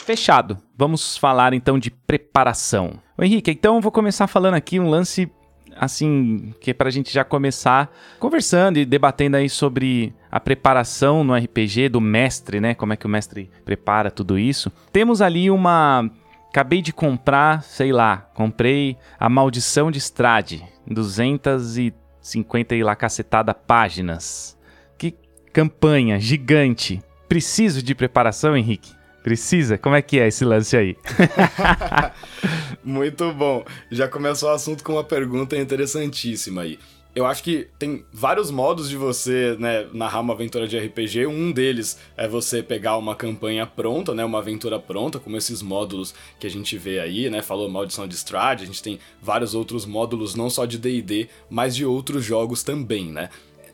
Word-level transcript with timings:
Fechado. 0.04 0.58
Vamos 0.76 1.16
falar 1.16 1.52
então 1.52 1.78
de 1.78 1.90
preparação. 1.90 3.00
Ô, 3.16 3.22
Henrique, 3.22 3.50
então 3.50 3.76
eu 3.76 3.80
vou 3.80 3.92
começar 3.92 4.26
falando 4.26 4.54
aqui 4.54 4.80
um 4.80 4.88
lance 4.88 5.30
assim, 5.76 6.52
que 6.60 6.72
é 6.72 6.74
pra 6.74 6.90
gente 6.90 7.12
já 7.12 7.24
começar 7.24 7.94
conversando 8.18 8.78
e 8.78 8.84
debatendo 8.84 9.36
aí 9.36 9.48
sobre 9.48 10.12
a 10.30 10.38
preparação 10.38 11.24
no 11.24 11.34
RPG 11.34 11.88
do 11.88 12.00
mestre, 12.00 12.60
né? 12.60 12.74
Como 12.74 12.92
é 12.92 12.96
que 12.96 13.06
o 13.06 13.08
mestre 13.08 13.50
prepara 13.64 14.10
tudo 14.10 14.38
isso. 14.38 14.70
Temos 14.92 15.20
ali 15.20 15.50
uma. 15.50 16.08
Acabei 16.48 16.82
de 16.82 16.92
comprar, 16.92 17.62
sei 17.62 17.92
lá, 17.92 18.28
comprei 18.34 18.96
A 19.18 19.28
Maldição 19.28 19.88
de 19.90 19.98
Strade, 19.98 20.64
250 20.86 22.74
e 22.74 22.82
lá 22.82 22.96
cacetada 22.96 23.54
páginas. 23.54 24.58
Que 24.98 25.14
campanha 25.52 26.18
gigante. 26.18 27.00
Preciso 27.28 27.82
de 27.82 27.94
preparação, 27.94 28.56
Henrique? 28.56 28.92
Precisa? 29.22 29.78
Como 29.78 29.94
é 29.94 30.02
que 30.02 30.18
é 30.18 30.26
esse 30.26 30.44
lance 30.44 30.76
aí? 30.76 30.96
Muito 32.82 33.32
bom. 33.32 33.64
Já 33.90 34.08
começou 34.08 34.48
o 34.48 34.52
assunto 34.52 34.82
com 34.82 34.94
uma 34.94 35.04
pergunta 35.04 35.56
interessantíssima 35.56 36.62
aí. 36.62 36.78
Eu 37.12 37.26
acho 37.26 37.42
que 37.42 37.66
tem 37.76 38.04
vários 38.12 38.52
modos 38.52 38.88
de 38.88 38.96
você 38.96 39.56
né, 39.58 39.88
narrar 39.92 40.20
uma 40.20 40.32
aventura 40.32 40.68
de 40.68 40.78
RPG. 40.78 41.26
Um 41.26 41.50
deles 41.50 41.98
é 42.16 42.28
você 42.28 42.62
pegar 42.62 42.96
uma 42.96 43.16
campanha 43.16 43.66
pronta, 43.66 44.14
né, 44.14 44.24
uma 44.24 44.38
aventura 44.38 44.78
pronta, 44.78 45.18
como 45.18 45.36
esses 45.36 45.60
módulos 45.60 46.14
que 46.38 46.46
a 46.46 46.50
gente 46.50 46.78
vê 46.78 47.00
aí, 47.00 47.28
né? 47.28 47.42
Falou 47.42 47.68
Maldição 47.68 48.06
de 48.06 48.14
Strade, 48.14 48.62
a 48.62 48.66
gente 48.66 48.82
tem 48.82 49.00
vários 49.20 49.54
outros 49.54 49.84
módulos, 49.84 50.36
não 50.36 50.48
só 50.48 50.64
de 50.64 50.78
DD, 50.78 51.28
mas 51.48 51.74
de 51.74 51.84
outros 51.84 52.24
jogos 52.24 52.62
também, 52.62 53.06
né? 53.06 53.28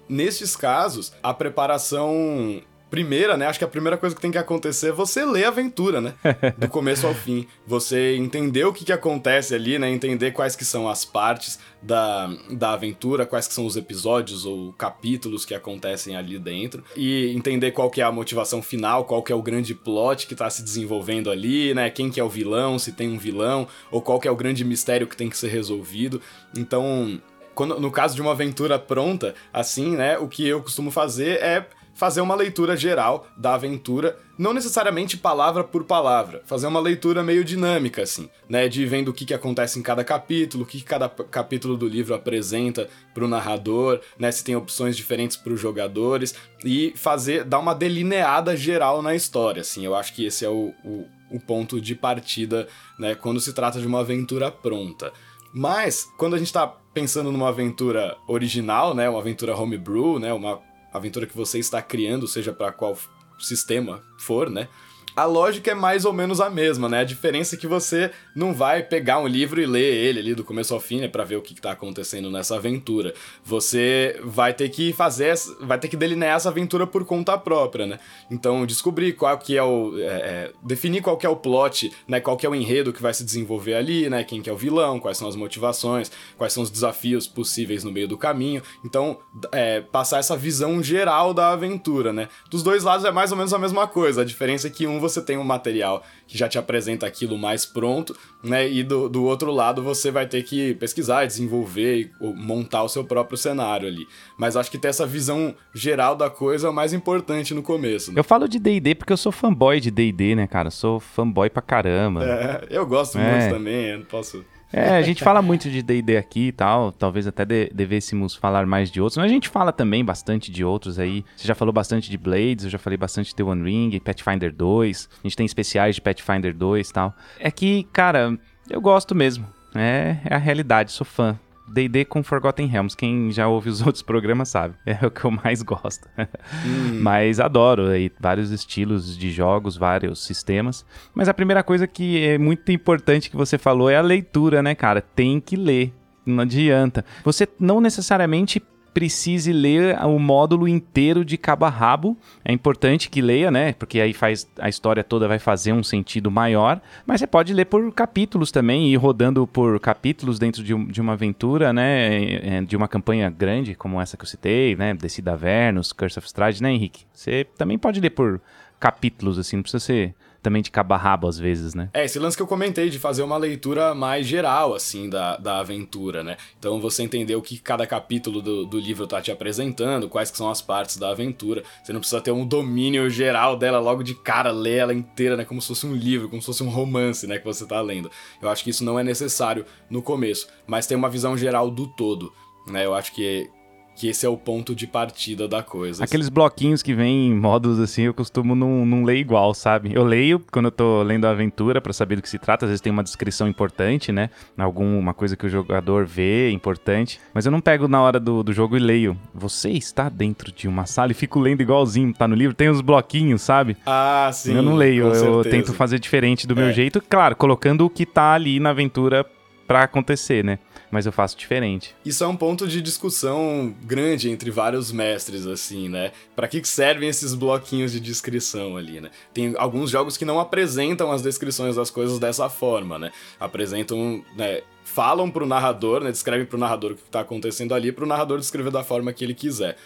Nestes 0.09 0.57
casos, 0.57 1.13
a 1.23 1.35
preparação 1.35 2.63
primeira, 2.97 3.37
né? 3.37 3.47
Acho 3.47 3.59
que 3.59 3.65
a 3.65 3.69
primeira 3.69 3.99
coisa 3.99 4.17
que 4.17 4.23
tem 4.23 4.31
que 4.31 4.39
acontecer 4.39 4.89
é 4.89 4.93
você 4.93 5.23
ler 5.23 5.45
a 5.45 5.49
aventura, 5.49 6.01
né? 6.01 6.15
Do 6.57 6.67
começo 6.67 7.07
ao 7.07 7.13
fim. 7.13 7.47
Você 7.67 8.17
entender 8.17 8.65
o 8.65 8.73
que, 8.73 8.87
que 8.87 8.93
acontece 8.93 9.55
ali, 9.55 9.79
né? 9.79 9.91
Entender 9.91 10.31
quais 10.31 10.57
que 10.57 10.65
são 10.65 10.89
as 10.89 11.05
partes 11.05 11.59
da, 11.83 12.31
da 12.51 12.73
aventura, 12.73 13.27
quais 13.27 13.47
que 13.47 13.53
são 13.53 13.67
os 13.67 13.77
episódios 13.77 14.47
ou 14.47 14.73
capítulos 14.73 15.45
que 15.45 15.55
acontecem 15.55 16.17
ali 16.17 16.39
dentro. 16.39 16.83
E 16.97 17.35
entender 17.37 17.73
qual 17.73 17.91
que 17.91 18.01
é 18.01 18.05
a 18.05 18.11
motivação 18.11 18.63
final, 18.63 19.05
qual 19.05 19.23
que 19.23 19.31
é 19.31 19.35
o 19.35 19.43
grande 19.43 19.75
plot 19.75 20.27
que 20.27 20.35
tá 20.35 20.49
se 20.49 20.63
desenvolvendo 20.63 21.31
ali, 21.31 21.75
né? 21.75 21.91
Quem 21.91 22.09
que 22.09 22.19
é 22.19 22.25
o 22.25 22.31
vilão, 22.31 22.79
se 22.79 22.93
tem 22.93 23.11
um 23.11 23.19
vilão, 23.19 23.69
ou 23.91 24.01
qual 24.01 24.19
que 24.19 24.27
é 24.27 24.31
o 24.31 24.37
grande 24.37 24.65
mistério 24.65 25.07
que 25.07 25.17
tem 25.17 25.29
que 25.29 25.37
ser 25.37 25.49
resolvido. 25.49 26.19
Então... 26.57 27.21
Quando, 27.55 27.81
no 27.81 27.91
caso 27.91 28.15
de 28.15 28.21
uma 28.21 28.33
aventura 28.33 28.79
pronta, 28.79 29.35
assim, 29.51 29.97
né, 29.97 30.19
o 30.19 30.29
que 30.29 30.47
eu 30.47 30.63
costumo 30.63 30.91
fazer 30.91 31.43
é 31.43 31.67
fazer 31.97 32.21
uma 32.21 32.35
leitura 32.35 32.77
geral 32.77 33.27
da 33.37 33.55
aventura, 33.55 34.19
não 34.39 34.53
necessariamente 34.53 35.17
palavra 35.17 35.65
por 35.65 35.85
palavra, 35.85 36.43
fazer 36.45 36.67
uma 36.67 36.79
leitura 36.79 37.23
meio 37.23 37.43
dinâmica, 37.43 38.03
assim, 38.03 38.29
né? 38.49 38.69
De 38.69 38.85
vendo 38.85 39.09
o 39.09 39.15
que, 39.15 39.25
que 39.25 39.33
acontece 39.33 39.79
em 39.79 39.83
cada 39.83 40.05
capítulo, 40.05 40.65
o 40.65 40.67
que, 40.67 40.79
que 40.79 40.85
cada 40.85 41.09
capítulo 41.09 41.75
do 41.75 41.89
livro 41.89 42.15
apresenta 42.15 42.89
para 43.15 43.25
o 43.25 43.29
narrador, 43.29 44.01
né? 44.19 44.31
Se 44.31 44.45
tem 44.45 44.55
opções 44.55 44.95
diferentes 44.95 45.39
para 45.39 45.55
os 45.55 45.61
jogadores, 45.61 46.35
e 46.63 46.93
fazer, 46.97 47.45
dar 47.45 47.59
uma 47.59 47.75
delineada 47.75 48.55
geral 48.55 49.01
na 49.01 49.15
história, 49.15 49.63
assim. 49.63 49.85
Eu 49.85 49.97
acho 49.97 50.15
que 50.15 50.27
esse 50.27 50.45
é 50.45 50.51
o, 50.51 50.75
o, 50.85 51.07
o 51.31 51.41
ponto 51.41 51.81
de 51.81 51.95
partida, 51.95 52.69
né? 52.99 53.15
Quando 53.15 53.41
se 53.41 53.55
trata 53.55 53.81
de 53.81 53.87
uma 53.87 54.01
aventura 54.01 54.51
pronta. 54.51 55.13
Mas, 55.51 56.07
quando 56.19 56.35
a 56.35 56.39
gente 56.39 56.49
está 56.49 56.67
pensando 56.93 57.33
numa 57.33 57.49
aventura 57.49 58.19
original, 58.29 58.95
né? 58.95 59.09
Uma 59.09 59.21
aventura 59.21 59.57
homebrew, 59.57 60.19
né? 60.19 60.31
Uma 60.35 60.61
aventura 60.97 61.27
que 61.27 61.37
você 61.37 61.59
está 61.59 61.81
criando, 61.83 62.27
seja 62.27 62.53
para 62.53 62.73
qual 62.73 62.97
sistema 63.39 64.03
for, 64.19 64.51
né? 64.51 64.69
A 65.17 65.25
lógica 65.25 65.71
é 65.71 65.75
mais 65.75 66.05
ou 66.05 66.13
menos 66.13 66.43
a 66.43 66.51
mesma, 66.51 66.91
né? 66.91 67.01
A 67.01 67.05
diferença 67.05 67.55
é 67.55 67.59
que 67.59 67.67
você 67.67 68.11
não 68.35 68.53
vai 68.53 68.83
pegar 68.83 69.19
um 69.19 69.27
livro 69.27 69.59
e 69.59 69.65
ler 69.65 69.95
ele 69.95 70.21
ali 70.21 70.35
do 70.35 70.45
começo 70.45 70.75
ao 70.75 70.81
fim, 70.81 71.01
né, 71.01 71.09
para 71.09 71.25
ver 71.25 71.37
o 71.37 71.43
que, 71.43 71.55
está 71.55 71.73
acontecendo 71.73 72.31
nessa 72.31 72.57
aventura. 72.57 73.15
Você 73.43 74.21
vai 74.23 74.53
ter 74.53 74.69
que 74.69 74.93
fazer, 74.93 75.35
vai 75.63 75.79
ter 75.79 75.89
que 75.89 75.97
delinear 75.97 76.37
essa 76.37 76.51
aventura 76.51 76.87
por 76.87 77.03
conta 77.07 77.39
própria, 77.39 77.87
né? 77.87 77.99
Então 78.31 78.67
descobrir 78.67 79.15
qual 79.15 79.39
que 79.39 79.57
é 79.57 79.63
o, 79.63 79.99
é, 79.99 80.03
é, 80.03 80.53
definir 80.63 81.01
qual 81.01 81.17
que 81.17 81.25
é 81.25 81.31
o 81.31 81.37
plot, 81.37 81.91
né? 82.07 82.21
Qual 82.21 82.37
que 82.37 82.45
é 82.45 82.51
o 82.51 82.55
enredo 82.55 82.93
que 82.93 83.01
vai 83.01 83.15
se 83.15 83.25
desenvolver 83.25 83.73
ali, 83.73 84.11
né? 84.11 84.23
Quem 84.23 84.43
que 84.43 84.51
é 84.51 84.53
o 84.53 84.57
vilão, 84.57 85.01
quais 85.01 85.17
são 85.17 85.27
as 85.27 85.35
motivações, 85.35 86.13
quais 86.37 86.53
são 86.53 86.63
os 86.63 86.71
desafios 86.71 87.27
possíveis 87.27 87.83
no 87.83 87.91
meio 87.91 88.07
do 88.07 88.19
caminho. 88.19 88.63
Então 88.85 89.19
é, 89.51 89.81
passar 89.81 90.19
essa 90.19 90.37
visão 90.37 90.83
geral 90.83 91.33
da 91.33 91.53
aventura, 91.53 92.13
né? 92.13 92.29
Dos 92.51 92.63
dois 92.63 92.85
lados 92.85 93.07
é 93.07 93.11
mais 93.11 93.31
ou 93.31 93.39
menos 93.39 93.55
a 93.55 93.59
mesma 93.59 93.87
coisa. 93.89 94.21
A 94.21 94.25
diferença 94.25 94.67
é 94.67 94.71
que 94.71 94.87
um 94.87 95.06
você 95.09 95.21
tem 95.21 95.37
um 95.37 95.45
material 95.45 96.03
que 96.27 96.37
já 96.37 96.49
te 96.49 96.59
apresenta 96.59 97.07
aquilo 97.07 97.39
mais 97.39 97.65
pronto, 97.65 98.17
né? 98.43 98.69
E 98.69 98.83
do, 98.83 99.09
do 99.09 99.25
outro 99.25 99.51
lado 99.51 99.83
você 99.83 100.11
vai 100.11 100.27
ter 100.27 100.43
que 100.43 100.75
pesquisar, 100.75 101.27
desenvolver 101.27 102.01
e 102.01 102.11
montar 102.21 102.83
o 102.83 102.89
seu 102.89 103.05
próprio 103.05 103.37
cenário 103.37 103.87
ali. 103.87 104.07
Mas 104.39 104.57
acho 104.57 104.71
que 104.71 104.79
ter 104.79 104.89
essa 104.89 105.07
visão 105.07 105.55
geral 105.75 106.17
da 106.17 106.29
coisa 106.31 106.67
é 106.67 106.71
o 106.71 106.75
mais 106.75 106.93
importante 106.93 107.55
no 107.55 107.63
começo. 107.63 108.13
Né? 108.13 108.19
Eu 108.19 108.25
falo 108.25 108.49
de 108.49 108.59
D&D 108.59 108.95
porque 108.95 109.13
eu 109.13 109.17
sou 109.17 109.33
fanboy 109.33 109.81
de 109.81 109.91
D&D, 109.91 110.35
né, 110.35 110.47
cara? 110.47 110.69
Eu 110.69 110.73
sou 110.73 111.01
fanboy 111.01 111.49
pra 111.51 111.63
caramba. 111.63 112.25
É, 112.25 112.67
eu 112.71 112.87
gosto 112.87 113.19
é. 113.19 113.31
muito 113.31 113.55
também, 113.55 113.87
eu 113.87 113.99
não 113.99 114.07
posso... 114.07 114.45
É, 114.73 114.97
a 114.97 115.03
gente 115.03 115.23
fala 115.23 115.41
muito 115.41 115.71
de 115.71 115.83
D&D 115.83 116.17
aqui 116.17 116.49
e 116.49 116.53
tal, 116.53 116.93
talvez 116.93 117.27
até 117.27 117.45
de, 117.45 117.71
devêssemos 117.73 118.35
falar 118.35 118.67
mais 118.67 118.91
de 118.91 119.01
outros, 119.01 119.17
mas 119.17 119.27
a 119.27 119.33
gente 119.33 119.49
fala 119.49 119.73
também 119.73 120.05
bastante 120.05 120.51
de 120.51 120.65
outros 120.65 120.99
aí. 120.99 121.25
Você 121.37 121.47
já 121.47 121.55
falou 121.55 121.73
bastante 121.73 122.11
de 122.11 122.19
Blades, 122.19 122.65
eu 122.65 122.71
já 122.71 122.79
falei 122.79 122.97
bastante 122.97 123.29
de 123.29 123.37
The 123.37 123.45
One 123.45 123.65
Ring, 123.65 124.01
Pathfinder 124.01 124.53
2, 124.53 125.09
a 125.13 125.27
gente 125.27 125.37
tem 125.37 125.47
especiais 125.47 125.95
de 125.95 126.01
Pathfinder 126.01 126.55
2 126.55 126.89
e 126.89 126.93
tal. 126.93 127.15
É 127.39 127.51
que, 127.51 127.85
cara, 127.93 128.37
eu 128.69 128.81
gosto 128.81 129.15
mesmo, 129.15 129.47
é, 129.75 130.19
é 130.25 130.35
a 130.35 130.39
realidade, 130.39 130.93
sou 130.93 131.05
fã. 131.05 131.39
D&D 131.69 132.05
com 132.05 132.23
Forgotten 132.23 132.67
Realms. 132.67 132.97
Quem 132.97 133.31
já 133.31 133.49
ouve 133.49 133.69
os 133.69 133.81
outros 133.87 134.03
programas 134.03 134.49
sabe. 134.49 134.75
É 134.85 135.07
o 135.07 135.11
que 135.11 135.25
eu 135.25 135.31
mais 135.31 135.63
gosto. 135.63 136.09
Hum. 136.19 137.01
Mas 137.03 137.41
adoro 137.41 137.89
aí 137.89 138.11
vários 138.21 138.51
estilos 138.51 139.17
de 139.17 139.31
jogos, 139.31 139.77
vários 139.77 140.25
sistemas. 140.25 140.85
Mas 141.15 141.29
a 141.29 141.35
primeira 141.35 141.63
coisa 141.63 141.87
que 141.87 142.25
é 142.25 142.39
muito 142.39 142.71
importante 142.73 143.31
que 143.31 143.37
você 143.37 143.59
falou 143.59 143.91
é 143.91 143.97
a 143.97 144.03
leitura, 144.03 144.63
né, 144.63 144.75
cara? 144.75 145.01
Tem 145.01 145.41
que 145.41 145.57
ler. 145.57 145.93
Não 146.25 146.43
adianta. 146.43 147.05
Você 147.25 147.49
não 147.59 147.81
necessariamente 147.81 148.61
precise 148.97 149.53
ler 149.53 150.03
o 150.07 150.19
módulo 150.19 150.67
inteiro 150.67 151.23
de 151.23 151.37
cabo 151.37 151.67
a 151.67 151.69
rabo. 151.69 152.17
É 152.43 152.51
importante 152.51 153.11
que 153.11 153.21
leia, 153.21 153.51
né? 153.51 153.75
Porque 153.75 154.01
aí 154.01 154.15
faz 154.15 154.49
a 154.59 154.71
história 154.71 155.05
toda 155.05 155.29
vai 155.29 155.39
fazer 155.39 155.75
um 155.75 155.83
sentido 155.83 156.31
maior. 156.31 156.81
Mas 157.05 157.21
você 157.21 157.27
pode 157.27 157.53
ler 157.53 157.67
por 157.67 157.93
capítulos 157.93 158.51
também, 158.51 158.91
ir 158.91 158.97
rodando 158.97 159.47
por 159.47 159.79
capítulos 159.81 160.39
dentro 160.39 160.65
de, 160.65 160.75
de 160.87 160.99
uma 161.03 161.13
aventura, 161.13 161.75
né? 161.75 162.37
É, 162.37 162.63
de 162.63 162.75
uma 162.75 162.89
campanha 162.89 163.29
grande, 163.29 163.75
como 163.75 164.01
essa 164.01 164.17
que 164.17 164.25
eu 164.25 164.29
citei, 164.29 164.75
né? 164.75 164.95
Decida 164.95 165.35
Avernus, 165.35 165.93
Curse 165.93 166.19
of 166.19 166.27
Strahd, 166.27 166.63
né, 166.63 166.73
Henrique? 166.73 167.05
Você 167.13 167.47
também 167.59 167.77
pode 167.77 168.01
ler 168.01 168.11
por 168.11 168.41
capítulos, 168.81 169.39
assim, 169.39 169.57
não 169.57 169.63
precisa 169.63 169.85
ser 169.85 170.15
também 170.47 170.63
de 170.63 170.71
cabo 170.71 170.95
a 170.95 170.97
rabo 170.97 171.27
às 171.27 171.37
vezes, 171.37 171.75
né? 171.75 171.91
É, 171.93 172.05
esse 172.05 172.21
lance 172.21 172.37
que 172.37 172.43
eu 172.43 172.47
comentei 172.47 172.89
de 172.89 173.01
fazer 173.01 173.25
uma 173.25 173.37
leitura 173.37 173.97
mais 173.97 174.25
geral, 174.25 174.75
assim, 174.75 175.11
da, 175.11 175.37
da 175.37 175.59
aventura, 175.59 176.23
né? 176.23 176.37
Então 176.57 176.81
você 176.81 177.03
entender 177.03 177.35
o 177.35 177.43
que 177.43 177.59
cada 177.59 177.85
capítulo 177.85 178.41
do, 178.41 178.65
do 178.65 178.79
livro 178.79 179.09
tá 179.09 179.21
te 179.21 179.33
apresentando, 179.33 180.09
quais 180.09 180.31
que 180.31 180.37
são 180.37 180.49
as 180.49 180.63
partes 180.63 180.99
da 180.99 181.11
aventura. 181.11 181.65
Você 181.83 181.93
não 181.93 181.99
precisa 181.99 182.21
ter 182.21 182.31
um 182.31 182.47
domínio 182.47 183.11
geral 183.11 183.57
dela 183.57 183.81
logo 183.81 184.05
de 184.05 184.15
cara, 184.15 184.53
ler 184.53 184.77
ela 184.77 184.95
inteira, 184.95 185.37
né? 185.37 185.45
Como 185.45 185.61
se 185.61 185.67
fosse 185.67 185.85
um 185.85 185.97
livro, 185.97 186.29
como 186.29 186.41
se 186.41 186.47
fosse 186.47 186.63
um 186.63 186.71
romance, 186.71 187.27
né? 187.27 187.41
Que 187.41 187.45
você 187.45 187.67
tá 187.67 187.81
lendo. 187.81 188.09
Eu 188.41 188.49
acho 188.49 188.63
que 188.63 188.71
isso 188.71 188.85
não 188.85 189.01
é 189.01 189.03
necessário 189.03 189.67
no 189.91 190.01
começo, 190.01 190.47
mas 190.65 190.87
tem 190.87 190.97
uma 190.97 191.11
visão 191.11 191.37
geral 191.37 191.69
do 191.69 191.89
todo. 191.89 192.33
Né, 192.67 192.85
eu 192.85 192.95
acho 192.95 193.13
que 193.15 193.49
que 193.97 194.09
esse 194.09 194.27
é 194.27 194.29
o 194.29 194.37
ponto 194.37 194.75
de 194.75 194.87
partida 194.87 195.49
da 195.49 195.63
coisa. 195.63 196.05
Aqueles 196.05 196.29
bloquinhos 196.29 196.83
que 196.83 196.95
vem 196.95 197.29
em 197.29 197.35
módulos 197.35 197.81
assim, 197.81 198.03
eu 198.03 198.13
costumo 198.13 198.55
não, 198.55 198.85
não 198.85 199.03
ler 199.03 199.17
igual, 199.17 199.55
sabe? 199.55 199.91
Eu 199.95 200.05
leio 200.05 200.39
quando 200.53 200.67
eu 200.67 200.71
tô 200.71 201.03
lendo 201.03 201.27
a 201.27 201.31
aventura 201.31 201.81
para 201.81 201.95
saber 201.95 202.17
do 202.17 202.23
que 202.23 202.29
se 202.29 202.39
trata, 202.39 202.67
às 202.67 202.71
vezes 202.71 202.83
tem 202.83 202.93
uma 202.93 203.03
descrição 203.03 203.49
importante, 203.49 204.13
né? 204.13 204.29
Alguma 204.57 205.15
coisa 205.15 205.35
que 205.35 205.47
o 205.47 205.49
jogador 205.49 206.05
vê 206.05 206.51
importante, 206.51 207.19
mas 207.33 207.47
eu 207.47 207.53
não 207.53 207.61
pego 207.61 207.89
na 207.89 208.03
hora 208.03 208.21
do, 208.21 208.43
do 208.43 208.53
jogo 208.53 208.77
e 208.77 208.81
leio. 208.81 209.17
Você 209.35 209.71
está 209.71 210.11
dentro 210.11 210.53
de 210.53 210.69
uma 210.69 210.85
sala 210.85 211.13
e 211.13 211.15
fico 211.15 211.41
lendo 211.41 211.63
igualzinho, 211.63 212.13
tá 212.13 212.29
no 212.29 212.35
livro, 212.35 212.55
tem 212.55 212.69
os 212.69 212.83
bloquinhos, 212.83 213.41
sabe? 213.41 213.79
Ah, 213.87 214.31
sim. 214.31 214.55
Eu 214.55 214.63
não 214.63 214.77
leio, 214.77 215.07
eu 215.15 215.43
tento 215.43 215.73
fazer 215.73 215.99
diferente 215.99 216.47
do 216.47 216.53
é. 216.53 216.57
meu 216.57 216.73
jeito, 216.73 217.03
claro, 217.09 217.35
colocando 217.35 217.87
o 217.87 217.91
que 217.91 218.05
tá 218.05 218.35
ali 218.35 218.61
na 218.61 218.71
aventura 218.71 219.25
para 219.67 219.83
acontecer, 219.83 220.45
né? 220.45 220.59
Mas 220.91 221.07
eu 221.07 221.13
faço 221.13 221.37
diferente. 221.37 221.95
Isso 222.05 222.23
é 222.23 222.27
um 222.27 222.37
ponto 222.37 222.67
de 222.67 222.81
discussão 222.81 223.75
grande 223.85 224.31
entre 224.31 224.51
vários 224.51 224.93
mestres, 224.93 225.47
assim, 225.47 225.89
né? 225.89 226.13
Para 226.35 226.49
que 226.49 226.65
servem 226.65 227.09
esses 227.09 227.35
bloquinhos 227.35 227.93
de 227.93 228.01
descrição 228.01 228.77
ali, 228.77 229.01
né? 229.01 229.11
Tem 229.33 229.55
alguns 229.57 229.91
jogos 229.91 230.17
que 230.17 230.25
não 230.25 230.39
apresentam 230.39 231.11
as 231.11 231.23
descrições 231.23 231.77
das 231.77 231.91
coisas 231.91 232.19
dessa 232.19 232.49
forma, 232.49 232.99
né? 232.99 233.11
Apresentam, 233.39 234.25
né? 234.37 234.63
Falam 234.85 235.31
pro 235.31 235.47
narrador, 235.47 236.03
né? 236.03 236.11
Descrevem 236.11 236.47
pro 236.47 236.59
narrador 236.59 236.93
o 236.93 236.95
que 236.95 237.03
tá 237.11 237.21
acontecendo 237.21 237.75
ali, 237.75 237.91
pro 237.91 238.07
narrador 238.07 238.39
descrever 238.39 238.71
da 238.71 238.85
forma 238.85 239.13
que 239.13 239.25
ele 239.25 239.35
quiser. 239.35 239.77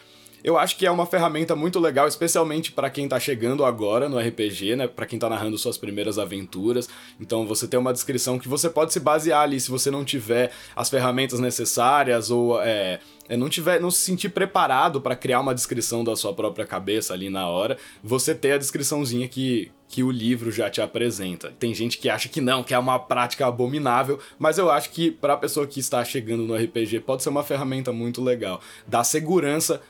Eu 0.43 0.57
acho 0.57 0.77
que 0.77 0.87
é 0.87 0.91
uma 0.91 1.07
ferramenta 1.07 1.55
muito 1.55 1.79
legal, 1.79 2.09
especialmente 2.09 2.73
para 2.73 2.89
quem 2.89 3.07
tá 3.07 3.21
chegando 3.21 3.65
agora 3.65 4.09
no 4.09 4.19
RPG, 4.19 4.77
né? 4.77 4.87
Para 4.87 5.07
quem 5.07 5.19
tá 5.19 5.29
narrando 5.29 5.59
suas 5.59 5.77
primeiras 5.77 6.19
aventuras. 6.19 6.89
Então 7.21 7.47
você 7.47 7.69
tem 7.69 7.79
uma 7.79 7.93
descrição 7.93 8.39
que 8.39 8.49
você 8.49 8.71
pode 8.71 8.93
se 8.93 9.01
basear 9.01 9.43
ali 9.43 9.61
se 9.61 9.71
você 9.71 9.91
não 9.91 10.05
tiver 10.05 10.51
as 10.75 10.89
ferramentas 10.89 11.41
necessárias 11.41 12.31
ou 12.31 12.61
é, 12.63 13.01
é, 13.29 13.37
não 13.37 13.49
tiver, 13.49 13.81
não 13.81 13.91
se 13.91 13.99
sentir 13.99 14.31
preparado 14.31 15.01
para 15.01 15.15
criar 15.15 15.41
uma 15.41 15.55
descrição 15.55 16.03
da 16.03 16.17
sua 16.17 16.33
própria 16.33 16.67
cabeça 16.67 17.13
ali 17.13 17.29
na 17.29 17.47
hora, 17.47 17.77
você 18.03 18.35
ter 18.35 18.53
a 18.53 18.59
descriçãozinha 18.59 19.29
que 19.29 19.71
que 19.91 20.05
o 20.05 20.11
livro 20.11 20.53
já 20.53 20.71
te 20.71 20.81
apresenta. 20.81 21.53
Tem 21.59 21.75
gente 21.75 21.99
que 21.99 22.09
acha 22.09 22.29
que 22.29 22.41
não, 22.41 22.63
que 22.63 22.73
é 22.73 22.79
uma 22.79 22.97
prática 22.97 23.49
abominável, 23.49 24.21
mas 24.39 24.57
eu 24.57 24.71
acho 24.71 24.91
que 24.91 25.11
para 25.11 25.33
a 25.33 25.37
pessoa 25.37 25.67
que 25.67 25.81
está 25.81 26.03
chegando 26.05 26.45
no 26.45 26.55
RPG 26.55 27.01
pode 27.01 27.25
ser 27.25 27.29
uma 27.29 27.43
ferramenta 27.43 27.93
muito 27.93 28.23
legal. 28.23 28.61
Dá 28.87 29.03
segurança 29.03 29.83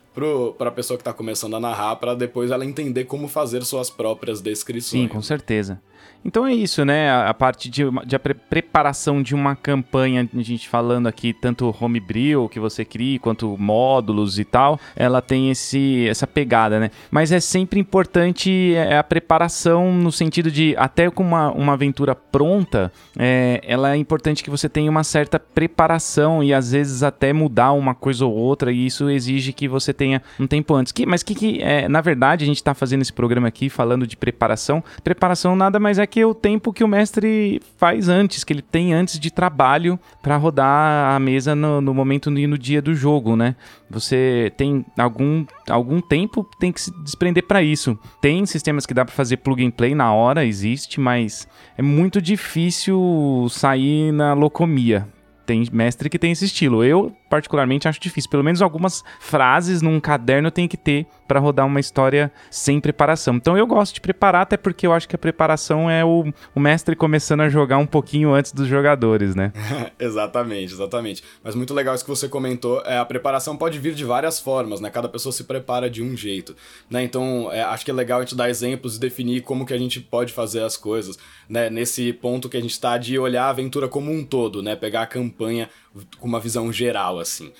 para 0.59 0.69
a 0.69 0.73
pessoa 0.73 0.97
que 0.97 1.03
está 1.03 1.13
começando 1.13 1.55
a 1.55 1.61
narrar, 1.61 1.97
para 1.97 2.15
depois 2.15 2.51
ela 2.51 2.65
entender 2.65 3.05
como 3.05 3.29
fazer 3.29 3.63
suas 3.63 3.91
próprias 3.91 4.41
descrições. 4.41 5.03
Sim, 5.03 5.07
com 5.09 5.21
certeza. 5.21 5.81
Então 6.25 6.47
é 6.47 6.53
isso, 6.53 6.85
né? 6.85 7.11
A, 7.11 7.33
parte 7.33 7.71
de, 7.71 7.83
de 8.07 8.17
a 8.17 8.19
pre 8.19 8.35
preparação 8.35 9.23
de 9.23 9.35
uma 9.35 9.57
campanha, 9.57 10.29
a 10.35 10.43
gente 10.43 10.69
falando 10.69 11.07
aqui, 11.07 11.33
tanto 11.33 11.75
homebrew 11.81 12.49
que 12.49 12.61
você 12.61 12.85
cria, 12.85 13.19
quanto 13.19 13.57
módulos 13.59 14.39
e 14.39 14.45
tal, 14.45 14.79
ela 14.95 15.23
tem 15.23 15.51
esse, 15.51 16.07
essa 16.09 16.27
pegada, 16.27 16.79
né? 16.79 16.91
Mas 17.11 17.33
é 17.33 17.41
sempre 17.41 17.81
importante 17.81 18.75
é, 18.75 18.99
a 18.99 19.05
preparação 19.05 19.93
no 19.93 20.13
sentido 20.13 20.51
de, 20.51 20.75
até 20.77 21.11
com 21.11 21.23
uma, 21.23 21.51
uma 21.51 21.73
aventura 21.73 22.15
pronta, 22.15 22.93
é, 23.19 23.61
ela 23.65 23.93
é 23.93 23.97
importante 23.97 24.45
que 24.45 24.51
você 24.51 24.69
tenha 24.69 24.91
uma 24.91 25.05
certa 25.05 25.39
preparação 25.39 26.43
e 26.43 26.53
às 26.53 26.73
vezes 26.73 27.03
até 27.03 27.33
mudar 27.33 27.73
uma 27.73 27.95
coisa 27.95 28.27
ou 28.27 28.35
outra, 28.35 28.71
e 28.73 28.87
isso 28.87 29.09
exige 29.09 29.53
que 29.53 29.67
você 29.67 29.93
tenha 29.93 30.23
um 30.39 30.47
tempo 30.47 30.75
antes. 30.75 30.93
Que, 30.93 31.07
mas 31.07 31.23
que, 31.23 31.35
que 31.35 31.63
é, 31.63 31.89
na 31.89 32.01
verdade, 32.01 32.45
a 32.45 32.47
gente 32.47 32.57
está 32.57 32.75
fazendo 32.75 33.03
esse 33.03 33.13
programa 33.13 33.49
aqui 33.49 33.71
falando 33.71 34.07
de 34.07 34.17
preparação. 34.17 34.85
Preparação 35.03 35.57
nada 35.57 35.79
mais 35.79 35.99
é 35.99 36.10
que 36.11 36.25
o 36.25 36.35
tempo 36.35 36.73
que 36.73 36.85
o 36.85 36.89
mestre 36.89 37.61
faz 37.77 38.09
antes, 38.09 38.45
que 38.45 38.53
ele 38.53 38.63
tem 38.63 38.93
antes 38.93 39.19
de 39.19 39.31
trabalho 39.31 39.99
para 40.21 40.37
rodar 40.37 41.15
a 41.15 41.19
mesa 41.19 41.55
no, 41.55 41.81
no 41.81 41.95
momento 41.95 42.31
e 42.37 42.47
no 42.47 42.59
dia 42.59 42.83
do 42.83 42.95
jogo, 42.95 43.37
né? 43.37 43.57
Você 43.89 44.53
tem 44.57 44.85
algum, 44.99 45.47
algum 45.69 46.01
tempo 46.01 46.47
tem 46.59 46.73
que 46.73 46.81
se 46.81 46.91
desprender 47.03 47.47
para 47.47 47.63
isso. 47.63 47.99
Tem 48.21 48.45
sistemas 48.45 48.85
que 48.85 48.93
dá 48.93 49.05
para 49.05 49.15
fazer 49.15 49.39
plug 49.39 49.65
and 49.65 49.71
play 49.71 49.95
na 49.95 50.13
hora, 50.13 50.45
existe, 50.45 51.01
mas 51.01 51.49
é 51.79 51.83
muito 51.83 52.21
difícil 52.21 53.47
sair 53.49 54.13
na 54.13 54.35
locomia 54.35 55.07
tem 55.51 55.67
mestre 55.73 56.09
que 56.09 56.19
tem 56.19 56.31
esse 56.31 56.45
estilo. 56.45 56.85
Eu, 56.85 57.13
particularmente, 57.31 57.87
acho 57.87 58.01
difícil. 58.01 58.29
Pelo 58.29 58.43
menos 58.43 58.61
algumas 58.61 59.05
frases 59.21 59.81
num 59.81 60.01
caderno 60.01 60.51
tem 60.51 60.67
que 60.67 60.77
ter 60.77 61.07
para 61.29 61.39
rodar 61.39 61.65
uma 61.65 61.79
história 61.79 62.31
sem 62.51 62.81
preparação. 62.81 63.37
Então 63.37 63.57
eu 63.57 63.65
gosto 63.67 63.95
de 63.95 64.01
preparar, 64.01 64.43
até 64.43 64.57
porque 64.57 64.85
eu 64.85 64.93
acho 64.93 65.09
que 65.09 65.15
a 65.15 65.19
preparação 65.19 65.89
é 65.89 66.05
o, 66.05 66.25
o 66.55 66.59
mestre 66.59 66.97
começando 66.97 67.43
a 67.43 67.49
jogar 67.49 67.79
um 67.79 67.87
pouquinho 67.87 68.35
antes 68.35 68.53
dos 68.53 68.67
jogadores, 68.67 69.37
né? 69.37 69.53
exatamente, 69.97 70.73
exatamente. 70.73 71.23
Mas 71.43 71.55
muito 71.55 71.73
legal 71.73 71.95
isso 71.95 72.05
que 72.05 72.11
você 72.11 72.29
comentou. 72.29 72.83
É, 72.85 72.99
a 72.99 73.05
preparação 73.05 73.57
pode 73.57 73.79
vir 73.79 73.95
de 73.95 74.05
várias 74.05 74.41
formas, 74.41 74.81
né? 74.81 74.91
Cada 74.91 75.09
pessoa 75.09 75.33
se 75.33 75.45
prepara 75.45 75.89
de 75.89 76.03
um 76.03 76.17
jeito. 76.17 76.57
Né? 76.91 77.05
Então, 77.05 77.49
é, 77.53 77.63
acho 77.63 77.85
que 77.85 77.93
é 77.93 77.95
legal 77.95 78.19
a 78.19 78.23
gente 78.23 78.35
dar 78.35 78.51
exemplos 78.51 78.97
e 78.97 79.01
definir 79.01 79.43
como 79.43 79.65
que 79.65 79.73
a 79.73 79.79
gente 79.79 80.01
pode 80.01 80.33
fazer 80.33 80.65
as 80.65 80.77
coisas. 80.77 81.17
Né? 81.49 81.71
Nesse 81.71 82.13
ponto 82.13 82.49
que 82.49 82.57
a 82.57 82.61
gente 82.61 82.73
está 82.73 82.99
de 82.99 83.17
olhar 83.17 83.45
a 83.45 83.51
aventura 83.51 83.87
como 83.87 84.11
um 84.11 84.25
todo, 84.25 84.65
né? 84.65 84.75
Pegar 84.75 85.03
a 85.03 85.07
campanha 85.07 85.71
com 86.19 86.27
uma 86.27 86.41
visão 86.41 86.73
geral, 86.73 87.19
assim. 87.19 87.53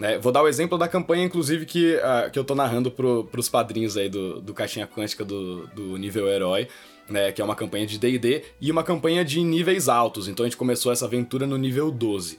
É, 0.00 0.18
vou 0.18 0.32
dar 0.32 0.42
o 0.42 0.48
exemplo 0.48 0.78
da 0.78 0.88
campanha, 0.88 1.24
inclusive, 1.24 1.66
que, 1.66 1.96
uh, 1.96 2.30
que 2.30 2.38
eu 2.38 2.44
tô 2.44 2.54
narrando 2.54 2.90
pro, 2.90 3.24
pros 3.24 3.48
padrinhos 3.48 3.96
aí 3.96 4.08
do, 4.08 4.40
do 4.40 4.54
Caixinha 4.54 4.86
Quântica 4.86 5.24
do, 5.24 5.66
do 5.68 5.96
nível 5.96 6.28
herói, 6.28 6.68
né? 7.08 7.32
Que 7.32 7.42
é 7.42 7.44
uma 7.44 7.56
campanha 7.56 7.86
de 7.86 7.98
DD 7.98 8.42
e 8.60 8.70
uma 8.70 8.82
campanha 8.82 9.24
de 9.24 9.42
níveis 9.42 9.88
altos. 9.88 10.28
Então 10.28 10.44
a 10.44 10.48
gente 10.48 10.56
começou 10.56 10.92
essa 10.92 11.04
aventura 11.04 11.46
no 11.46 11.58
nível 11.58 11.90
12. 11.90 12.38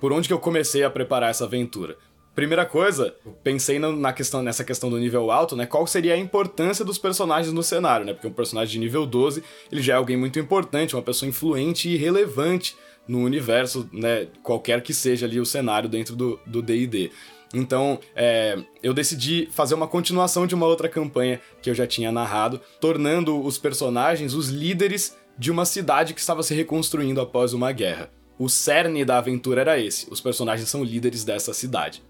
Por 0.00 0.12
onde 0.12 0.28
que 0.28 0.34
eu 0.34 0.38
comecei 0.38 0.84
a 0.84 0.90
preparar 0.90 1.30
essa 1.30 1.44
aventura? 1.44 1.96
Primeira 2.34 2.66
coisa, 2.66 3.14
pensei 3.42 3.78
na 3.78 4.12
questão, 4.12 4.42
nessa 4.42 4.62
questão 4.62 4.90
do 4.90 4.98
nível 4.98 5.30
alto, 5.30 5.56
né? 5.56 5.64
Qual 5.64 5.86
seria 5.86 6.12
a 6.12 6.18
importância 6.18 6.84
dos 6.84 6.98
personagens 6.98 7.52
no 7.52 7.62
cenário, 7.62 8.04
né? 8.04 8.12
Porque 8.12 8.28
um 8.28 8.32
personagem 8.32 8.74
de 8.74 8.78
nível 8.78 9.06
12, 9.06 9.42
ele 9.72 9.80
já 9.80 9.94
é 9.94 9.96
alguém 9.96 10.18
muito 10.18 10.38
importante, 10.38 10.94
uma 10.94 11.02
pessoa 11.02 11.28
influente 11.28 11.88
e 11.88 11.96
relevante 11.96 12.76
no 13.06 13.20
universo, 13.20 13.88
né, 13.92 14.26
qualquer 14.42 14.82
que 14.82 14.92
seja 14.92 15.26
ali 15.26 15.40
o 15.40 15.46
cenário 15.46 15.88
dentro 15.88 16.16
do 16.16 16.62
D&D. 16.62 17.10
Então, 17.54 17.98
é, 18.14 18.58
eu 18.82 18.92
decidi 18.92 19.48
fazer 19.50 19.74
uma 19.74 19.86
continuação 19.86 20.46
de 20.46 20.54
uma 20.54 20.66
outra 20.66 20.88
campanha 20.88 21.40
que 21.62 21.70
eu 21.70 21.74
já 21.74 21.86
tinha 21.86 22.10
narrado, 22.10 22.60
tornando 22.80 23.40
os 23.40 23.56
personagens 23.56 24.34
os 24.34 24.48
líderes 24.48 25.16
de 25.38 25.50
uma 25.50 25.64
cidade 25.64 26.14
que 26.14 26.20
estava 26.20 26.42
se 26.42 26.54
reconstruindo 26.54 27.20
após 27.20 27.52
uma 27.52 27.72
guerra. 27.72 28.10
O 28.38 28.48
cerne 28.48 29.04
da 29.04 29.18
aventura 29.18 29.60
era 29.60 29.78
esse: 29.78 30.06
os 30.10 30.20
personagens 30.20 30.68
são 30.68 30.84
líderes 30.84 31.24
dessa 31.24 31.54
cidade. 31.54 32.02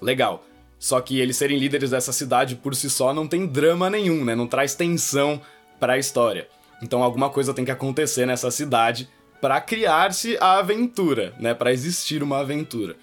Legal. 0.00 0.44
Só 0.78 1.00
que 1.00 1.20
eles 1.20 1.36
serem 1.36 1.58
líderes 1.58 1.90
dessa 1.90 2.12
cidade 2.12 2.56
por 2.56 2.74
si 2.74 2.90
só 2.90 3.14
não 3.14 3.28
tem 3.28 3.46
drama 3.46 3.88
nenhum, 3.88 4.24
né? 4.24 4.34
Não 4.34 4.48
traz 4.48 4.74
tensão 4.74 5.40
para 5.78 5.92
a 5.92 5.98
história. 5.98 6.48
Então 6.82 7.04
alguma 7.04 7.30
coisa 7.30 7.54
tem 7.54 7.64
que 7.64 7.70
acontecer 7.70 8.26
nessa 8.26 8.50
cidade 8.50 9.08
para 9.42 9.60
criar-se 9.60 10.38
a 10.40 10.60
aventura, 10.60 11.34
né? 11.40 11.52
Para 11.52 11.72
existir 11.72 12.22
uma 12.22 12.38
aventura. 12.38 12.94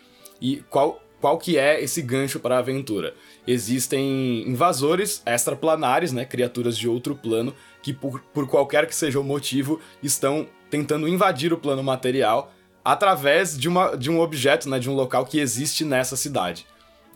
E 0.41 0.63
qual 0.69 1.03
qual 1.19 1.38
que 1.38 1.58
é 1.58 1.84
esse 1.84 2.01
gancho 2.01 2.39
para 2.39 2.55
a 2.55 2.60
aventura? 2.60 3.13
Existem 3.46 4.48
invasores 4.48 5.22
extraplanares, 5.25 6.13
né, 6.13 6.24
criaturas 6.24 6.77
de 6.77 6.88
outro 6.88 7.13
plano 7.13 7.53
que 7.84 7.91
por, 7.91 8.22
por 8.34 8.48
qualquer 8.48 8.88
que 8.88 8.96
seja 8.96 9.19
o 9.19 9.24
motivo 9.24 9.81
estão 10.01 10.48
tentando 10.69 11.10
invadir 11.10 11.51
o 11.51 11.58
plano 11.58 11.84
material 11.84 12.53
através 12.86 13.60
de, 13.60 13.67
uma, 13.67 13.98
de 13.98 14.10
um 14.10 14.22
objeto, 14.22 14.69
né, 14.69 14.79
de 14.79 14.89
um 14.89 14.96
local 14.96 15.25
que 15.25 15.41
existe 15.41 15.84
nessa 15.84 16.15
cidade. 16.15 16.65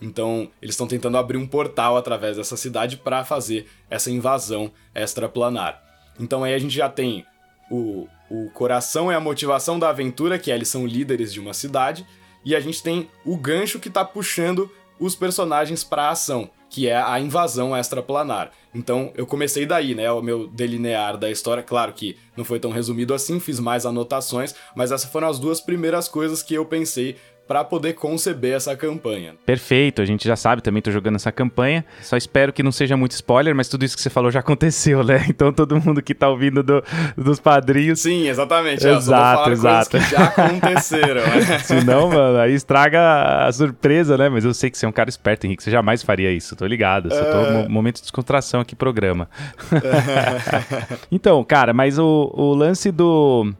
Então, 0.02 0.50
eles 0.60 0.74
estão 0.74 0.86
tentando 0.86 1.16
abrir 1.16 1.38
um 1.38 1.46
portal 1.46 1.96
através 1.96 2.36
dessa 2.36 2.58
cidade 2.58 2.98
para 2.98 3.24
fazer 3.24 3.66
essa 3.88 4.10
invasão 4.10 4.70
extraplanar. 4.94 5.82
Então 6.20 6.44
aí 6.44 6.52
a 6.52 6.58
gente 6.58 6.74
já 6.74 6.90
tem 6.90 7.24
o, 7.70 8.08
o 8.30 8.50
coração 8.50 9.10
é 9.10 9.14
a 9.14 9.20
motivação 9.20 9.78
da 9.78 9.88
aventura, 9.88 10.38
que 10.38 10.50
é, 10.50 10.54
eles 10.54 10.68
são 10.68 10.86
líderes 10.86 11.32
de 11.32 11.40
uma 11.40 11.54
cidade, 11.54 12.06
e 12.44 12.54
a 12.54 12.60
gente 12.60 12.82
tem 12.82 13.08
o 13.24 13.36
gancho 13.36 13.78
que 13.78 13.90
tá 13.90 14.04
puxando 14.04 14.70
os 14.98 15.14
personagens 15.14 15.82
para 15.82 16.04
a 16.04 16.10
ação, 16.10 16.50
que 16.70 16.88
é 16.88 16.96
a 16.96 17.18
invasão 17.18 17.76
extraplanar. 17.76 18.50
Então 18.74 19.12
eu 19.14 19.26
comecei 19.26 19.64
daí, 19.64 19.94
né, 19.94 20.10
o 20.10 20.20
meu 20.20 20.46
delinear 20.48 21.16
da 21.16 21.30
história. 21.30 21.62
Claro 21.62 21.92
que 21.92 22.16
não 22.36 22.44
foi 22.44 22.58
tão 22.58 22.70
resumido 22.70 23.14
assim, 23.14 23.38
fiz 23.38 23.60
mais 23.60 23.86
anotações, 23.86 24.54
mas 24.74 24.90
essas 24.92 25.10
foram 25.10 25.28
as 25.28 25.38
duas 25.38 25.60
primeiras 25.60 26.08
coisas 26.08 26.42
que 26.42 26.54
eu 26.54 26.64
pensei 26.64 27.16
para 27.46 27.62
poder 27.62 27.92
conceber 27.92 28.54
essa 28.54 28.74
campanha. 28.74 29.34
Perfeito, 29.44 30.00
a 30.00 30.04
gente 30.04 30.26
já 30.26 30.34
sabe, 30.34 30.62
também 30.62 30.80
tô 30.80 30.90
jogando 30.90 31.16
essa 31.16 31.30
campanha. 31.30 31.84
Só 32.00 32.16
espero 32.16 32.52
que 32.52 32.62
não 32.62 32.72
seja 32.72 32.96
muito 32.96 33.12
spoiler, 33.12 33.54
mas 33.54 33.68
tudo 33.68 33.84
isso 33.84 33.94
que 33.94 34.02
você 34.02 34.08
falou 34.08 34.30
já 34.30 34.40
aconteceu, 34.40 35.04
né? 35.04 35.26
Então 35.34 35.52
todo 35.52 35.80
mundo 35.80 36.00
que 36.00 36.14
tá 36.14 36.28
ouvindo 36.28 36.62
do, 36.62 36.82
dos 37.16 37.40
padrinhos. 37.40 38.00
Sim, 38.00 38.28
exatamente. 38.28 38.86
Exato, 38.86 39.50
exato. 39.50 39.98
que 39.98 40.10
já 40.10 40.24
aconteceram. 40.24 41.22
Né? 41.22 41.58
Senão, 41.64 42.08
mano, 42.08 42.38
aí 42.38 42.54
estraga 42.54 43.46
a 43.46 43.52
surpresa, 43.52 44.16
né? 44.16 44.28
Mas 44.28 44.44
eu 44.44 44.54
sei 44.54 44.70
que 44.70 44.78
você 44.78 44.86
é 44.86 44.88
um 44.88 44.92
cara 44.92 45.10
esperto, 45.10 45.44
Henrique. 45.44 45.62
Você 45.62 45.70
jamais 45.70 46.02
faria 46.02 46.30
isso, 46.30 46.54
tô 46.54 46.66
ligado. 46.66 47.12
Só 47.12 47.24
tô 47.24 47.38
uh... 47.38 47.70
momento 47.70 47.96
de 47.96 48.02
descontração 48.02 48.60
aqui, 48.60 48.76
programa. 48.76 49.28
então, 51.10 51.42
cara, 51.42 51.72
mas 51.72 51.98
o, 51.98 52.30
o 52.32 52.54
lance 52.54 52.92
do 52.92 53.52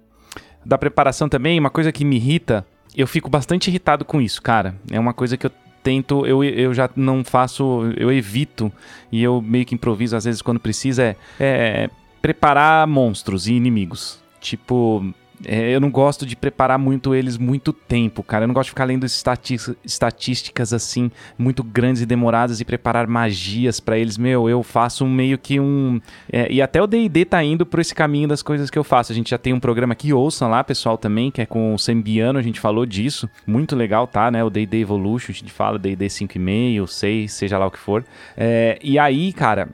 da 0.65 0.79
preparação 0.79 1.29
também, 1.29 1.59
uma 1.59 1.71
coisa 1.71 1.93
que 1.93 2.05
me 2.05 2.17
irrita 2.17 2.65
eu 2.97 3.07
fico 3.07 3.29
bastante 3.29 3.69
irritado 3.69 4.05
com 4.05 4.21
isso, 4.21 4.41
cara. 4.41 4.75
É 4.91 4.99
uma 4.99 5.13
coisa 5.13 5.37
que 5.37 5.47
eu 5.47 5.51
tento, 5.83 6.27
eu, 6.27 6.43
eu 6.43 6.73
já 6.73 6.89
não 6.97 7.23
faço, 7.23 7.93
eu 7.97 8.11
evito 8.11 8.73
e 9.13 9.23
eu 9.23 9.43
meio 9.43 9.67
que 9.67 9.75
improviso 9.75 10.17
às 10.17 10.25
vezes 10.25 10.41
quando 10.41 10.59
precisa, 10.59 11.03
é, 11.03 11.17
é 11.39 11.91
preparar 12.23 12.87
monstros 12.87 13.47
e 13.47 13.53
inimigos. 13.53 14.19
Tipo, 14.41 15.05
é, 15.47 15.75
eu 15.75 15.81
não 15.81 15.91
gosto 15.91 16.25
de 16.27 16.37
preparar 16.37 16.79
muito 16.79 17.15
eles 17.15 17.37
muito 17.37 17.73
tempo, 17.73 18.23
cara. 18.23 18.45
Eu 18.45 18.49
não 18.49 18.55
gosto 18.55 18.67
de 18.67 18.71
ficar 18.71 18.85
lendo 18.85 19.05
estatísticas 19.05 20.73
assim, 20.73 21.11
muito 21.39 21.63
grandes 21.63 22.03
e 22.03 22.07
demoradas 22.07 22.61
e 22.61 22.65
preparar 22.65 23.07
magias 23.07 23.81
para 23.81 23.99
eles. 23.99 24.17
Meu, 24.17 24.49
eu 24.49 24.63
faço 24.63 25.07
meio 25.07 25.39
que 25.39 25.61
um. 25.61 26.01
É, 26.33 26.51
e 26.51 26.63
até 26.63 26.83
o 26.83 26.87
DD 26.87 27.25
tá 27.25 27.43
indo 27.43 27.67
por 27.67 27.81
esse 27.81 27.95
caminho 27.95 28.29
das 28.29 28.43
coisas 28.43 28.71
que 28.71 28.79
eu 28.79 28.85
faço. 28.85 29.13
A 29.13 29.15
gente 29.15 29.31
já 29.31 29.39
tem 29.39 29.53
um 29.53 29.61
programa 29.61 29.93
aqui, 29.93 30.13
ouçam 30.13 30.51
lá, 30.51 30.63
pessoal, 30.65 30.97
também, 30.97 31.31
que 31.31 31.43
é 31.43 31.47
com 31.47 31.75
o 31.75 31.79
Sembiano, 31.79 32.39
a 32.39 32.43
gente 32.43 32.61
falou 32.61 32.87
disso. 32.87 33.29
Muito 33.47 33.77
legal, 33.77 34.07
tá, 34.07 34.31
né? 34.31 34.43
O 34.43 34.51
DD 34.51 34.79
Evolution, 34.79 35.33
a 35.33 35.35
gente 35.35 35.53
fala 35.53 35.79
DD 35.79 36.07
5,5, 36.07 36.87
6, 36.87 37.33
seja 37.33 37.59
lá 37.59 37.67
o 37.67 37.71
que 37.71 37.79
for. 37.79 38.05
É, 38.37 38.79
e 38.83 38.99
aí, 38.99 39.33
cara, 39.33 39.69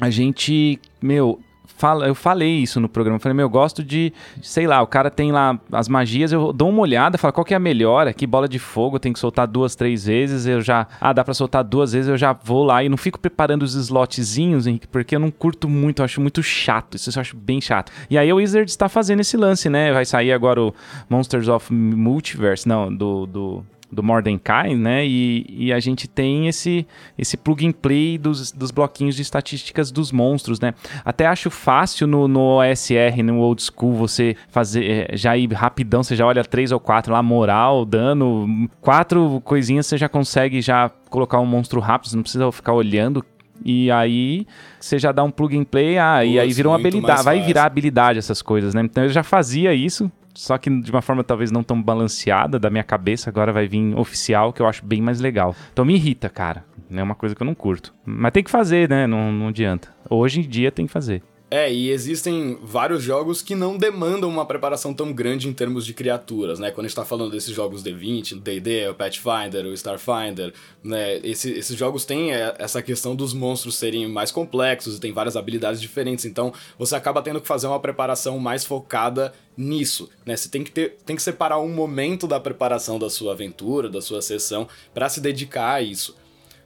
a 0.00 0.10
gente, 0.10 0.80
meu, 1.00 1.40
fala, 1.82 2.06
eu 2.06 2.14
falei 2.14 2.62
isso 2.62 2.78
no 2.78 2.88
programa. 2.88 3.16
Eu 3.16 3.20
falei, 3.20 3.34
meu, 3.34 3.46
eu 3.46 3.50
gosto 3.50 3.82
de, 3.82 4.12
sei 4.40 4.68
lá, 4.68 4.80
o 4.80 4.86
cara 4.86 5.10
tem 5.10 5.32
lá 5.32 5.58
as 5.72 5.88
magias, 5.88 6.30
eu 6.30 6.52
dou 6.52 6.68
uma 6.68 6.80
olhada, 6.80 7.18
falo, 7.18 7.32
qual 7.32 7.44
que 7.44 7.54
é 7.54 7.56
a 7.56 7.60
melhor? 7.60 8.06
Aqui, 8.06 8.24
bola 8.24 8.48
de 8.48 8.60
fogo, 8.60 9.00
tem 9.00 9.12
que 9.12 9.18
soltar 9.18 9.48
duas, 9.48 9.74
três 9.74 10.06
vezes, 10.06 10.46
eu 10.46 10.60
já, 10.60 10.86
ah, 11.00 11.12
dá 11.12 11.24
pra 11.24 11.34
soltar 11.34 11.64
duas 11.64 11.92
vezes, 11.92 12.08
eu 12.08 12.16
já 12.16 12.32
vou 12.32 12.62
lá 12.62 12.84
e 12.84 12.88
não 12.88 12.96
fico 12.96 13.18
preparando 13.18 13.64
os 13.64 13.74
slotzinhos, 13.74 14.68
Henrique, 14.68 14.86
porque 14.86 15.16
eu 15.16 15.20
não 15.20 15.30
curto 15.30 15.68
muito, 15.68 16.02
eu 16.02 16.04
acho 16.04 16.20
muito 16.20 16.40
chato, 16.40 16.94
isso 16.94 17.10
eu 17.10 17.20
acho 17.20 17.36
bem 17.36 17.60
chato. 17.60 17.90
E 18.08 18.16
aí 18.16 18.32
o 18.32 18.36
Wizard 18.36 18.70
está 18.70 18.88
fazendo 18.88 19.18
esse 19.18 19.36
lance, 19.36 19.68
né? 19.68 19.92
Vai 19.92 20.04
sair 20.04 20.32
agora 20.32 20.62
o 20.62 20.72
Monsters 21.10 21.48
of 21.48 21.72
Multiverse, 21.72 22.68
não, 22.68 22.94
do, 22.94 23.26
do 23.26 23.64
do 23.92 24.02
Mordenkai, 24.02 24.74
né? 24.74 25.06
E, 25.06 25.44
e 25.48 25.72
a 25.72 25.78
gente 25.78 26.08
tem 26.08 26.48
esse, 26.48 26.86
esse 27.18 27.36
plug 27.36 27.66
and 27.66 27.72
play 27.72 28.16
dos, 28.16 28.50
dos 28.50 28.70
bloquinhos 28.70 29.14
de 29.14 29.22
estatísticas 29.22 29.92
dos 29.92 30.10
monstros, 30.10 30.58
né? 30.58 30.72
Até 31.04 31.26
acho 31.26 31.50
fácil 31.50 32.06
no, 32.06 32.26
no 32.26 32.58
OSR, 32.58 33.22
no 33.22 33.38
Old 33.38 33.62
School, 33.62 33.92
você 33.92 34.34
fazer 34.48 34.84
é, 35.12 35.16
já 35.16 35.36
ir 35.36 35.52
rapidão, 35.52 36.02
você 36.02 36.16
já 36.16 36.26
olha 36.26 36.42
três 36.42 36.72
ou 36.72 36.80
quatro 36.80 37.12
lá, 37.12 37.22
moral, 37.22 37.84
dano, 37.84 38.68
quatro 38.80 39.40
coisinhas 39.44 39.86
você 39.86 39.98
já 39.98 40.08
consegue 40.08 40.62
já 40.62 40.90
colocar 41.10 41.38
um 41.38 41.46
monstro 41.46 41.78
rápido, 41.78 42.08
você 42.08 42.16
não 42.16 42.22
precisa 42.22 42.50
ficar 42.50 42.72
olhando 42.72 43.22
e 43.64 43.90
aí 43.90 44.46
você 44.80 44.98
já 44.98 45.12
dá 45.12 45.22
um 45.22 45.30
plug 45.30 45.56
and 45.56 45.64
play, 45.64 45.98
ah, 45.98 46.24
e 46.24 46.38
aí 46.38 46.52
vira 46.52 46.68
uma 46.68 46.76
habilidade, 46.76 47.22
vai 47.22 47.40
virar 47.40 47.64
habilidade 47.64 48.18
essas 48.18 48.42
coisas, 48.42 48.74
né? 48.74 48.82
Então 48.82 49.04
eu 49.04 49.10
já 49.10 49.22
fazia 49.22 49.72
isso, 49.74 50.10
só 50.34 50.56
que 50.58 50.70
de 50.70 50.90
uma 50.90 51.02
forma 51.02 51.22
talvez 51.22 51.50
não 51.50 51.62
tão 51.62 51.80
balanceada 51.80 52.58
da 52.58 52.70
minha 52.70 52.84
cabeça, 52.84 53.30
agora 53.30 53.52
vai 53.52 53.66
vir 53.66 53.96
oficial, 53.96 54.52
que 54.52 54.60
eu 54.62 54.66
acho 54.66 54.84
bem 54.84 55.00
mais 55.00 55.20
legal. 55.20 55.54
Então 55.72 55.84
me 55.84 55.94
irrita, 55.94 56.28
cara. 56.28 56.64
É 56.90 57.02
uma 57.02 57.14
coisa 57.14 57.34
que 57.34 57.42
eu 57.42 57.46
não 57.46 57.54
curto. 57.54 57.94
Mas 58.04 58.32
tem 58.32 58.44
que 58.44 58.50
fazer, 58.50 58.88
né? 58.88 59.06
Não, 59.06 59.32
não 59.32 59.48
adianta. 59.48 59.88
Hoje 60.10 60.40
em 60.40 60.42
dia 60.42 60.70
tem 60.70 60.86
que 60.86 60.92
fazer. 60.92 61.22
É, 61.54 61.70
e 61.70 61.90
existem 61.90 62.58
vários 62.62 63.02
jogos 63.02 63.42
que 63.42 63.54
não 63.54 63.76
demandam 63.76 64.26
uma 64.30 64.46
preparação 64.46 64.94
tão 64.94 65.12
grande 65.12 65.50
em 65.50 65.52
termos 65.52 65.84
de 65.84 65.92
criaturas, 65.92 66.58
né? 66.58 66.70
Quando 66.70 66.86
a 66.86 66.88
gente 66.88 66.96
tá 66.96 67.04
falando 67.04 67.30
desses 67.30 67.54
jogos 67.54 67.84
D20, 67.84 68.40
D&D, 68.40 68.88
o 68.88 68.94
Pathfinder, 68.94 69.66
o 69.66 69.74
Starfinder, 69.74 70.54
né? 70.82 71.18
Esse, 71.18 71.50
esses 71.50 71.76
jogos 71.76 72.06
têm 72.06 72.32
é, 72.32 72.54
essa 72.58 72.80
questão 72.80 73.14
dos 73.14 73.34
monstros 73.34 73.74
serem 73.74 74.08
mais 74.08 74.30
complexos 74.30 74.96
e 74.96 75.00
tem 75.00 75.12
várias 75.12 75.36
habilidades 75.36 75.78
diferentes, 75.78 76.24
então 76.24 76.54
você 76.78 76.96
acaba 76.96 77.20
tendo 77.20 77.38
que 77.38 77.46
fazer 77.46 77.66
uma 77.66 77.78
preparação 77.78 78.38
mais 78.38 78.64
focada 78.64 79.34
nisso, 79.54 80.08
né? 80.24 80.34
Você 80.34 80.48
tem 80.48 80.64
que 80.64 80.70
ter, 80.70 80.96
tem 81.04 81.14
que 81.14 81.22
separar 81.22 81.60
um 81.60 81.68
momento 81.68 82.26
da 82.26 82.40
preparação 82.40 82.98
da 82.98 83.10
sua 83.10 83.32
aventura, 83.34 83.90
da 83.90 84.00
sua 84.00 84.22
sessão, 84.22 84.66
para 84.94 85.06
se 85.10 85.20
dedicar 85.20 85.74
a 85.74 85.82
isso. 85.82 86.16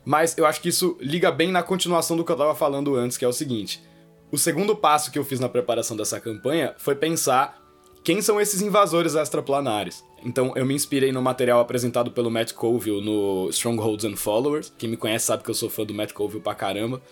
Mas 0.04 0.38
eu 0.38 0.46
acho 0.46 0.60
que 0.60 0.68
isso 0.68 0.96
liga 1.00 1.32
bem 1.32 1.50
na 1.50 1.64
continuação 1.64 2.16
do 2.16 2.24
que 2.24 2.30
eu 2.30 2.36
tava 2.36 2.54
falando 2.54 2.94
antes, 2.94 3.16
que 3.16 3.24
é 3.24 3.28
o 3.28 3.32
seguinte: 3.32 3.82
o 4.30 4.38
segundo 4.38 4.74
passo 4.74 5.10
que 5.10 5.18
eu 5.18 5.24
fiz 5.24 5.38
na 5.38 5.48
preparação 5.48 5.96
dessa 5.96 6.20
campanha 6.20 6.74
foi 6.78 6.94
pensar 6.94 7.62
quem 8.02 8.22
são 8.22 8.40
esses 8.40 8.60
invasores 8.60 9.14
extraplanares. 9.14 10.04
Então 10.24 10.52
eu 10.56 10.64
me 10.64 10.74
inspirei 10.74 11.12
no 11.12 11.22
material 11.22 11.60
apresentado 11.60 12.10
pelo 12.10 12.30
Matt 12.30 12.52
Colville 12.52 13.04
no 13.04 13.48
Strongholds 13.50 14.04
and 14.04 14.16
Followers. 14.16 14.72
Quem 14.78 14.88
me 14.88 14.96
conhece 14.96 15.26
sabe 15.26 15.42
que 15.42 15.50
eu 15.50 15.54
sou 15.54 15.68
fã 15.68 15.84
do 15.84 15.94
Matt 15.94 16.12
Colville 16.12 16.42
pra 16.42 16.54
caramba. 16.54 17.02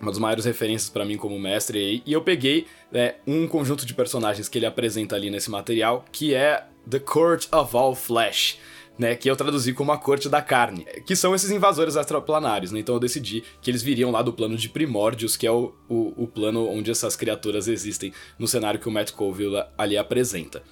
Uma 0.00 0.10
das 0.10 0.18
maiores 0.18 0.44
referências 0.44 0.88
para 0.88 1.04
mim 1.04 1.16
como 1.16 1.38
mestre. 1.38 2.02
E 2.06 2.12
eu 2.12 2.22
peguei 2.22 2.66
né, 2.90 3.16
um 3.26 3.46
conjunto 3.48 3.84
de 3.84 3.92
personagens 3.94 4.48
que 4.48 4.58
ele 4.58 4.66
apresenta 4.66 5.16
ali 5.16 5.28
nesse 5.28 5.50
material, 5.50 6.04
que 6.12 6.34
é 6.34 6.64
The 6.88 7.00
Court 7.00 7.46
of 7.52 7.76
All 7.76 7.94
Flesh 7.94 8.58
né, 8.98 9.14
que 9.14 9.30
eu 9.30 9.36
traduzi 9.36 9.72
como 9.72 9.92
a 9.92 9.98
corte 9.98 10.28
da 10.28 10.42
carne, 10.42 10.84
que 11.06 11.14
são 11.14 11.34
esses 11.34 11.50
invasores 11.50 11.96
extraplanários, 11.96 12.72
né? 12.72 12.80
Então 12.80 12.96
eu 12.96 13.00
decidi 13.00 13.44
que 13.62 13.70
eles 13.70 13.82
viriam 13.82 14.10
lá 14.10 14.22
do 14.22 14.32
plano 14.32 14.56
de 14.56 14.68
primórdios, 14.68 15.36
que 15.36 15.46
é 15.46 15.52
o, 15.52 15.72
o, 15.88 16.24
o 16.24 16.26
plano 16.26 16.68
onde 16.68 16.90
essas 16.90 17.14
criaturas 17.14 17.68
existem 17.68 18.12
no 18.38 18.48
cenário 18.48 18.80
que 18.80 18.88
o 18.88 18.90
Matt 18.90 19.12
Colville 19.12 19.62
ali 19.76 19.96
apresenta. 19.96 20.62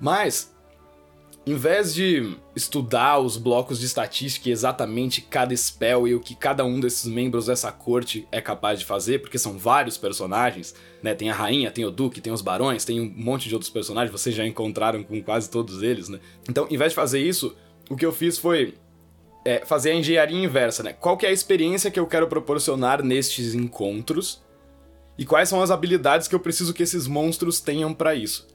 Mas 0.00 0.54
em 1.46 1.54
vez 1.54 1.94
de 1.94 2.36
estudar 2.54 3.18
os 3.18 3.36
blocos 3.36 3.80
de 3.80 3.86
estatística 3.86 4.48
e 4.48 4.52
exatamente 4.52 5.22
cada 5.22 5.56
spell 5.56 6.06
e 6.06 6.14
o 6.14 6.20
que 6.20 6.34
cada 6.34 6.64
um 6.64 6.78
desses 6.78 7.06
membros 7.06 7.46
dessa 7.46 7.72
corte 7.72 8.28
é 8.30 8.40
capaz 8.40 8.78
de 8.78 8.84
fazer, 8.84 9.20
porque 9.20 9.38
são 9.38 9.58
vários 9.58 9.96
personagens, 9.96 10.74
né? 11.02 11.14
Tem 11.14 11.30
a 11.30 11.34
rainha, 11.34 11.70
tem 11.70 11.84
o 11.84 11.90
duque, 11.90 12.20
tem 12.20 12.32
os 12.32 12.42
barões, 12.42 12.84
tem 12.84 13.00
um 13.00 13.12
monte 13.16 13.48
de 13.48 13.54
outros 13.54 13.70
personagens, 13.70 14.12
vocês 14.12 14.34
já 14.34 14.46
encontraram 14.46 15.02
com 15.02 15.20
quase 15.22 15.50
todos 15.50 15.82
eles, 15.82 16.08
né? 16.08 16.20
Então, 16.48 16.66
em 16.70 16.76
vez 16.76 16.92
de 16.92 16.96
fazer 16.96 17.20
isso, 17.20 17.56
o 17.88 17.96
que 17.96 18.04
eu 18.04 18.12
fiz 18.12 18.36
foi 18.36 18.74
é, 19.44 19.64
fazer 19.64 19.92
a 19.92 19.94
engenharia 19.94 20.38
inversa, 20.38 20.82
né? 20.82 20.92
Qual 20.92 21.16
que 21.16 21.24
é 21.24 21.30
a 21.30 21.32
experiência 21.32 21.90
que 21.90 21.98
eu 21.98 22.06
quero 22.06 22.28
proporcionar 22.28 23.02
nestes 23.02 23.54
encontros 23.54 24.42
e 25.20 25.24
quais 25.26 25.50
são 25.50 25.62
as 25.62 25.70
habilidades 25.70 26.26
que 26.26 26.34
eu 26.34 26.40
preciso 26.40 26.72
que 26.72 26.82
esses 26.82 27.06
monstros 27.06 27.60
tenham 27.60 27.92
para 27.92 28.14
isso. 28.14 28.48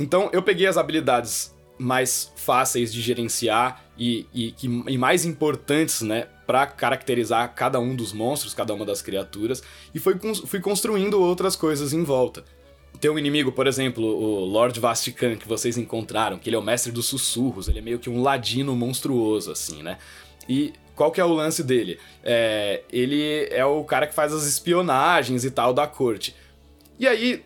Então, 0.00 0.28
eu 0.32 0.42
peguei 0.42 0.66
as 0.66 0.76
habilidades 0.76 1.54
mais 1.78 2.32
fáceis 2.36 2.92
de 2.92 3.00
gerenciar 3.00 3.84
e, 3.96 4.26
e, 4.34 4.54
e 4.62 4.98
mais 4.98 5.24
importantes, 5.24 6.02
né, 6.02 6.26
para 6.46 6.66
caracterizar 6.66 7.52
cada 7.54 7.78
um 7.78 7.94
dos 7.94 8.12
monstros, 8.12 8.54
cada 8.54 8.72
uma 8.72 8.84
das 8.84 9.02
criaturas, 9.02 9.62
e 9.94 9.98
foi, 9.98 10.18
fui 10.46 10.60
construindo 10.60 11.20
outras 11.20 11.54
coisas 11.54 11.92
em 11.92 12.02
volta. 12.04 12.44
Tem 13.00 13.10
um 13.10 13.18
inimigo, 13.18 13.52
por 13.52 13.66
exemplo, 13.66 14.04
o 14.04 14.44
Lord 14.44 14.80
Vastican, 14.80 15.36
que 15.36 15.46
vocês 15.46 15.78
encontraram, 15.78 16.38
que 16.38 16.48
ele 16.48 16.56
é 16.56 16.58
o 16.58 16.62
mestre 16.62 16.90
dos 16.90 17.06
sussurros, 17.06 17.68
ele 17.68 17.78
é 17.78 17.82
meio 17.82 17.98
que 17.98 18.10
um 18.10 18.22
ladino 18.22 18.74
monstruoso, 18.74 19.52
assim, 19.52 19.82
né? 19.82 19.98
E 20.48 20.72
qual 20.96 21.12
que 21.12 21.20
é 21.20 21.24
o 21.24 21.32
lance 21.32 21.62
dele? 21.62 22.00
É, 22.24 22.82
ele 22.90 23.46
é 23.50 23.64
o 23.64 23.84
cara 23.84 24.06
que 24.06 24.14
faz 24.14 24.32
as 24.32 24.46
espionagens 24.46 25.44
e 25.44 25.50
tal 25.50 25.72
da 25.72 25.86
corte. 25.86 26.34
E 26.98 27.06
aí, 27.06 27.44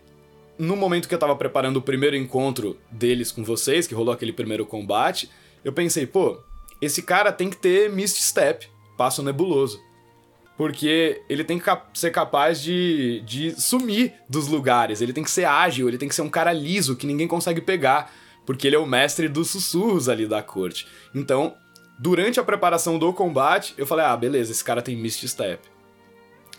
no 0.63 0.77
momento 0.77 1.09
que 1.09 1.15
eu 1.15 1.19
tava 1.19 1.35
preparando 1.35 1.79
o 1.79 1.83
primeiro 1.83 2.15
encontro 2.15 2.79
deles 2.89 3.33
com 3.33 3.43
vocês, 3.43 3.89
que 3.89 3.95
rolou 3.97 4.15
aquele 4.15 4.33
primeiro 4.33 4.65
combate, 4.65 5.29
eu 5.65 5.73
pensei, 5.73 6.07
pô, 6.07 6.39
esse 6.81 7.03
cara 7.03 7.33
tem 7.33 7.51
que 7.51 7.57
ter 7.57 7.91
Mist 7.91 8.23
Step, 8.23 8.69
passo 8.97 9.25
nebuloso. 9.25 9.81
Porque 10.57 11.21
ele 11.29 11.43
tem 11.43 11.59
que 11.59 11.65
ser 11.95 12.13
capaz 12.13 12.63
de, 12.63 13.25
de 13.27 13.61
sumir 13.61 14.15
dos 14.29 14.47
lugares, 14.47 15.01
ele 15.01 15.13
tem 15.13 15.25
que 15.25 15.31
ser 15.33 15.47
ágil, 15.47 15.89
ele 15.89 15.99
tem 15.99 16.09
que 16.09 16.15
ser 16.15 16.23
um 16.23 16.31
cara 16.31 16.53
liso 16.53 16.95
que 16.95 17.09
ninguém 17.09 17.27
consegue 17.27 17.61
pegar, 17.61 18.13
porque 18.47 18.69
ele 18.69 18.77
é 18.77 18.79
o 18.79 18.87
mestre 18.87 19.29
dos 19.29 19.51
sussurros 19.51 20.09
ali 20.09 20.29
da 20.29 20.45
corte. 20.45 20.87
Então, 21.13 21.57
durante 21.99 22.39
a 22.39 22.45
preparação 22.45 23.01
do 23.01 23.13
combate, 23.13 23.75
eu 23.77 23.87
falei: 23.87 24.05
ah, 24.05 24.17
beleza, 24.17 24.53
esse 24.53 24.63
cara 24.63 24.81
tem 24.81 24.95
Mist 24.95 25.27
Step 25.27 25.72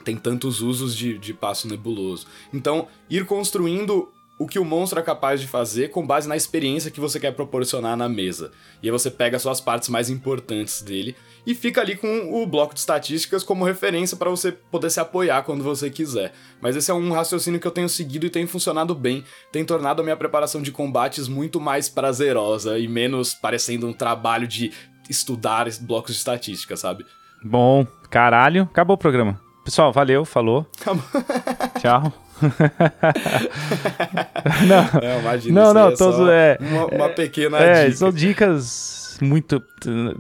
tem 0.04 0.18
tantos 0.18 0.62
usos 0.62 0.96
de, 0.96 1.18
de 1.18 1.34
passo 1.34 1.68
nebuloso. 1.68 2.28
Então, 2.54 2.88
ir 3.10 3.26
construindo 3.26 4.10
o 4.38 4.48
que 4.48 4.58
o 4.58 4.66
monstro 4.66 5.00
é 5.00 5.04
capaz 5.04 5.39
de 5.39 5.48
fazer 5.48 5.89
com 5.89 6.06
base 6.06 6.28
na 6.28 6.36
experiência 6.36 6.92
que 6.92 7.00
você 7.00 7.20
quer 7.20 7.32
proporcionar 7.34 7.96
na 7.96 8.10
mesa. 8.10 8.52
E 8.82 8.88
aí 8.88 8.92
você 8.92 9.12
pega 9.12 9.38
só 9.38 9.52
as 9.52 9.62
partes 9.62 9.89
mais 9.89 10.10
importantes 10.10 10.82
dele 10.82 11.16
e 11.46 11.54
fica 11.54 11.82
ali 11.82 11.96
com 11.96 12.42
o 12.42 12.46
bloco 12.48 12.74
de 12.74 12.80
estatísticas 12.80 13.44
como 13.44 13.63
referência 13.63 14.18
para 14.18 14.30
você 14.30 14.52
poder 14.52 14.89
se 14.89 15.00
apoiar 15.00 15.44
quando 15.44 15.63
você 15.63 15.89
quiser. 15.89 16.34
Mas 16.60 16.76
esse 16.76 16.89
é 16.89 16.94
um 16.94 17.12
raciocínio 17.12 17.60
que 17.60 17.68
eu 17.68 17.72
tenho 17.72 17.88
seguido 17.88 18.26
e 18.26 18.30
tem 18.30 18.48
funcionado 18.48 18.96
bem, 18.96 19.24
tem 19.52 19.63
tornado 19.63 20.02
a 20.02 20.04
minha 20.04 20.18
preparação 20.18 20.62
de 20.62 20.72
combates 20.72 21.28
muito 21.28 21.60
mais 21.62 21.88
prazerosa 21.88 22.80
e 22.80 22.88
menos 22.88 23.34
parecendo 23.34 23.88
um 23.88 23.94
trabalho 23.94 24.48
de 24.48 24.72
estudar 25.10 25.68
blocos 25.82 26.13
de 26.13 26.18
estatística, 26.18 26.76
sabe? 26.76 27.06
Bom, 27.44 27.86
caralho, 28.10 28.63
acabou 28.63 28.96
o 28.96 28.98
programa. 29.00 29.43
Pessoal, 29.63 29.93
valeu, 29.93 30.26
falou. 30.26 30.67
Tchau. 31.80 32.13
não, 34.67 35.02
não, 35.02 35.19
imagina, 35.19 35.62
não, 35.62 35.73
não, 35.73 35.88
é 35.89 35.95
todos, 35.95 36.30
é, 36.30 36.58
uma, 36.60 36.86
uma 36.88 37.10
pequena 37.10 37.58
é, 37.60 37.86
dica. 37.86 37.97
São 37.97 38.12
dicas 38.12 39.17
muito 39.21 39.63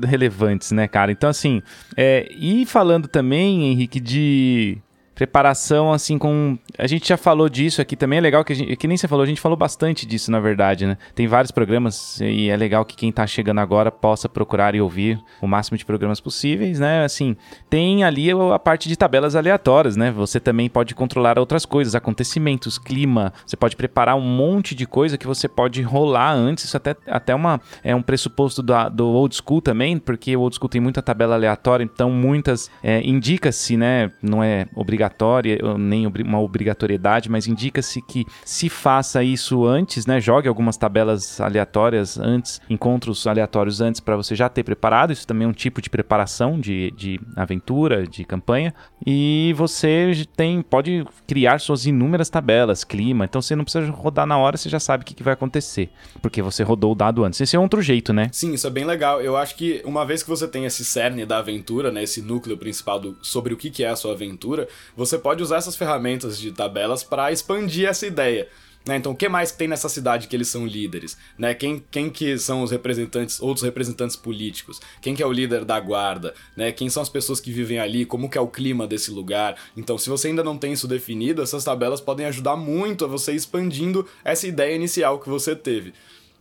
relevantes, 0.05 0.71
né, 0.71 0.87
cara? 0.87 1.11
Então, 1.11 1.29
assim, 1.29 1.61
é, 1.97 2.27
e 2.31 2.65
falando 2.65 3.07
também, 3.07 3.71
Henrique, 3.71 3.99
de 3.99 4.77
preparação, 5.15 5.93
assim, 5.93 6.17
com. 6.17 6.57
A 6.77 6.87
gente 6.87 7.07
já 7.07 7.17
falou 7.17 7.47
disso 7.47 7.81
aqui 7.81 7.95
também. 7.95 8.17
É 8.17 8.21
legal 8.21 8.43
que, 8.43 8.53
a 8.53 8.55
gente, 8.55 8.75
que 8.75 8.87
nem 8.87 8.97
você 8.97 9.07
falou, 9.07 9.23
a 9.23 9.27
gente 9.27 9.41
falou 9.41 9.57
bastante 9.57 10.05
disso, 10.05 10.31
na 10.31 10.39
verdade, 10.39 10.85
né? 10.85 10.97
Tem 11.13 11.27
vários 11.27 11.51
programas 11.51 12.19
e 12.21 12.49
é 12.49 12.57
legal 12.57 12.83
que 12.83 12.95
quem 12.95 13.11
tá 13.11 13.25
chegando 13.27 13.59
agora 13.59 13.91
possa 13.91 14.27
procurar 14.27 14.75
e 14.75 14.81
ouvir 14.81 15.19
o 15.41 15.47
máximo 15.47 15.77
de 15.77 15.85
programas 15.85 16.19
possíveis, 16.19 16.79
né? 16.79 17.03
Assim, 17.03 17.35
tem 17.69 18.03
ali 18.03 18.29
a 18.31 18.59
parte 18.59 18.89
de 18.89 18.95
tabelas 18.95 19.35
aleatórias, 19.35 19.95
né? 19.95 20.11
Você 20.11 20.39
também 20.39 20.69
pode 20.69 20.95
controlar 20.95 21.37
outras 21.37 21.65
coisas, 21.65 21.95
acontecimentos, 21.95 22.77
clima. 22.77 23.33
Você 23.45 23.55
pode 23.55 23.75
preparar 23.75 24.15
um 24.15 24.21
monte 24.21 24.73
de 24.73 24.85
coisa 24.85 25.17
que 25.17 25.27
você 25.27 25.47
pode 25.47 25.81
rolar 25.81 26.33
antes. 26.33 26.65
Isso 26.65 26.77
até, 26.77 26.95
até 27.07 27.35
uma, 27.35 27.61
é 27.83 27.95
um 27.95 28.01
pressuposto 28.01 28.63
do, 28.63 28.73
do 28.89 29.07
old 29.07 29.35
school 29.35 29.61
também, 29.61 29.99
porque 29.99 30.35
o 30.35 30.41
old 30.41 30.55
school 30.55 30.69
tem 30.69 30.81
muita 30.81 31.01
tabela 31.01 31.35
aleatória, 31.35 31.83
então 31.83 32.09
muitas 32.09 32.71
é, 32.81 33.01
indica-se, 33.01 33.77
né? 33.77 34.11
Não 34.21 34.43
é 34.43 34.65
obrigatório 34.75 35.02
obrigatória, 35.03 35.59
nem 35.77 36.07
uma 36.07 36.39
obrigatoriedade, 36.39 37.29
mas 37.29 37.47
indica-se 37.47 38.01
que 38.01 38.25
se 38.45 38.69
faça 38.69 39.23
isso 39.23 39.65
antes, 39.65 40.05
né? 40.05 40.19
Jogue 40.19 40.47
algumas 40.47 40.77
tabelas 40.77 41.39
aleatórias 41.41 42.17
antes, 42.17 42.61
encontros 42.69 43.27
aleatórios 43.27 43.81
antes 43.81 43.99
para 43.99 44.15
você 44.15 44.35
já 44.35 44.47
ter 44.49 44.63
preparado. 44.63 45.11
Isso 45.11 45.27
também 45.27 45.45
é 45.45 45.49
um 45.49 45.53
tipo 45.53 45.81
de 45.81 45.89
preparação 45.89 46.59
de, 46.59 46.91
de 46.91 47.19
aventura, 47.35 48.07
de 48.07 48.23
campanha. 48.23 48.73
E 49.05 49.53
você 49.57 50.25
tem 50.35 50.61
pode 50.61 51.05
criar 51.27 51.59
suas 51.59 51.85
inúmeras 51.85 52.29
tabelas, 52.29 52.83
clima. 52.83 53.25
Então 53.25 53.41
você 53.41 53.55
não 53.55 53.63
precisa 53.63 53.91
rodar 53.91 54.25
na 54.25 54.37
hora, 54.37 54.57
você 54.57 54.69
já 54.69 54.79
sabe 54.79 55.03
o 55.03 55.05
que, 55.05 55.13
que 55.13 55.23
vai 55.23 55.33
acontecer, 55.33 55.89
porque 56.21 56.41
você 56.41 56.63
rodou 56.63 56.93
o 56.93 56.95
dado 56.95 57.23
antes. 57.23 57.41
Esse 57.41 57.55
é 57.55 57.59
outro 57.59 57.81
jeito, 57.81 58.13
né? 58.13 58.29
Sim, 58.31 58.53
isso 58.53 58.67
é 58.67 58.69
bem 58.69 58.85
legal. 58.85 59.21
Eu 59.21 59.35
acho 59.35 59.55
que 59.55 59.81
uma 59.85 60.05
vez 60.05 60.23
que 60.23 60.29
você 60.29 60.47
tem 60.47 60.65
esse 60.65 60.85
cerne 60.85 61.25
da 61.25 61.39
aventura, 61.39 61.91
né, 61.91 62.03
esse 62.03 62.21
núcleo 62.21 62.57
principal 62.57 62.99
do, 62.99 63.17
sobre 63.21 63.53
o 63.53 63.57
que, 63.57 63.69
que 63.69 63.83
é 63.83 63.89
a 63.89 63.95
sua 63.95 64.13
aventura, 64.13 64.67
você 64.95 65.17
pode 65.17 65.41
usar 65.41 65.57
essas 65.57 65.75
ferramentas 65.75 66.39
de 66.39 66.51
tabelas 66.51 67.03
para 67.03 67.31
expandir 67.31 67.87
essa 67.87 68.05
ideia. 68.05 68.47
Né? 68.85 68.97
Então, 68.97 69.13
o 69.13 69.15
que 69.15 69.29
mais 69.29 69.51
tem 69.51 69.67
nessa 69.67 69.87
cidade 69.87 70.27
que 70.27 70.35
eles 70.35 70.49
são 70.49 70.65
líderes? 70.65 71.17
Né? 71.37 71.53
Quem, 71.53 71.83
quem 71.89 72.09
que 72.09 72.37
são 72.37 72.63
os 72.63 72.71
representantes, 72.71 73.41
outros 73.41 73.63
representantes 73.63 74.15
políticos? 74.15 74.81
Quem 75.01 75.15
que 75.15 75.23
é 75.23 75.25
o 75.25 75.31
líder 75.31 75.63
da 75.63 75.79
guarda? 75.79 76.33
Né? 76.55 76.71
Quem 76.71 76.89
são 76.89 77.01
as 77.01 77.09
pessoas 77.09 77.39
que 77.39 77.51
vivem 77.51 77.79
ali? 77.79 78.05
Como 78.05 78.29
que 78.29 78.37
é 78.37 78.41
o 78.41 78.47
clima 78.47 78.85
desse 78.85 79.09
lugar? 79.09 79.55
Então, 79.77 79.97
se 79.97 80.09
você 80.09 80.27
ainda 80.27 80.43
não 80.43 80.57
tem 80.57 80.73
isso 80.73 80.87
definido, 80.87 81.41
essas 81.41 81.63
tabelas 81.63 82.01
podem 82.01 82.25
ajudar 82.25 82.57
muito 82.57 83.05
a 83.05 83.07
você 83.07 83.31
expandindo 83.31 84.05
essa 84.23 84.47
ideia 84.47 84.75
inicial 84.75 85.19
que 85.19 85.29
você 85.29 85.55
teve. 85.55 85.93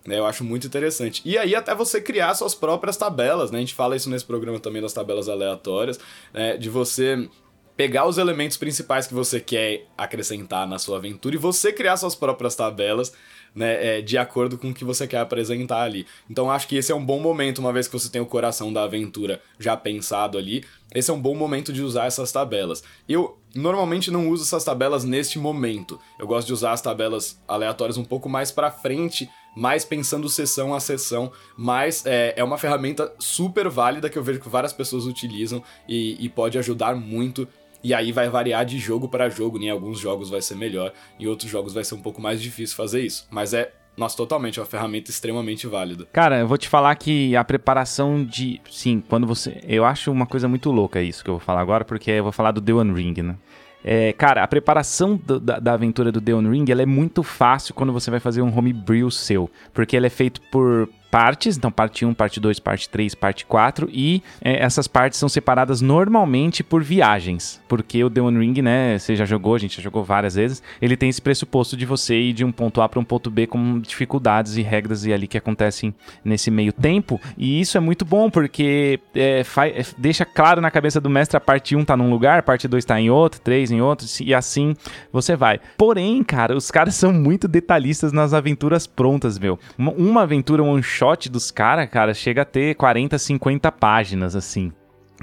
Né? 0.04 0.18
Eu 0.18 0.26
acho 0.26 0.42
muito 0.42 0.66
interessante. 0.66 1.22
E 1.24 1.38
aí, 1.38 1.54
até 1.54 1.74
você 1.76 2.00
criar 2.00 2.34
suas 2.34 2.56
próprias 2.56 2.96
tabelas, 2.96 3.52
né? 3.52 3.58
A 3.58 3.60
gente 3.60 3.74
fala 3.74 3.94
isso 3.94 4.10
nesse 4.10 4.24
programa 4.24 4.58
também 4.58 4.82
das 4.82 4.92
tabelas 4.92 5.28
aleatórias, 5.28 6.00
né? 6.34 6.56
de 6.56 6.68
você 6.68 7.28
pegar 7.76 8.06
os 8.06 8.18
elementos 8.18 8.56
principais 8.56 9.06
que 9.06 9.14
você 9.14 9.40
quer 9.40 9.86
acrescentar 9.96 10.66
na 10.66 10.78
sua 10.78 10.98
aventura 10.98 11.34
e 11.34 11.38
você 11.38 11.72
criar 11.72 11.96
suas 11.96 12.14
próprias 12.14 12.54
tabelas, 12.54 13.12
né, 13.54 13.98
é, 13.98 14.00
de 14.00 14.16
acordo 14.16 14.56
com 14.56 14.70
o 14.70 14.74
que 14.74 14.84
você 14.84 15.06
quer 15.06 15.18
apresentar 15.18 15.82
ali. 15.82 16.06
Então 16.28 16.50
acho 16.50 16.68
que 16.68 16.76
esse 16.76 16.92
é 16.92 16.94
um 16.94 17.04
bom 17.04 17.20
momento, 17.20 17.58
uma 17.58 17.72
vez 17.72 17.86
que 17.86 17.92
você 17.92 18.08
tem 18.08 18.20
o 18.20 18.26
coração 18.26 18.72
da 18.72 18.84
aventura 18.84 19.42
já 19.58 19.76
pensado 19.76 20.38
ali, 20.38 20.64
esse 20.94 21.10
é 21.10 21.14
um 21.14 21.20
bom 21.20 21.34
momento 21.34 21.72
de 21.72 21.82
usar 21.82 22.06
essas 22.06 22.30
tabelas. 22.30 22.82
Eu 23.08 23.38
normalmente 23.54 24.10
não 24.10 24.28
uso 24.28 24.44
essas 24.44 24.64
tabelas 24.64 25.04
neste 25.04 25.38
momento. 25.38 25.98
Eu 26.18 26.26
gosto 26.26 26.46
de 26.46 26.52
usar 26.52 26.72
as 26.72 26.82
tabelas 26.82 27.40
aleatórias 27.48 27.96
um 27.96 28.04
pouco 28.04 28.28
mais 28.28 28.50
para 28.50 28.70
frente, 28.70 29.28
mais 29.56 29.84
pensando 29.84 30.28
sessão 30.28 30.74
a 30.74 30.80
sessão, 30.80 31.32
mas 31.56 32.04
é, 32.06 32.34
é 32.36 32.44
uma 32.44 32.58
ferramenta 32.58 33.12
super 33.18 33.68
válida 33.68 34.08
que 34.08 34.18
eu 34.18 34.22
vejo 34.22 34.40
que 34.40 34.48
várias 34.48 34.72
pessoas 34.72 35.04
utilizam 35.06 35.62
e, 35.88 36.16
e 36.24 36.28
pode 36.28 36.58
ajudar 36.58 36.94
muito 36.94 37.48
e 37.82 37.92
aí 37.92 38.12
vai 38.12 38.28
variar 38.28 38.64
de 38.64 38.78
jogo 38.78 39.08
para 39.08 39.28
jogo, 39.28 39.58
né? 39.58 39.66
em 39.66 39.70
alguns 39.70 39.98
jogos 39.98 40.30
vai 40.30 40.40
ser 40.40 40.56
melhor, 40.56 40.92
em 41.18 41.26
outros 41.26 41.50
jogos 41.50 41.74
vai 41.74 41.84
ser 41.84 41.94
um 41.94 42.02
pouco 42.02 42.20
mais 42.20 42.40
difícil 42.40 42.76
fazer 42.76 43.00
isso. 43.02 43.26
Mas 43.30 43.54
é 43.54 43.72
nossa, 43.96 44.16
totalmente, 44.16 44.58
é 44.58 44.62
uma 44.62 44.66
ferramenta 44.66 45.10
extremamente 45.10 45.66
válida. 45.66 46.06
Cara, 46.12 46.38
eu 46.38 46.48
vou 46.48 46.56
te 46.56 46.66
falar 46.66 46.94
que 46.96 47.36
a 47.36 47.44
preparação 47.44 48.24
de. 48.24 48.58
Sim, 48.70 49.02
quando 49.06 49.26
você. 49.26 49.60
Eu 49.68 49.84
acho 49.84 50.10
uma 50.10 50.26
coisa 50.26 50.48
muito 50.48 50.70
louca 50.70 51.02
isso 51.02 51.22
que 51.22 51.28
eu 51.28 51.34
vou 51.34 51.40
falar 51.40 51.60
agora, 51.60 51.84
porque 51.84 52.10
eu 52.10 52.22
vou 52.22 52.32
falar 52.32 52.52
do 52.52 52.60
The 52.60 52.72
One 52.72 52.94
Ring, 52.94 53.22
né? 53.22 53.36
É, 53.84 54.12
cara, 54.12 54.42
a 54.42 54.48
preparação 54.48 55.16
do, 55.16 55.40
da, 55.40 55.58
da, 55.58 55.72
aventura 55.74 56.12
do 56.12 56.20
The 56.20 56.34
One 56.34 56.48
Ring 56.48 56.70
ela 56.70 56.82
é 56.82 56.86
muito 56.86 57.22
fácil 57.22 57.74
quando 57.74 57.92
você 57.92 58.10
vai 58.10 58.20
fazer 58.20 58.40
um 58.40 58.56
homebrew 58.56 59.10
seu, 59.10 59.50
porque 59.74 59.96
ele 59.96 60.06
é 60.06 60.10
feito 60.10 60.40
por 60.52 60.88
partes, 61.12 61.58
então 61.58 61.70
parte 61.70 62.06
1, 62.06 62.14
parte 62.14 62.40
2, 62.40 62.58
parte 62.58 62.88
3, 62.88 63.14
parte 63.14 63.44
4, 63.44 63.86
e 63.92 64.22
é, 64.40 64.64
essas 64.64 64.88
partes 64.88 65.18
são 65.18 65.28
separadas 65.28 65.82
normalmente 65.82 66.64
por 66.64 66.82
viagens, 66.82 67.60
porque 67.68 68.02
o 68.02 68.08
The 68.08 68.22
One 68.22 68.38
Ring, 68.38 68.62
né, 68.62 68.98
você 68.98 69.14
já 69.14 69.26
jogou, 69.26 69.54
a 69.54 69.58
gente 69.58 69.76
já 69.76 69.82
jogou 69.82 70.02
várias 70.02 70.36
vezes, 70.36 70.62
ele 70.80 70.96
tem 70.96 71.10
esse 71.10 71.20
pressuposto 71.20 71.76
de 71.76 71.84
você 71.84 72.18
ir 72.18 72.32
de 72.32 72.46
um 72.46 72.50
ponto 72.50 72.80
A 72.80 72.88
para 72.88 72.98
um 72.98 73.04
ponto 73.04 73.30
B 73.30 73.46
com 73.46 73.78
dificuldades 73.78 74.56
e 74.56 74.62
regras 74.62 75.04
e 75.04 75.12
ali 75.12 75.28
que 75.28 75.36
acontecem 75.36 75.94
nesse 76.24 76.50
meio 76.50 76.72
tempo, 76.72 77.20
e 77.36 77.60
isso 77.60 77.76
é 77.76 77.80
muito 77.80 78.06
bom, 78.06 78.30
porque 78.30 78.98
é, 79.14 79.42
é 79.42 79.84
deixa 79.98 80.24
claro 80.24 80.62
na 80.62 80.70
cabeça 80.70 80.98
do 80.98 81.10
mestre 81.10 81.36
a 81.36 81.40
parte 81.40 81.76
1 81.76 81.84
tá 81.84 81.94
num 81.94 82.08
lugar, 82.08 82.38
a 82.38 82.42
parte 82.42 82.66
2 82.66 82.82
tá 82.86 82.98
em 82.98 83.10
outro, 83.10 83.38
3 83.42 83.70
em 83.70 83.82
outro, 83.82 84.06
e 84.22 84.32
assim 84.32 84.74
você 85.12 85.36
vai. 85.36 85.60
Porém, 85.76 86.24
cara, 86.24 86.56
os 86.56 86.70
caras 86.70 86.94
são 87.02 87.12
muito 87.12 87.46
detalhistas 87.46 88.14
nas 88.14 88.32
aventuras 88.32 88.86
prontas, 88.86 89.38
meu. 89.38 89.58
Uma, 89.76 90.22
aventura 90.22 90.62
shot 90.82 91.01
shot 91.02 91.28
dos 91.28 91.50
caras, 91.50 91.88
cara, 91.90 92.14
chega 92.14 92.42
a 92.42 92.44
ter 92.44 92.76
40, 92.76 93.18
50 93.18 93.72
páginas, 93.72 94.36
assim 94.36 94.72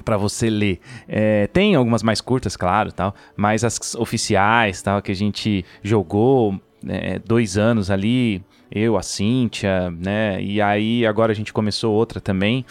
para 0.04 0.16
você 0.16 0.50
ler. 0.50 0.80
É, 1.10 1.48
tem 1.48 1.76
algumas 1.76 2.02
mais 2.02 2.22
curtas, 2.22 2.56
claro, 2.56 2.90
tal, 2.92 3.14
mas 3.36 3.66
as 3.66 3.96
oficiais, 3.96 4.82
tal, 4.82 5.02
que 5.02 5.12
a 5.12 5.16
gente 5.16 5.66
jogou 5.84 6.58
é, 6.88 7.20
dois 7.20 7.58
anos 7.58 7.92
ali, 7.92 8.42
eu, 8.72 8.96
a 8.98 9.02
Cíntia, 9.02 9.92
né, 9.92 10.42
e 10.42 10.62
aí 10.62 11.06
agora 11.06 11.34
a 11.34 11.36
gente 11.36 11.52
começou 11.52 11.94
outra 11.94 12.22
também. 12.22 12.66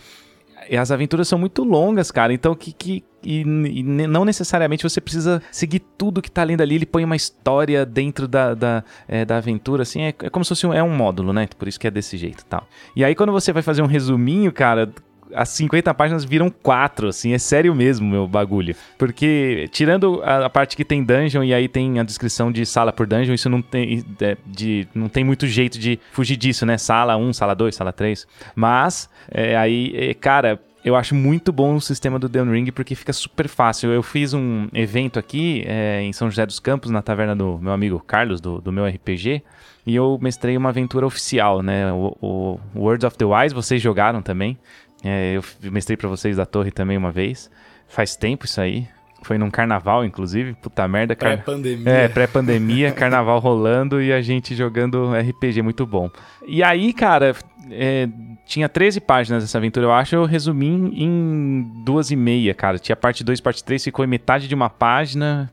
E 0.68 0.76
as 0.76 0.90
aventuras 0.90 1.28
são 1.28 1.38
muito 1.38 1.64
longas, 1.64 2.10
cara, 2.10 2.32
então 2.32 2.54
que, 2.54 2.72
que 2.72 3.04
e, 3.22 3.40
e, 3.40 3.82
não 3.82 4.24
necessariamente 4.24 4.82
você 4.82 5.00
precisa 5.00 5.42
seguir 5.50 5.80
tudo 5.80 6.22
que 6.22 6.30
tá 6.30 6.44
lendo 6.44 6.60
ali. 6.60 6.76
Ele 6.76 6.86
põe 6.86 7.04
uma 7.04 7.16
história 7.16 7.84
dentro 7.84 8.28
da, 8.28 8.54
da, 8.54 8.84
é, 9.06 9.24
da 9.24 9.38
aventura, 9.38 9.82
assim. 9.82 10.02
É, 10.02 10.08
é, 10.08 10.30
como 10.30 10.44
se 10.44 10.50
fosse 10.50 10.66
um, 10.66 10.72
é 10.72 10.82
um 10.82 10.94
módulo, 10.94 11.32
né? 11.32 11.48
Por 11.58 11.66
isso 11.66 11.80
que 11.80 11.86
é 11.86 11.90
desse 11.90 12.16
jeito 12.16 12.44
tal. 12.44 12.66
E 12.94 13.04
aí, 13.04 13.14
quando 13.14 13.32
você 13.32 13.52
vai 13.52 13.62
fazer 13.62 13.82
um 13.82 13.86
resuminho, 13.86 14.52
cara, 14.52 14.90
as 15.34 15.48
50 15.50 15.92
páginas 15.94 16.24
viram 16.24 16.50
4, 16.50 17.08
assim, 17.08 17.32
é 17.32 17.38
sério 17.38 17.74
mesmo 17.74 18.08
meu 18.08 18.26
bagulho. 18.26 18.74
Porque, 18.96 19.68
tirando 19.72 20.22
a, 20.22 20.46
a, 20.46 20.50
parte 20.50 20.76
que 20.76 20.84
tem 20.84 21.02
dungeon 21.02 21.42
e 21.44 21.54
aí 21.54 21.68
tem 21.68 21.98
a 21.98 22.02
descrição 22.02 22.50
de 22.50 22.64
sala 22.64 22.92
por 22.92 23.06
dungeon, 23.06 23.34
isso 23.34 23.48
não 23.48 23.62
tem, 23.62 24.04
é, 24.20 24.36
de, 24.46 24.86
não 24.94 25.08
tem 25.08 25.24
muito 25.24 25.46
jeito 25.46 25.78
de 25.78 25.98
fugir 26.12 26.36
disso, 26.36 26.64
né? 26.64 26.78
Sala 26.78 27.16
1, 27.16 27.32
sala 27.32 27.54
2, 27.54 27.74
sala 27.74 27.92
3. 27.92 28.26
Mas, 28.54 29.08
é, 29.30 29.56
aí, 29.56 29.92
é, 29.94 30.14
cara, 30.14 30.60
eu 30.84 30.94
acho 30.96 31.14
muito 31.14 31.52
bom 31.52 31.74
o 31.74 31.80
sistema 31.80 32.18
do 32.18 32.28
The 32.28 32.42
Ring 32.42 32.70
porque 32.70 32.94
fica 32.94 33.12
super 33.12 33.48
fácil. 33.48 33.90
Eu 33.90 34.02
fiz 34.02 34.32
um 34.32 34.68
evento 34.72 35.18
aqui 35.18 35.64
é, 35.66 36.02
em 36.02 36.12
São 36.12 36.30
José 36.30 36.46
dos 36.46 36.60
Campos, 36.60 36.90
na 36.90 37.02
taverna 37.02 37.34
do 37.34 37.58
meu 37.58 37.72
amigo 37.72 38.00
Carlos, 38.00 38.40
do, 38.40 38.60
do 38.60 38.72
meu 38.72 38.86
RPG, 38.86 39.42
e 39.86 39.94
eu 39.94 40.18
mestrei 40.20 40.56
uma 40.56 40.68
aventura 40.68 41.06
oficial, 41.06 41.62
né? 41.62 41.92
O, 41.92 42.16
o 42.20 42.60
Words 42.76 43.04
of 43.04 43.16
the 43.16 43.24
Wise, 43.24 43.54
vocês 43.54 43.82
jogaram 43.82 44.22
também. 44.22 44.58
É, 45.04 45.36
eu 45.36 45.70
mestrei 45.70 45.96
para 45.96 46.08
vocês 46.08 46.36
da 46.36 46.46
torre 46.46 46.70
também 46.70 46.96
uma 46.96 47.12
vez. 47.12 47.50
Faz 47.86 48.16
tempo 48.16 48.44
isso 48.44 48.60
aí. 48.60 48.86
Foi 49.22 49.36
num 49.36 49.50
carnaval, 49.50 50.04
inclusive. 50.04 50.54
Puta 50.54 50.86
merda. 50.86 51.14
Car... 51.16 51.32
Pré-pandemia. 51.32 51.92
É, 51.92 52.08
pré-pandemia, 52.08 52.92
carnaval 52.92 53.38
rolando 53.40 54.00
e 54.00 54.12
a 54.12 54.20
gente 54.20 54.54
jogando 54.54 55.12
RPG 55.12 55.62
muito 55.62 55.84
bom. 55.84 56.10
E 56.46 56.62
aí, 56.62 56.92
cara, 56.92 57.34
é, 57.70 58.08
tinha 58.46 58.68
13 58.68 59.00
páginas 59.00 59.42
essa 59.42 59.58
aventura, 59.58 59.86
eu 59.86 59.92
acho. 59.92 60.14
Eu 60.14 60.24
resumi 60.24 60.66
em 60.66 61.82
duas 61.84 62.10
e 62.10 62.16
meia, 62.16 62.54
cara. 62.54 62.78
Tinha 62.78 62.96
parte 62.96 63.24
2 63.24 63.40
parte 63.40 63.64
3, 63.64 63.84
ficou 63.84 64.04
em 64.04 64.08
metade 64.08 64.46
de 64.46 64.54
uma 64.54 64.70
página, 64.70 65.52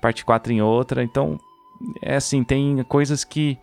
parte 0.00 0.24
4 0.24 0.52
em 0.52 0.62
outra. 0.62 1.02
Então, 1.02 1.38
é 2.00 2.16
assim, 2.16 2.42
tem 2.42 2.82
coisas 2.88 3.24
que. 3.24 3.58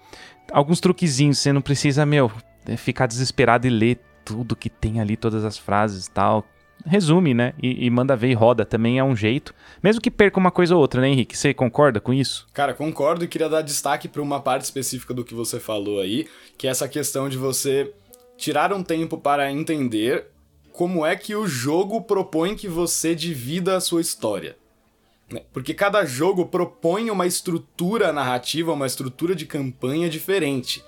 Alguns 0.52 0.80
truquezinhos, 0.80 1.40
você 1.40 1.52
não 1.52 1.62
precisa, 1.62 2.06
meu, 2.06 2.32
é, 2.68 2.78
ficar 2.78 3.08
desesperado 3.08 3.66
e 3.66 3.70
ler 3.70 4.00
tudo 4.24 4.56
que 4.56 4.70
tem 4.70 5.00
ali, 5.00 5.16
todas 5.16 5.46
as 5.46 5.58
frases 5.58 6.08
e 6.08 6.12
tal 6.12 6.46
resume, 6.86 7.34
né? 7.34 7.54
E, 7.62 7.86
e, 7.86 7.90
manda 7.90 8.16
ver 8.16 8.30
e 8.30 8.34
roda 8.34 8.66
também 8.66 9.00
é 9.00 9.04
um 9.04 9.16
jeito. 9.16 9.54
Mesmo 9.82 10.02
que 10.02 10.12
perca 10.12 10.40
uma 10.40 10.52
coisa 10.52 10.76
ou 10.76 10.82
outra, 10.82 11.02
né, 11.02 11.10
Henrique? 11.10 11.38
Você 11.38 11.54
concorda 11.54 12.00
com 12.00 12.14
isso? 12.14 12.48
Cara, 12.54 12.74
concordo 12.74 13.24
e 13.24 13.28
queria 13.28 13.50
dar 13.50 13.62
destaque 13.62 14.08
para 14.08 14.22
uma 14.22 14.40
parte 14.40 14.64
específica 14.64 15.14
do 15.14 15.24
que 15.24 15.34
você 15.34 15.60
falou 15.60 16.02
aí, 16.02 16.28
que 16.58 16.68
é 16.68 16.70
essa 16.70 16.88
questão 16.88 17.30
de 17.30 17.38
você 17.38 17.94
tirar 18.38 18.74
um 18.74 18.84
tempo 18.84 19.18
para 19.18 19.52
entender 19.52 20.28
como 20.72 21.06
é 21.06 21.16
que 21.16 21.36
o 21.36 21.48
jogo 21.48 22.02
propõe 22.02 22.56
que 22.56 22.68
você 22.68 23.16
divida 23.16 23.78
a 23.78 23.82
sua 23.82 24.02
história. 24.02 24.58
Né? 25.32 25.42
Porque 25.54 25.74
cada 25.74 26.04
jogo 26.04 26.48
propõe 26.48 27.10
uma 27.10 27.28
estrutura 27.28 28.12
narrativa, 28.12 28.74
uma 28.74 28.88
estrutura 28.88 29.36
de 29.36 29.46
campanha 29.46 30.10
diferente 30.10 30.84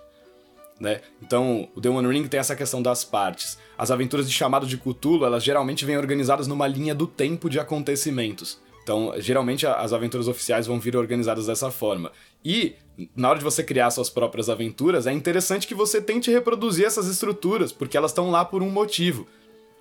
né? 0.80 1.02
Então, 1.22 1.70
o 1.74 1.82
The 1.82 1.90
One 1.90 2.08
Ring 2.08 2.28
tem 2.28 2.40
essa 2.40 2.56
questão 2.56 2.82
das 2.82 3.04
partes. 3.04 3.58
As 3.78 3.92
aventuras 3.92 4.28
de 4.28 4.34
chamado 4.34 4.68
de 4.68 4.78
Cthulhu, 4.78 5.26
elas 5.26 5.44
geralmente 5.44 5.86
vêm 5.86 5.98
organizadas 5.98 6.48
numa 6.48 6.68
linha 6.68 6.94
do 6.94 7.08
tempo 7.08 7.50
de 7.50 7.60
acontecimentos. 7.60 8.60
Então, 8.84 9.14
geralmente 9.18 9.66
as 9.66 9.94
aventuras 9.94 10.28
oficiais 10.28 10.68
vão 10.68 10.80
vir 10.80 10.96
organizadas 10.96 11.48
dessa 11.48 11.72
forma. 11.72 12.12
E, 12.44 12.76
na 13.16 13.30
hora 13.30 13.40
de 13.40 13.44
você 13.44 13.64
criar 13.64 13.90
suas 13.90 14.12
próprias 14.12 14.48
aventuras, 14.48 15.08
é 15.08 15.12
interessante 15.12 15.66
que 15.66 15.74
você 15.74 16.00
tente 16.00 16.30
reproduzir 16.30 16.86
essas 16.86 17.08
estruturas, 17.08 17.72
porque 17.72 17.98
elas 17.98 18.12
estão 18.12 18.30
lá 18.30 18.46
por 18.46 18.62
um 18.62 18.70
motivo. 18.70 19.26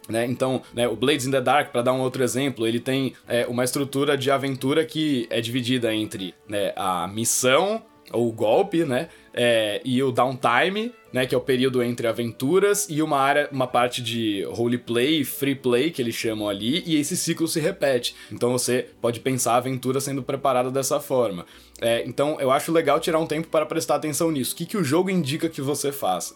Né? 0.09 0.24
Então, 0.26 0.62
né, 0.72 0.88
o 0.88 0.96
Blades 0.96 1.26
in 1.26 1.30
the 1.30 1.40
Dark, 1.40 1.70
para 1.70 1.83
dar 1.83 1.92
um 1.92 2.00
outro 2.00 2.22
exemplo, 2.22 2.66
ele 2.66 2.80
tem 2.80 3.14
é, 3.28 3.46
uma 3.46 3.64
estrutura 3.64 4.16
de 4.16 4.30
aventura 4.30 4.85
que 4.85 5.26
é 5.30 5.40
dividida 5.40 5.94
entre 5.94 6.35
né, 6.48 6.72
a 6.76 7.07
missão, 7.09 7.83
ou 8.12 8.30
golpe, 8.32 8.84
né? 8.84 9.08
É, 9.32 9.80
e 9.84 10.02
o 10.02 10.12
downtime, 10.12 10.92
né? 11.12 11.26
Que 11.26 11.34
é 11.34 11.38
o 11.38 11.40
período 11.40 11.82
entre 11.82 12.06
aventuras 12.06 12.86
e 12.88 13.02
uma 13.02 13.18
área, 13.18 13.48
uma 13.50 13.66
parte 13.66 14.02
de 14.02 14.44
roleplay, 14.44 15.24
free 15.24 15.54
play 15.54 15.90
que 15.90 16.00
eles 16.00 16.14
chamam 16.14 16.48
ali, 16.48 16.82
e 16.86 16.96
esse 16.96 17.16
ciclo 17.16 17.48
se 17.48 17.60
repete. 17.60 18.14
Então 18.30 18.52
você 18.52 18.88
pode 19.00 19.20
pensar 19.20 19.54
a 19.54 19.56
aventura 19.56 20.00
sendo 20.00 20.22
preparada 20.22 20.70
dessa 20.70 21.00
forma. 21.00 21.46
É, 21.80 22.04
então 22.06 22.40
eu 22.40 22.50
acho 22.50 22.72
legal 22.72 23.00
tirar 23.00 23.18
um 23.18 23.26
tempo 23.26 23.48
para 23.48 23.66
prestar 23.66 23.96
atenção 23.96 24.30
nisso. 24.30 24.54
O 24.54 24.56
que, 24.56 24.66
que 24.66 24.76
o 24.76 24.84
jogo 24.84 25.10
indica 25.10 25.48
que 25.48 25.60
você 25.60 25.90
faça? 25.90 26.34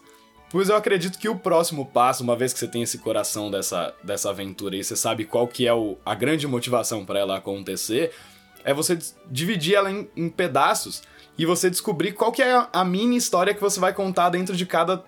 Pois 0.50 0.70
eu 0.70 0.76
acredito 0.76 1.18
que 1.18 1.28
o 1.28 1.36
próximo 1.36 1.84
passo, 1.84 2.24
uma 2.24 2.34
vez 2.34 2.54
que 2.54 2.58
você 2.58 2.66
tem 2.66 2.82
esse 2.82 2.98
coração 2.98 3.50
dessa, 3.50 3.94
dessa 4.02 4.30
aventura 4.30 4.76
e 4.76 4.82
você 4.82 4.96
sabe 4.96 5.26
qual 5.26 5.46
que 5.46 5.66
é 5.66 5.74
o, 5.74 5.98
a 6.04 6.14
grande 6.14 6.46
motivação 6.46 7.04
para 7.04 7.18
ela 7.18 7.36
acontecer, 7.36 8.12
é 8.64 8.72
você 8.72 8.98
dividir 9.30 9.74
ela 9.74 9.90
em, 9.90 10.08
em 10.16 10.28
pedaços 10.30 11.02
e 11.38 11.46
você 11.46 11.70
descobrir 11.70 12.12
qual 12.12 12.32
que 12.32 12.42
é 12.42 12.66
a 12.72 12.84
mini 12.84 13.16
história 13.16 13.54
que 13.54 13.60
você 13.60 13.78
vai 13.78 13.94
contar 13.94 14.28
dentro 14.28 14.56
de 14.56 14.66
cada 14.66 15.04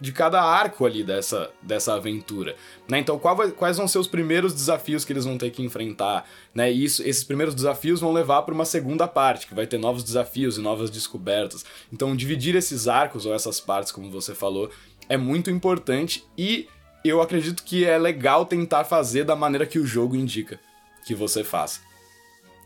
de 0.00 0.12
cada 0.12 0.42
arco 0.42 0.84
ali 0.84 1.04
dessa, 1.04 1.50
dessa 1.62 1.94
aventura, 1.94 2.56
né? 2.88 2.98
Então, 2.98 3.16
vai, 3.16 3.52
quais 3.52 3.76
vão 3.76 3.86
ser 3.86 3.98
os 3.98 4.08
primeiros 4.08 4.52
desafios 4.52 5.04
que 5.04 5.12
eles 5.12 5.24
vão 5.24 5.38
ter 5.38 5.50
que 5.50 5.62
enfrentar, 5.62 6.28
né? 6.52 6.70
E 6.70 6.84
isso, 6.84 7.02
esses 7.02 7.22
primeiros 7.22 7.54
desafios 7.54 8.00
vão 8.00 8.12
levar 8.12 8.42
para 8.42 8.52
uma 8.52 8.64
segunda 8.64 9.06
parte, 9.06 9.46
que 9.46 9.54
vai 9.54 9.66
ter 9.66 9.78
novos 9.78 10.02
desafios 10.02 10.58
e 10.58 10.60
novas 10.60 10.90
descobertas. 10.90 11.64
Então, 11.92 12.14
dividir 12.14 12.56
esses 12.56 12.88
arcos 12.88 13.24
ou 13.24 13.32
essas 13.32 13.60
partes, 13.60 13.92
como 13.92 14.10
você 14.10 14.34
falou, 14.34 14.68
é 15.08 15.16
muito 15.16 15.48
importante 15.48 16.26
e 16.36 16.68
eu 17.04 17.22
acredito 17.22 17.62
que 17.62 17.84
é 17.84 17.96
legal 17.96 18.44
tentar 18.44 18.84
fazer 18.84 19.24
da 19.24 19.36
maneira 19.36 19.64
que 19.64 19.78
o 19.78 19.86
jogo 19.86 20.16
indica 20.16 20.58
que 21.06 21.14
você 21.14 21.44
faça. 21.44 21.80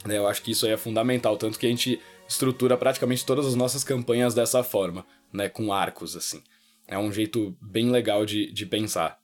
Né? 0.04 0.16
Eu 0.16 0.26
acho 0.26 0.42
que 0.42 0.52
isso 0.52 0.64
aí 0.64 0.72
é 0.72 0.76
fundamental, 0.76 1.36
tanto 1.36 1.58
que 1.58 1.66
a 1.66 1.70
gente 1.70 2.00
estrutura 2.28 2.76
praticamente 2.76 3.24
todas 3.24 3.46
as 3.46 3.54
nossas 3.54 3.82
campanhas 3.82 4.34
dessa 4.34 4.62
forma, 4.62 5.04
né? 5.32 5.48
Com 5.48 5.72
arcos, 5.72 6.16
assim. 6.16 6.42
É 6.86 6.98
um 6.98 7.10
jeito 7.10 7.56
bem 7.60 7.90
legal 7.90 8.24
de, 8.24 8.52
de 8.52 8.66
pensar. 8.66 9.18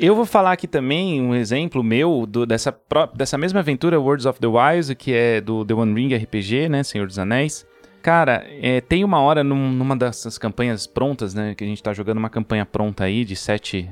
Eu 0.00 0.14
vou 0.14 0.24
falar 0.24 0.52
aqui 0.52 0.68
também 0.68 1.20
um 1.20 1.34
exemplo 1.34 1.82
meu 1.82 2.24
do, 2.24 2.46
dessa, 2.46 2.76
dessa 3.14 3.36
mesma 3.36 3.60
aventura, 3.60 3.98
Words 3.98 4.26
of 4.26 4.38
the 4.38 4.46
Wise, 4.46 4.94
que 4.94 5.12
é 5.12 5.40
do 5.40 5.64
The 5.64 5.74
One 5.74 5.92
Ring 5.94 6.14
RPG, 6.14 6.68
né? 6.68 6.84
Senhor 6.84 7.06
dos 7.06 7.18
Anéis. 7.18 7.66
Cara, 8.02 8.46
é, 8.62 8.80
tem 8.80 9.04
uma 9.04 9.20
hora 9.20 9.42
num, 9.42 9.72
numa 9.72 9.96
dessas 9.96 10.38
campanhas 10.38 10.86
prontas, 10.86 11.34
né? 11.34 11.54
Que 11.54 11.64
a 11.64 11.66
gente 11.66 11.82
tá 11.82 11.92
jogando 11.92 12.18
uma 12.18 12.30
campanha 12.30 12.64
pronta 12.64 13.04
aí 13.04 13.24
de 13.24 13.34
sete, 13.34 13.90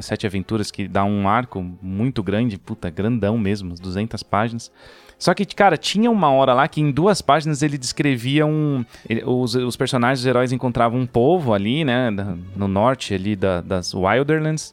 sete 0.00 0.26
aventuras 0.26 0.70
que 0.70 0.86
dá 0.86 1.04
um 1.04 1.28
arco 1.28 1.60
muito 1.82 2.22
grande, 2.22 2.58
puta, 2.58 2.88
grandão 2.88 3.36
mesmo, 3.36 3.74
200 3.74 4.22
páginas. 4.22 4.70
Só 5.18 5.34
que, 5.34 5.44
cara, 5.44 5.76
tinha 5.76 6.08
uma 6.08 6.30
hora 6.30 6.54
lá 6.54 6.68
que 6.68 6.80
em 6.80 6.92
duas 6.92 7.20
páginas 7.20 7.60
ele 7.60 7.76
descrevia 7.76 8.46
um. 8.46 8.84
Ele, 9.08 9.24
os, 9.24 9.56
os, 9.56 9.76
personagens, 9.76 10.20
os 10.20 10.26
heróis 10.26 10.52
encontravam 10.52 11.00
um 11.00 11.06
povo 11.06 11.52
ali, 11.52 11.84
né? 11.84 12.10
No 12.54 12.68
norte 12.68 13.14
ali 13.14 13.34
da, 13.34 13.60
das 13.60 13.92
Wilderlands, 13.92 14.72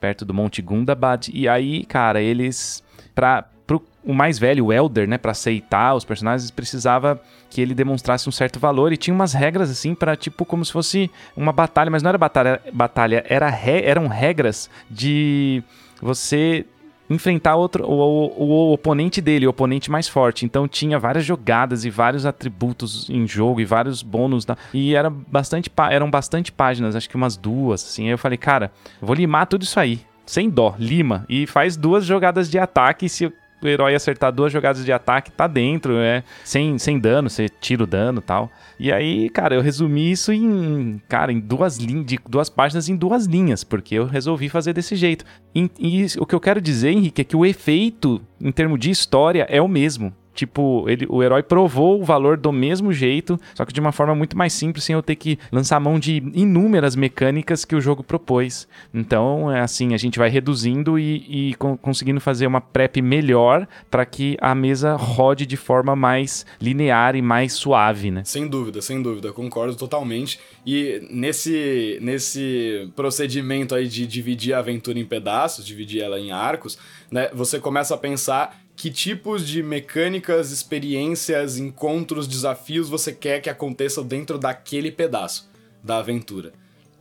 perto 0.00 0.24
do 0.24 0.32
Monte 0.32 0.62
Gundabad. 0.62 1.28
E 1.32 1.46
aí, 1.46 1.84
cara, 1.84 2.22
eles. 2.22 2.82
Pra, 3.14 3.50
pro, 3.66 3.82
o 4.04 4.14
mais 4.14 4.38
velho, 4.38 4.66
o 4.66 4.72
Elder, 4.72 5.08
né, 5.08 5.18
para 5.18 5.32
aceitar 5.32 5.94
os 5.94 6.04
personagens, 6.04 6.50
precisava 6.50 7.20
que 7.50 7.60
ele 7.60 7.74
demonstrasse 7.74 8.28
um 8.28 8.32
certo 8.32 8.58
valor 8.58 8.92
e 8.92 8.96
tinha 8.96 9.14
umas 9.14 9.32
regras 9.32 9.70
assim 9.70 9.94
para 9.94 10.16
tipo 10.16 10.44
como 10.44 10.64
se 10.64 10.72
fosse 10.72 11.10
uma 11.36 11.52
batalha, 11.52 11.90
mas 11.90 12.02
não 12.02 12.10
era 12.10 12.18
batalha, 12.18 12.60
batalha 12.72 13.24
era 13.28 13.48
re, 13.48 13.82
eram 13.82 14.06
regras 14.06 14.70
de 14.90 15.62
você 16.00 16.64
enfrentar 17.08 17.54
outro, 17.54 17.84
o, 17.84 17.92
o, 17.92 18.44
o, 18.44 18.72
oponente 18.72 19.20
dele, 19.20 19.46
o 19.46 19.50
oponente 19.50 19.90
mais 19.90 20.08
forte. 20.08 20.44
Então 20.44 20.66
tinha 20.66 20.98
várias 20.98 21.24
jogadas 21.24 21.84
e 21.84 21.90
vários 21.90 22.26
atributos 22.26 23.08
em 23.08 23.26
jogo 23.26 23.60
e 23.60 23.64
vários 23.64 24.02
bônus. 24.02 24.44
Da, 24.44 24.56
e 24.74 24.94
era 24.94 25.08
bastante, 25.08 25.70
eram 25.90 26.10
bastante 26.10 26.50
páginas, 26.50 26.96
acho 26.96 27.08
que 27.08 27.16
umas 27.16 27.36
duas. 27.36 27.84
Assim. 27.84 28.06
Aí 28.06 28.10
eu 28.10 28.18
falei, 28.18 28.38
cara, 28.38 28.72
vou 29.00 29.14
limar 29.14 29.46
tudo 29.46 29.62
isso 29.62 29.78
aí. 29.78 30.00
Sem 30.24 30.50
dó, 30.50 30.74
lima. 30.78 31.24
E 31.28 31.46
faz 31.46 31.76
duas 31.76 32.04
jogadas 32.04 32.50
de 32.50 32.58
ataque. 32.58 33.08
Se 33.08 33.32
o 33.62 33.66
herói 33.68 33.94
acertar 33.94 34.32
duas 34.32 34.52
jogadas 34.52 34.84
de 34.84 34.92
ataque, 34.92 35.30
tá 35.30 35.46
dentro, 35.46 35.98
é 35.98 36.22
sem, 36.44 36.78
sem 36.78 36.98
dano, 36.98 37.30
você 37.30 37.48
tira 37.48 37.84
o 37.84 37.86
dano 37.86 38.20
tal. 38.20 38.50
E 38.78 38.92
aí, 38.92 39.30
cara, 39.30 39.54
eu 39.54 39.62
resumi 39.62 40.10
isso 40.10 40.32
em, 40.32 41.00
cara, 41.08 41.32
em 41.32 41.40
duas 41.40 41.78
linhas, 41.78 42.06
de 42.06 42.18
duas 42.28 42.48
páginas 42.48 42.88
em 42.88 42.96
duas 42.96 43.26
linhas, 43.26 43.64
porque 43.64 43.94
eu 43.94 44.06
resolvi 44.06 44.48
fazer 44.48 44.72
desse 44.72 44.96
jeito. 44.96 45.24
E, 45.54 45.70
e 45.78 46.06
o 46.18 46.26
que 46.26 46.34
eu 46.34 46.40
quero 46.40 46.60
dizer, 46.60 46.90
Henrique, 46.90 47.22
é 47.22 47.24
que 47.24 47.36
o 47.36 47.46
efeito, 47.46 48.20
em 48.40 48.52
termos 48.52 48.78
de 48.78 48.90
história, 48.90 49.46
é 49.48 49.60
o 49.60 49.68
mesmo. 49.68 50.12
Tipo, 50.36 50.84
ele, 50.86 51.06
o 51.08 51.22
herói 51.22 51.42
provou 51.42 51.98
o 51.98 52.04
valor 52.04 52.36
do 52.36 52.52
mesmo 52.52 52.92
jeito, 52.92 53.40
só 53.54 53.64
que 53.64 53.72
de 53.72 53.80
uma 53.80 53.90
forma 53.90 54.14
muito 54.14 54.36
mais 54.36 54.52
simples, 54.52 54.84
sem 54.84 54.92
eu 54.94 55.02
ter 55.02 55.16
que 55.16 55.38
lançar 55.50 55.80
mão 55.80 55.98
de 55.98 56.22
inúmeras 56.34 56.94
mecânicas 56.94 57.64
que 57.64 57.74
o 57.74 57.80
jogo 57.80 58.04
propôs. 58.04 58.68
Então, 58.92 59.50
é 59.50 59.60
assim, 59.60 59.94
a 59.94 59.96
gente 59.96 60.18
vai 60.18 60.28
reduzindo 60.28 60.98
e, 60.98 61.50
e 61.50 61.54
conseguindo 61.54 62.20
fazer 62.20 62.46
uma 62.46 62.60
prep 62.60 63.00
melhor 63.00 63.66
para 63.90 64.04
que 64.04 64.36
a 64.42 64.54
mesa 64.54 64.94
rode 64.94 65.46
de 65.46 65.56
forma 65.56 65.96
mais 65.96 66.44
linear 66.60 67.16
e 67.16 67.22
mais 67.22 67.54
suave, 67.54 68.10
né? 68.10 68.22
Sem 68.24 68.46
dúvida, 68.46 68.82
sem 68.82 69.00
dúvida, 69.00 69.32
concordo 69.32 69.74
totalmente. 69.74 70.38
E 70.66 71.06
nesse, 71.10 71.98
nesse 72.02 72.90
procedimento 72.94 73.74
aí 73.74 73.88
de 73.88 74.06
dividir 74.06 74.52
a 74.52 74.58
aventura 74.58 74.98
em 74.98 75.04
pedaços, 75.06 75.64
dividir 75.64 76.02
ela 76.02 76.20
em 76.20 76.30
arcos, 76.30 76.78
né, 77.10 77.30
você 77.32 77.58
começa 77.58 77.94
a 77.94 77.98
pensar 77.98 78.65
que 78.76 78.90
tipos 78.90 79.48
de 79.48 79.62
mecânicas, 79.62 80.52
experiências, 80.52 81.56
encontros, 81.56 82.28
desafios 82.28 82.90
você 82.90 83.10
quer 83.10 83.40
que 83.40 83.48
aconteçam 83.48 84.04
dentro 84.04 84.38
daquele 84.38 84.92
pedaço 84.92 85.48
da 85.82 85.96
aventura. 85.96 86.52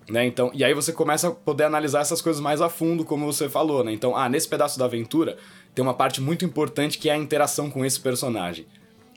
Né? 0.10 0.26
Então, 0.26 0.52
e 0.54 0.64
aí 0.64 0.74
você 0.74 0.94
começa 0.94 1.28
a 1.28 1.32
poder 1.32 1.66
analisar 1.66 2.00
essas 2.00 2.22
coisas 2.22 2.42
mais 2.42 2.62
a 2.62 2.70
fundo, 2.70 3.04
como 3.04 3.26
você 3.26 3.50
falou, 3.50 3.84
né? 3.84 3.92
Então, 3.92 4.16
ah, 4.16 4.30
nesse 4.30 4.48
pedaço 4.48 4.78
da 4.80 4.86
aventura 4.86 5.38
tem 5.74 5.84
uma 5.84 5.96
parte 5.96 6.22
muito 6.22 6.46
importante 6.46 6.98
que 6.98 7.10
é 7.10 7.14
a 7.14 7.18
interação 7.18 7.70
com 7.70 7.84
esse 7.84 8.00
personagem. 8.00 8.66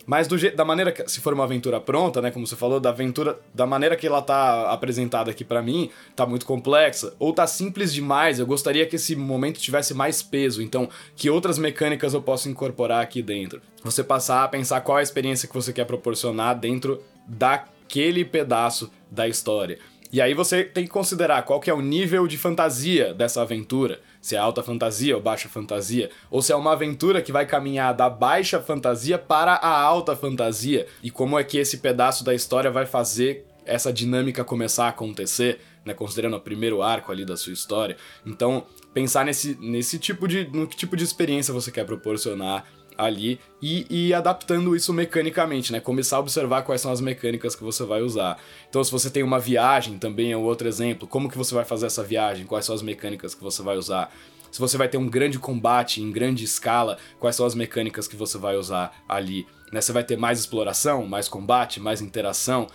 Mas 0.09 0.27
do 0.27 0.39
da 0.53 0.65
maneira 0.65 0.91
que, 0.91 1.07
se 1.07 1.21
for 1.21 1.35
uma 1.35 1.45
aventura 1.45 1.79
pronta, 1.79 2.23
né, 2.23 2.31
como 2.31 2.47
você 2.47 2.57
falou, 2.57 2.81
da 2.81 2.89
aventura, 2.89 3.39
da 3.53 3.67
maneira 3.67 3.95
que 3.95 4.07
ela 4.07 4.23
tá 4.23 4.73
apresentada 4.73 5.31
aqui 5.31 5.45
para 5.45 5.61
mim, 5.61 5.91
tá 6.17 6.25
muito 6.25 6.47
complexa, 6.47 7.15
ou 7.19 7.31
tá 7.31 7.47
simples 7.47 7.93
demais, 7.93 8.39
eu 8.39 8.47
gostaria 8.47 8.87
que 8.87 8.97
esse 8.97 9.15
momento 9.15 9.61
tivesse 9.61 9.93
mais 9.93 10.23
peso, 10.23 10.63
então 10.63 10.89
que 11.15 11.29
outras 11.29 11.59
mecânicas 11.59 12.15
eu 12.15 12.23
posso 12.23 12.49
incorporar 12.49 13.03
aqui 13.03 13.21
dentro. 13.21 13.61
Você 13.85 14.03
passar 14.03 14.45
a 14.45 14.49
pensar 14.49 14.81
qual 14.81 14.97
é 14.97 15.01
a 15.01 15.03
experiência 15.03 15.47
que 15.47 15.55
você 15.55 15.75
quer 15.75 15.85
proporcionar 15.85 16.59
dentro 16.59 17.03
daquele 17.27 18.25
pedaço 18.25 18.91
da 19.11 19.29
história. 19.29 19.79
E 20.11 20.23
aí 20.23 20.33
você 20.33 20.65
tem 20.65 20.85
que 20.85 20.91
considerar 20.91 21.43
qual 21.43 21.61
que 21.61 21.69
é 21.69 21.75
o 21.75 21.83
nível 21.83 22.27
de 22.27 22.39
fantasia 22.39 23.13
dessa 23.13 23.43
aventura 23.43 24.01
se 24.21 24.37
é 24.37 24.39
alta 24.39 24.63
fantasia 24.63 25.17
ou 25.17 25.23
baixa 25.23 25.49
fantasia, 25.49 26.11
ou 26.31 26.43
se 26.43 26.53
é 26.53 26.57
uma 26.57 26.73
aventura 26.73 27.23
que 27.23 27.33
vai 27.33 27.47
caminhar 27.47 27.95
da 27.95 28.11
baixa 28.11 28.61
fantasia 28.61 29.19
para 29.19 29.55
a 29.55 29.81
alta 29.81 30.17
fantasia, 30.17 30.87
e 31.03 31.11
como 31.11 31.39
é 31.39 31.45
que 31.45 31.59
esse 31.59 31.79
pedaço 31.79 32.25
da 32.25 32.35
história 32.35 32.71
vai 32.71 32.87
fazer 32.87 33.47
essa 33.65 33.93
dinâmica 33.93 34.43
começar 34.43 34.87
a 34.87 34.89
acontecer, 34.89 35.61
né, 35.85 35.93
considerando 35.93 36.37
o 36.37 36.41
primeiro 36.41 36.83
arco 36.83 37.13
ali 37.13 37.25
da 37.25 37.37
sua 37.37 37.53
história. 37.53 37.97
Então, 38.25 38.67
pensar 38.99 39.25
nesse, 39.25 39.57
nesse 39.61 39.97
tipo 39.97 40.27
de 40.27 40.49
no 40.53 40.67
que 40.67 40.77
tipo 40.77 40.97
de 40.97 41.05
experiência 41.05 41.55
você 41.55 41.71
quer 41.71 41.85
proporcionar 41.85 42.65
ali 42.97 43.39
e, 43.63 43.87
e 43.89 44.13
adaptando 44.13 44.75
isso 44.75 44.93
mecanicamente, 44.93 45.71
né? 45.71 45.79
Começar 45.79 46.17
a 46.17 46.21
observar 46.21 46.63
quais 46.63 46.81
são 46.81 46.91
as 46.91 47.01
mecânicas 47.01 47.55
que 47.55 47.63
você 47.63 47.85
vai 47.85 48.03
usar. 48.03 48.37
Então, 48.69 48.83
se 48.83 48.91
você 48.91 49.09
tem 49.09 49.23
uma 49.23 49.39
viagem, 49.39 49.99
também 49.99 50.33
é 50.33 50.37
um 50.37 50.43
outro 50.43 50.67
exemplo. 50.67 51.07
Como 51.07 51.31
que 51.31 51.39
você 51.39 51.55
vai 51.55 51.65
fazer 51.65 51.87
essa 51.87 52.03
viagem? 52.03 52.45
Quais 52.45 52.65
são 52.65 52.75
as 52.75 52.83
mecânicas 52.83 53.37
que 53.37 53.43
você 53.43 53.63
vai 53.63 53.77
usar? 53.77 54.13
Se 54.51 54.59
você 54.59 54.77
vai 54.77 54.89
ter 54.89 54.99
um 54.99 55.09
grande 55.09 55.39
combate 55.39 56.03
em 56.03 56.11
grande 56.11 56.43
escala, 56.43 56.99
quais 57.21 57.37
são 57.37 57.47
as 57.47 57.55
mecânicas 57.55 58.09
que 58.09 58.17
você 58.17 58.37
vai 58.37 58.57
usar 58.57 58.93
ali? 59.09 59.47
Né? 59.73 59.81
Você 59.81 59.93
vai 59.93 60.03
ter 60.03 60.17
mais 60.17 60.41
exploração, 60.41 61.07
mais 61.07 61.29
combate, 61.29 61.79
mais 61.79 62.01
interação? 62.01 62.67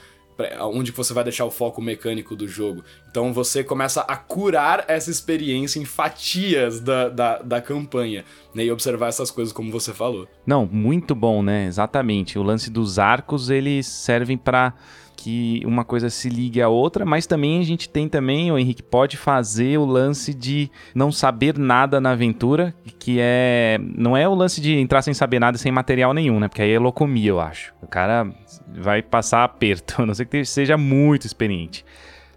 Onde 0.61 0.91
você 0.91 1.13
vai 1.13 1.23
deixar 1.23 1.45
o 1.45 1.51
foco 1.51 1.81
mecânico 1.81 2.35
do 2.35 2.47
jogo. 2.47 2.83
Então 3.09 3.33
você 3.33 3.63
começa 3.63 4.01
a 4.01 4.15
curar 4.15 4.85
essa 4.87 5.11
experiência 5.11 5.79
em 5.79 5.85
fatias 5.85 6.79
da, 6.79 7.09
da, 7.09 7.37
da 7.39 7.61
campanha, 7.61 8.25
né? 8.53 8.65
E 8.65 8.71
observar 8.71 9.07
essas 9.07 9.29
coisas 9.31 9.53
como 9.53 9.71
você 9.71 9.93
falou. 9.93 10.27
Não, 10.45 10.65
muito 10.65 11.13
bom, 11.13 11.41
né? 11.43 11.65
Exatamente. 11.65 12.37
O 12.39 12.43
lance 12.43 12.69
dos 12.69 12.99
arcos, 12.99 13.49
eles 13.49 13.87
servem 13.87 14.37
para 14.37 14.73
que 15.23 15.63
uma 15.65 15.85
coisa 15.85 16.09
se 16.09 16.27
ligue 16.27 16.61
à 16.61 16.67
outra, 16.67 17.05
mas 17.05 17.25
também 17.25 17.61
a 17.61 17.63
gente 17.63 17.87
tem 17.87 18.09
também, 18.09 18.51
o 18.51 18.57
Henrique 18.57 18.83
pode 18.83 19.15
fazer 19.15 19.77
o 19.77 19.85
lance 19.85 20.33
de 20.33 20.69
não 20.93 21.13
saber 21.13 21.57
nada 21.57 22.01
na 22.01 22.11
aventura, 22.11 22.75
que 22.99 23.19
é 23.21 23.79
não 23.95 24.17
é 24.17 24.27
o 24.27 24.35
lance 24.35 24.59
de 24.59 24.77
entrar 24.77 25.01
sem 25.01 25.13
saber 25.13 25.39
nada 25.39 25.57
sem 25.57 25.71
material 25.71 26.13
nenhum, 26.13 26.41
né? 26.41 26.49
Porque 26.49 26.61
aí 26.61 26.73
é 26.73 26.77
locomia, 26.77 27.29
eu 27.29 27.39
acho. 27.39 27.73
O 27.81 27.87
cara 27.87 28.29
vai 28.75 29.01
passar 29.01 29.45
aperto, 29.45 30.01
a 30.03 30.05
não 30.05 30.13
ser 30.13 30.25
que 30.25 30.43
seja 30.43 30.75
muito 30.75 31.25
experiente. 31.25 31.85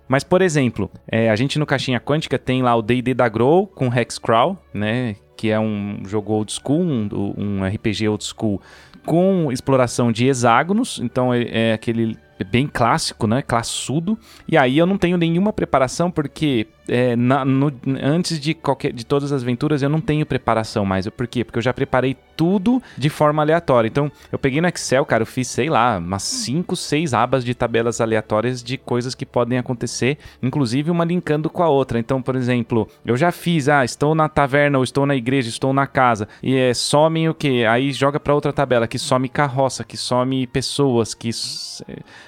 Mas, 0.06 0.22
por 0.22 0.40
exemplo, 0.40 0.88
é, 1.10 1.28
a 1.28 1.34
gente 1.34 1.58
no 1.58 1.66
Caixinha 1.66 1.98
Quântica 1.98 2.38
tem 2.38 2.62
lá 2.62 2.76
o 2.76 2.82
D&D 2.82 3.14
da 3.14 3.28
Grow 3.28 3.66
com 3.66 3.92
Hexcrawl, 3.92 4.56
né? 4.72 5.16
Que 5.36 5.50
é 5.50 5.58
um 5.58 6.02
jogo 6.06 6.32
old 6.32 6.52
school, 6.52 6.82
um, 6.82 7.08
um 7.36 7.66
RPG 7.66 8.06
old 8.08 8.22
school 8.22 8.62
com 9.04 9.50
exploração 9.50 10.12
de 10.12 10.28
hexágonos. 10.28 11.00
Então, 11.02 11.34
é, 11.34 11.70
é 11.70 11.72
aquele 11.72 12.16
bem 12.44 12.66
clássico, 12.66 13.26
né? 13.26 13.42
Classudo. 13.42 14.18
E 14.46 14.56
aí 14.56 14.76
eu 14.76 14.86
não 14.86 14.98
tenho 14.98 15.16
nenhuma 15.16 15.52
preparação 15.52 16.10
porque 16.10 16.66
é, 16.88 17.16
na, 17.16 17.44
no, 17.44 17.72
antes 18.02 18.38
de 18.38 18.54
qualquer 18.54 18.92
de 18.92 19.04
todas 19.04 19.32
as 19.32 19.42
aventuras 19.42 19.82
eu 19.82 19.88
não 19.88 20.00
tenho 20.00 20.24
preparação 20.26 20.84
mais. 20.84 21.08
Por 21.08 21.26
quê? 21.26 21.44
Porque 21.44 21.58
eu 21.58 21.62
já 21.62 21.72
preparei 21.72 22.16
tudo 22.36 22.82
de 22.96 23.08
forma 23.08 23.42
aleatória. 23.42 23.88
Então, 23.88 24.12
eu 24.30 24.38
peguei 24.38 24.60
no 24.60 24.68
Excel, 24.68 25.04
cara, 25.06 25.22
eu 25.22 25.26
fiz, 25.26 25.48
sei 25.48 25.70
lá, 25.70 25.98
umas 25.98 26.22
5, 26.22 26.76
6 26.76 27.14
abas 27.14 27.44
de 27.44 27.54
tabelas 27.54 28.00
aleatórias 28.00 28.62
de 28.62 28.76
coisas 28.76 29.14
que 29.14 29.24
podem 29.24 29.58
acontecer, 29.58 30.18
inclusive 30.42 30.90
uma 30.90 31.04
linkando 31.04 31.48
com 31.48 31.62
a 31.62 31.68
outra. 31.68 31.98
Então, 31.98 32.20
por 32.20 32.36
exemplo, 32.36 32.86
eu 33.04 33.16
já 33.16 33.32
fiz, 33.32 33.68
ah, 33.68 33.84
estou 33.84 34.14
na 34.14 34.28
taverna, 34.28 34.78
ou 34.78 34.84
estou 34.84 35.06
na 35.06 35.16
igreja, 35.16 35.48
estou 35.48 35.72
na 35.72 35.86
casa, 35.86 36.28
e 36.42 36.54
é, 36.54 36.74
some 36.74 37.28
o 37.28 37.34
quê? 37.34 37.64
Aí 37.68 37.92
joga 37.92 38.20
para 38.20 38.34
outra 38.34 38.52
tabela 38.52 38.86
que 38.86 38.98
some 38.98 39.28
carroça, 39.28 39.82
que 39.82 39.96
some 39.96 40.46
pessoas, 40.46 41.14
que 41.14 41.30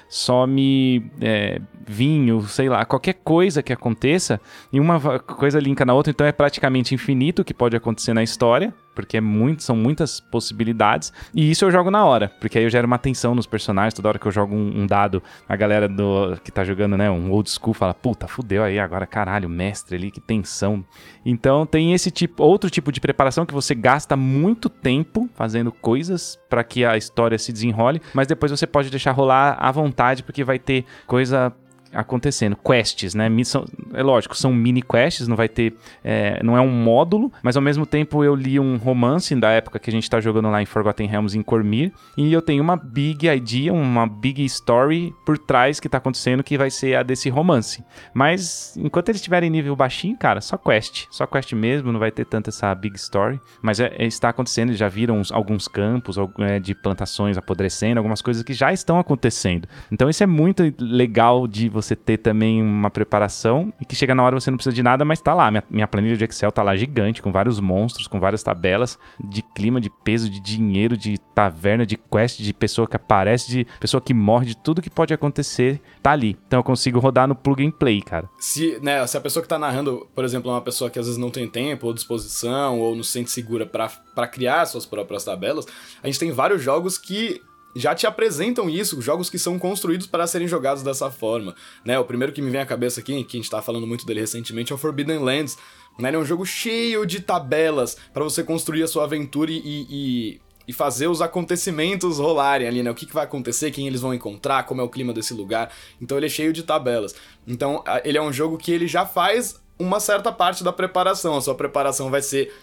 some 0.09 1.09
é, 1.21 1.61
vinho, 1.87 2.41
sei 2.41 2.67
lá, 2.67 2.83
qualquer 2.83 3.13
coisa 3.23 3.61
que 3.61 3.71
aconteça, 3.71 4.41
e 4.73 4.79
uma 4.79 5.19
coisa 5.19 5.59
linka 5.59 5.85
na 5.85 5.93
outra, 5.93 6.09
então 6.09 6.25
é 6.25 6.31
praticamente 6.31 6.95
infinito 6.95 7.43
o 7.43 7.45
que 7.45 7.53
pode 7.53 7.75
acontecer 7.75 8.13
na 8.13 8.23
história, 8.23 8.73
porque 8.99 9.15
é 9.15 9.21
muito, 9.21 9.63
são 9.63 9.77
muitas 9.77 10.19
possibilidades, 10.19 11.13
e 11.33 11.49
isso 11.49 11.63
eu 11.63 11.71
jogo 11.71 11.89
na 11.89 12.03
hora, 12.03 12.29
porque 12.41 12.57
aí 12.57 12.65
eu 12.65 12.69
gero 12.69 12.85
uma 12.85 12.97
tensão 12.97 13.33
nos 13.33 13.47
personagens, 13.47 13.93
toda 13.93 14.09
hora 14.09 14.19
que 14.19 14.25
eu 14.25 14.31
jogo 14.31 14.53
um, 14.53 14.81
um 14.81 14.85
dado, 14.85 15.23
a 15.47 15.55
galera 15.55 15.87
do, 15.87 16.37
que 16.43 16.51
tá 16.51 16.65
jogando, 16.65 16.97
né, 16.97 17.09
um 17.09 17.31
old 17.31 17.49
school 17.49 17.73
fala, 17.73 17.93
puta, 17.93 18.27
fudeu 18.27 18.61
aí, 18.61 18.77
agora 18.77 19.07
caralho, 19.07 19.47
mestre 19.47 19.95
ali, 19.95 20.11
que 20.11 20.19
tensão. 20.19 20.83
Então 21.25 21.65
tem 21.65 21.93
esse 21.93 22.11
tipo, 22.11 22.43
outro 22.43 22.69
tipo 22.69 22.91
de 22.91 22.99
preparação 22.99 23.45
que 23.45 23.53
você 23.53 23.73
gasta 23.73 24.17
muito 24.17 24.67
tempo 24.67 25.29
fazendo 25.33 25.71
coisas 25.71 26.37
para 26.49 26.61
que 26.61 26.83
a 26.83 26.97
história 26.97 27.37
se 27.37 27.53
desenrole, 27.53 28.01
mas 28.13 28.27
depois 28.27 28.51
você 28.51 28.67
pode 28.67 28.89
deixar 28.89 29.11
rolar 29.11 29.57
à 29.61 29.71
vontade, 29.71 30.23
porque 30.23 30.43
vai 30.43 30.59
ter 30.59 30.83
coisa 31.07 31.53
acontecendo. 31.93 32.55
Quests, 32.55 33.13
né? 33.15 33.29
Missão, 33.29 33.65
é 33.93 34.03
lógico, 34.03 34.35
são 34.35 34.53
mini 34.53 34.81
quests, 34.81 35.27
não 35.27 35.35
vai 35.35 35.49
ter. 35.49 35.73
É, 36.03 36.41
não 36.43 36.57
é 36.57 36.61
um 36.61 36.69
módulo, 36.69 37.31
mas 37.41 37.55
ao 37.55 37.61
mesmo 37.61 37.85
tempo 37.85 38.23
eu 38.23 38.35
li 38.35 38.59
um 38.59 38.77
romance 38.77 39.35
da 39.35 39.49
época 39.51 39.79
que 39.79 39.89
a 39.89 39.93
gente 39.93 40.09
tá 40.09 40.19
jogando 40.19 40.49
lá 40.49 40.61
em 40.61 40.65
Forgotten 40.65 41.07
Realms 41.07 41.37
em 41.37 41.41
Cormir, 41.41 41.91
e 42.17 42.31
eu 42.31 42.41
tenho 42.41 42.63
uma 42.63 42.75
big 42.75 43.27
idea, 43.27 43.73
uma 43.73 44.07
big 44.07 44.43
story 44.45 45.13
por 45.25 45.37
trás 45.37 45.79
que 45.79 45.89
tá 45.89 45.97
acontecendo 45.97 46.43
que 46.43 46.57
vai 46.57 46.69
ser 46.69 46.95
a 46.95 47.03
desse 47.03 47.29
romance. 47.29 47.83
Mas 48.13 48.75
enquanto 48.77 49.09
eles 49.09 49.19
estiverem 49.19 49.49
nível 49.49 49.75
baixinho, 49.75 50.17
cara, 50.17 50.41
só 50.41 50.57
quest. 50.57 51.05
Só 51.09 51.25
quest 51.25 51.53
mesmo, 51.53 51.91
não 51.91 51.99
vai 51.99 52.11
ter 52.11 52.25
tanta 52.25 52.49
essa 52.49 52.73
big 52.75 52.95
story. 52.95 53.39
Mas 53.61 53.79
é, 53.79 53.93
é, 53.97 54.05
está 54.05 54.29
acontecendo, 54.29 54.69
eles 54.69 54.79
já 54.79 54.87
viram 54.87 55.17
uns, 55.17 55.31
alguns 55.31 55.67
campos 55.67 56.17
é, 56.39 56.59
de 56.59 56.75
plantações 56.75 57.37
apodrecendo, 57.37 57.99
algumas 57.99 58.21
coisas 58.21 58.43
que 58.43 58.53
já 58.53 58.71
estão 58.71 58.99
acontecendo. 58.99 59.67
Então 59.91 60.09
isso 60.09 60.23
é 60.23 60.27
muito 60.27 60.63
legal 60.79 61.47
de 61.47 61.69
você 61.69 61.78
ter 61.95 62.17
também 62.17 62.61
uma 62.61 62.89
preparação 62.89 63.73
e 63.79 63.85
que 63.85 63.95
chega 63.95 64.15
na 64.15 64.23
hora 64.23 64.39
você 64.39 64.49
não 64.49 64.57
precisa 64.57 64.75
de 64.75 64.83
nada, 64.83 65.03
mas 65.05 65.21
tá 65.21 65.33
lá. 65.33 65.49
Minha, 65.49 65.63
minha 65.69 65.87
planilha 65.87 66.17
de 66.17 66.23
Excel 66.23 66.51
tá 66.51 66.63
lá 66.63 66.75
gigante, 66.75 67.21
com 67.21 67.31
vários 67.31 67.59
monstros, 67.59 68.07
com 68.07 68.19
várias 68.19 68.43
tabelas 68.43 68.97
de 69.19 69.41
clima, 69.41 69.79
de 69.79 69.89
peso, 69.89 70.29
de 70.29 70.39
dinheiro, 70.39 70.97
de 70.97 71.17
taverna, 71.33 71.85
de 71.85 71.97
quest, 71.97 72.39
de 72.41 72.53
pessoa 72.53 72.87
que 72.87 72.95
aparece, 72.95 73.49
de 73.49 73.67
pessoa 73.79 74.01
que 74.01 74.13
morre, 74.13 74.47
de 74.47 74.57
tudo 74.57 74.81
que 74.81 74.89
pode 74.89 75.13
acontecer, 75.13 75.81
tá 76.01 76.11
ali. 76.11 76.37
Então 76.47 76.59
eu 76.59 76.63
consigo 76.63 76.99
rodar 76.99 77.27
no 77.27 77.35
plug 77.35 77.65
and 77.65 77.71
play, 77.71 78.01
cara. 78.01 78.29
Se, 78.39 78.79
né, 78.81 79.05
se 79.07 79.17
a 79.17 79.21
pessoa 79.21 79.41
que 79.41 79.49
tá 79.49 79.59
narrando, 79.59 80.07
por 80.13 80.23
exemplo, 80.23 80.49
é 80.51 80.53
uma 80.53 80.61
pessoa 80.61 80.89
que 80.89 80.99
às 80.99 81.05
vezes 81.05 81.19
não 81.19 81.29
tem 81.29 81.47
tempo 81.47 81.87
ou 81.87 81.93
disposição 81.93 82.79
ou 82.79 82.95
não 82.95 83.03
se 83.03 83.11
sente 83.11 83.31
segura 83.31 83.65
para 83.65 84.27
criar 84.27 84.65
suas 84.65 84.85
próprias 84.85 85.23
tabelas, 85.23 85.65
a 86.03 86.07
gente 86.07 86.19
tem 86.19 86.31
vários 86.31 86.61
jogos 86.61 86.97
que 86.97 87.41
já 87.75 87.93
te 87.93 88.07
apresentam 88.07 88.69
isso, 88.69 89.01
jogos 89.01 89.29
que 89.29 89.37
são 89.37 89.59
construídos 89.59 90.07
para 90.07 90.25
serem 90.27 90.47
jogados 90.47 90.83
dessa 90.83 91.11
forma. 91.11 91.55
Né? 91.85 91.99
O 91.99 92.05
primeiro 92.05 92.33
que 92.33 92.41
me 92.41 92.49
vem 92.49 92.61
à 92.61 92.65
cabeça 92.65 92.99
aqui, 92.99 93.23
que 93.23 93.37
a 93.37 93.39
gente 93.39 93.49
tá 93.49 93.61
falando 93.61 93.85
muito 93.85 94.05
dele 94.05 94.21
recentemente, 94.21 94.71
é 94.71 94.75
o 94.75 94.77
Forbidden 94.77 95.19
Lands. 95.19 95.57
Né? 95.97 96.09
Ele 96.09 96.17
é 96.17 96.19
um 96.19 96.25
jogo 96.25 96.45
cheio 96.45 97.05
de 97.05 97.19
tabelas 97.19 97.97
para 98.13 98.23
você 98.23 98.43
construir 98.43 98.83
a 98.83 98.87
sua 98.87 99.03
aventura 99.03 99.51
e, 99.51 99.61
e, 99.63 100.41
e, 100.67 100.73
fazer 100.73 101.07
os 101.07 101.21
acontecimentos 101.21 102.17
rolarem 102.17 102.67
ali, 102.67 102.81
né? 102.81 102.91
O 102.91 102.95
que, 102.95 103.05
que 103.05 103.13
vai 103.13 103.23
acontecer, 103.23 103.71
quem 103.71 103.87
eles 103.87 104.01
vão 104.01 104.13
encontrar, 104.13 104.63
como 104.63 104.81
é 104.81 104.83
o 104.83 104.89
clima 104.89 105.13
desse 105.13 105.33
lugar. 105.33 105.71
Então 106.01 106.17
ele 106.17 106.27
é 106.27 106.29
cheio 106.29 106.53
de 106.53 106.63
tabelas. 106.63 107.15
Então 107.47 107.83
ele 108.03 108.17
é 108.17 108.21
um 108.21 108.31
jogo 108.31 108.57
que 108.57 108.71
ele 108.71 108.87
já 108.87 109.05
faz 109.05 109.59
uma 109.77 109.99
certa 109.99 110.31
parte 110.31 110.63
da 110.63 110.73
preparação. 110.73 111.37
A 111.37 111.41
sua 111.41 111.55
preparação 111.55 112.09
vai 112.09 112.21
ser 112.21 112.53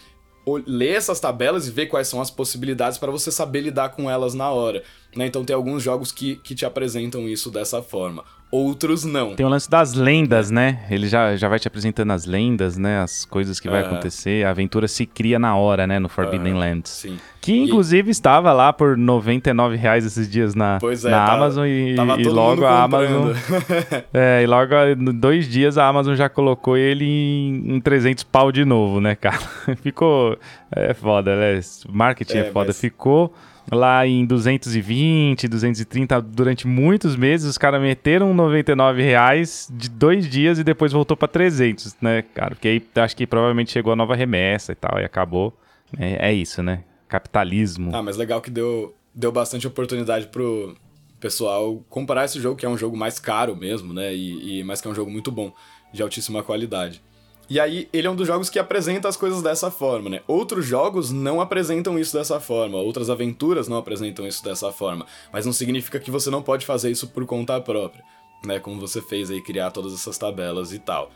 ler 0.67 0.95
essas 0.95 1.19
tabelas 1.19 1.67
e 1.67 1.71
ver 1.71 1.87
quais 1.87 2.09
são 2.09 2.21
as 2.21 2.31
possibilidades 2.31 2.99
para 2.99 3.11
você 3.11 3.33
saber 3.33 3.61
lidar 3.61 3.91
com 3.91 4.11
elas 4.11 4.35
na 4.35 4.51
hora. 4.51 4.83
Né? 5.15 5.27
Então 5.27 5.45
tem 5.45 5.57
alguns 5.57 5.83
jogos 5.83 6.13
que, 6.13 6.37
que 6.37 6.55
te 6.55 6.65
apresentam 6.65 7.29
isso 7.29 7.51
dessa 7.51 7.83
forma 7.83 8.25
outros 8.51 9.05
não. 9.05 9.35
Tem 9.35 9.45
o 9.45 9.49
lance 9.49 9.69
das 9.69 9.95
lendas, 9.95 10.51
né? 10.51 10.85
Ele 10.91 11.09
já, 11.09 11.37
já 11.37 11.49
vai 11.49 11.59
te 11.59 11.67
apresentando 11.67 12.13
as 12.13 12.27
lendas, 12.27 12.79
né? 12.79 13.01
As 13.01 13.25
coisas 13.25 13.59
que 13.59 13.69
vai 13.69 13.83
acontecer. 13.83 14.47
A 14.47 14.51
aventura 14.51 14.89
se 14.89 15.05
cria 15.05 15.39
na 15.39 15.57
hora, 15.57 15.87
né? 15.87 15.99
No 15.99 16.09
Forbidden 16.09 16.55
uh, 16.55 16.59
Lands. 16.59 16.91
Sim. 16.91 17.19
Que 17.41 17.57
inclusive 17.57 18.09
e... 18.09 18.11
estava 18.11 18.53
lá 18.53 18.73
por 18.73 18.97
99 18.97 19.77
reais 19.77 20.05
esses 20.05 20.29
dias 20.29 20.55
na, 20.55 20.79
é, 20.83 21.09
na 21.09 21.27
tava, 21.27 21.33
Amazon 21.35 21.67
e, 21.67 21.95
e 21.95 22.29
logo 22.29 22.65
a 22.65 22.83
Amazon. 22.83 23.33
é, 24.13 24.43
e 24.43 24.47
logo 24.47 24.75
dois 25.15 25.49
dias 25.49 25.79
a 25.79 25.87
Amazon 25.87 26.15
já 26.15 26.29
colocou 26.29 26.77
ele 26.77 27.05
em, 27.05 27.77
em 27.77 27.81
300 27.81 28.25
pau 28.25 28.51
de 28.51 28.65
novo, 28.65 29.01
né, 29.01 29.15
cara? 29.15 29.39
Ficou. 29.83 30.37
É 30.71 30.95
foda, 30.95 31.37
né? 31.37 31.61
Marketing 31.89 32.39
é, 32.39 32.41
é 32.41 32.51
foda. 32.51 32.69
Mas... 32.69 32.81
Ficou 32.81 33.33
lá 33.71 34.07
em 34.07 34.25
220, 34.25 35.49
230 35.49 36.21
durante 36.21 36.67
muitos 36.67 37.17
meses. 37.17 37.49
Os 37.49 37.59
caras 37.59 37.81
meteram 37.81 38.33
99 38.33 39.03
reais 39.03 39.69
de 39.73 39.89
dois 39.89 40.29
dias 40.29 40.59
e 40.59 40.65
depois 40.65 40.93
voltou 40.93 41.17
para 41.17 41.29
300, 41.29 41.97
né, 42.01 42.23
cara? 42.23 42.55
Porque 42.55 42.69
aí 42.69 43.03
acho 43.03 43.17
que 43.17 43.27
provavelmente 43.27 43.73
chegou 43.73 43.93
a 43.93 43.97
nova 43.97 44.15
remessa 44.15 44.73
e 44.73 44.75
tal 44.77 45.01
e 45.01 45.05
acabou. 45.05 45.57
É, 45.99 46.31
é 46.31 46.33
isso, 46.33 46.63
né? 46.63 46.85
Capitalismo. 47.09 47.95
Ah, 47.95 48.03
mas 48.03 48.17
legal 48.17 48.41
que 48.41 48.51
deu, 48.51 48.95
deu 49.15 49.31
bastante 49.33 49.67
oportunidade 49.67 50.27
pro 50.27 50.77
pessoal 51.21 51.83
comparar 51.89 52.25
esse 52.25 52.41
jogo, 52.41 52.57
que 52.57 52.67
é 52.67 52.69
um 52.69 52.77
jogo 52.79 52.97
mais 52.97 53.19
caro 53.19 53.57
mesmo, 53.57 53.93
né? 53.93 54.15
E, 54.15 54.61
e 54.61 54.65
mas 54.65 54.81
que 54.81 54.89
é 54.89 54.91
um 54.91 54.95
jogo 54.95 55.11
muito 55.11 55.31
bom, 55.31 55.53
de 55.93 56.03
altíssima 56.03 56.43
qualidade. 56.43 57.03
E 57.49 57.61
aí, 57.61 57.89
ele 57.93 58.07
é 58.09 58.11
um 58.11 58.17
dos 58.17 58.27
jogos 58.27 58.51
que 58.51 58.59
apresenta 58.59 59.09
as 59.09 59.17
coisas 59.17 59.41
dessa 59.41 59.71
forma, 59.71 60.11
né? 60.11 60.21
Outros 60.27 60.67
jogos 60.67 61.13
não 61.13 61.41
apresentam 61.41 61.97
isso 61.97 62.17
dessa 62.17 62.41
forma, 62.41 62.77
outras 62.79 63.09
aventuras 63.09 63.69
não 63.69 63.77
apresentam 63.77 64.27
isso 64.27 64.43
dessa 64.43 64.73
forma, 64.73 65.07
mas 65.33 65.47
não 65.47 65.53
significa 65.53 66.01
que 66.01 66.11
você 66.11 66.29
não 66.29 66.43
pode 66.43 66.67
fazer 66.67 66.91
isso 66.91 67.07
por 67.07 67.25
conta 67.25 67.61
própria, 67.61 68.03
né? 68.45 68.59
Como 68.59 68.81
você 68.81 69.01
fez 69.01 69.31
aí, 69.31 69.41
criar 69.41 69.71
todas 69.71 69.95
essas 69.95 70.19
tabelas 70.19 70.73
e 70.73 70.81
tal. 70.81 71.13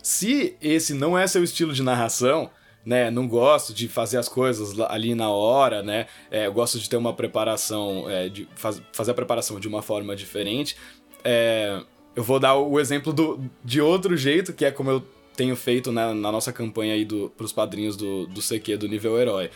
Se 0.00 0.56
esse 0.62 0.94
não 0.94 1.18
é 1.18 1.26
seu 1.26 1.42
estilo 1.42 1.72
de 1.72 1.82
narração, 1.82 2.48
né? 2.84 3.10
Não 3.10 3.26
gosto 3.26 3.74
de 3.74 3.88
fazer 3.88 4.18
as 4.18 4.28
coisas 4.28 4.78
ali 4.88 5.16
na 5.16 5.28
hora, 5.28 5.82
né? 5.82 6.06
É, 6.30 6.46
eu 6.46 6.52
gosto 6.52 6.78
de 6.78 6.88
ter 6.88 6.96
uma 6.96 7.12
preparação, 7.12 8.08
é, 8.08 8.28
de 8.28 8.48
faz, 8.54 8.80
fazer 8.92 9.10
a 9.10 9.14
preparação 9.14 9.58
de 9.58 9.66
uma 9.66 9.82
forma 9.82 10.14
diferente. 10.14 10.76
É, 11.24 11.82
eu 12.14 12.22
vou 12.22 12.38
dar 12.38 12.54
o 12.54 12.78
exemplo 12.78 13.12
do, 13.12 13.40
de 13.64 13.80
outro 13.80 14.16
jeito, 14.16 14.52
que 14.52 14.64
é 14.64 14.70
como 14.70 14.90
eu 14.90 15.15
tenho 15.36 15.54
feito 15.54 15.92
né, 15.92 16.12
na 16.14 16.32
nossa 16.32 16.52
campanha 16.52 16.94
aí 16.94 17.04
do, 17.04 17.30
pros 17.36 17.52
padrinhos 17.52 17.96
do, 17.96 18.26
do 18.26 18.40
CQ, 18.40 18.76
do 18.76 18.88
nível 18.88 19.18
herói, 19.18 19.50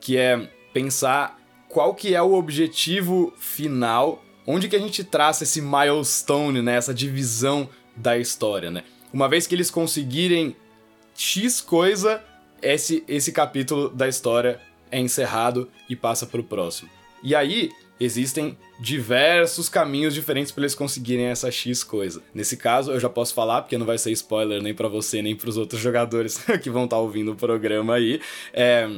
que 0.00 0.16
é 0.16 0.50
pensar 0.72 1.38
qual 1.68 1.94
que 1.94 2.14
é 2.14 2.22
o 2.22 2.34
objetivo 2.34 3.32
final, 3.36 4.24
onde 4.46 4.68
que 4.68 4.76
a 4.76 4.78
gente 4.78 5.04
traça 5.04 5.44
esse 5.44 5.60
milestone, 5.60 6.62
né, 6.62 6.76
essa 6.76 6.94
divisão 6.94 7.68
da 7.96 8.18
história, 8.18 8.70
né? 8.70 8.82
Uma 9.12 9.28
vez 9.28 9.46
que 9.46 9.54
eles 9.54 9.70
conseguirem 9.70 10.56
X 11.14 11.60
coisa, 11.60 12.22
esse, 12.62 13.04
esse 13.06 13.32
capítulo 13.32 13.88
da 13.88 14.08
história 14.08 14.60
é 14.90 14.98
encerrado 14.98 15.70
e 15.88 15.94
passa 15.94 16.26
para 16.26 16.40
o 16.40 16.44
próximo. 16.44 16.88
E 17.22 17.34
aí, 17.34 17.70
existem 17.98 18.56
diversos 18.80 19.68
caminhos 19.68 20.14
diferentes 20.14 20.50
para 20.50 20.62
eles 20.62 20.74
conseguirem 20.74 21.26
essa 21.26 21.50
X 21.50 21.84
coisa. 21.84 22.22
Nesse 22.34 22.56
caso, 22.56 22.90
eu 22.90 22.98
já 22.98 23.10
posso 23.10 23.34
falar, 23.34 23.60
porque 23.60 23.76
não 23.76 23.84
vai 23.84 23.98
ser 23.98 24.10
spoiler 24.12 24.62
nem 24.62 24.74
para 24.74 24.88
você, 24.88 25.20
nem 25.20 25.36
para 25.36 25.50
os 25.50 25.58
outros 25.58 25.80
jogadores 25.80 26.38
que 26.62 26.70
vão 26.70 26.84
estar 26.84 26.96
tá 26.96 27.02
ouvindo 27.02 27.32
o 27.32 27.36
programa 27.36 27.94
aí. 27.94 28.20
É, 28.54 28.88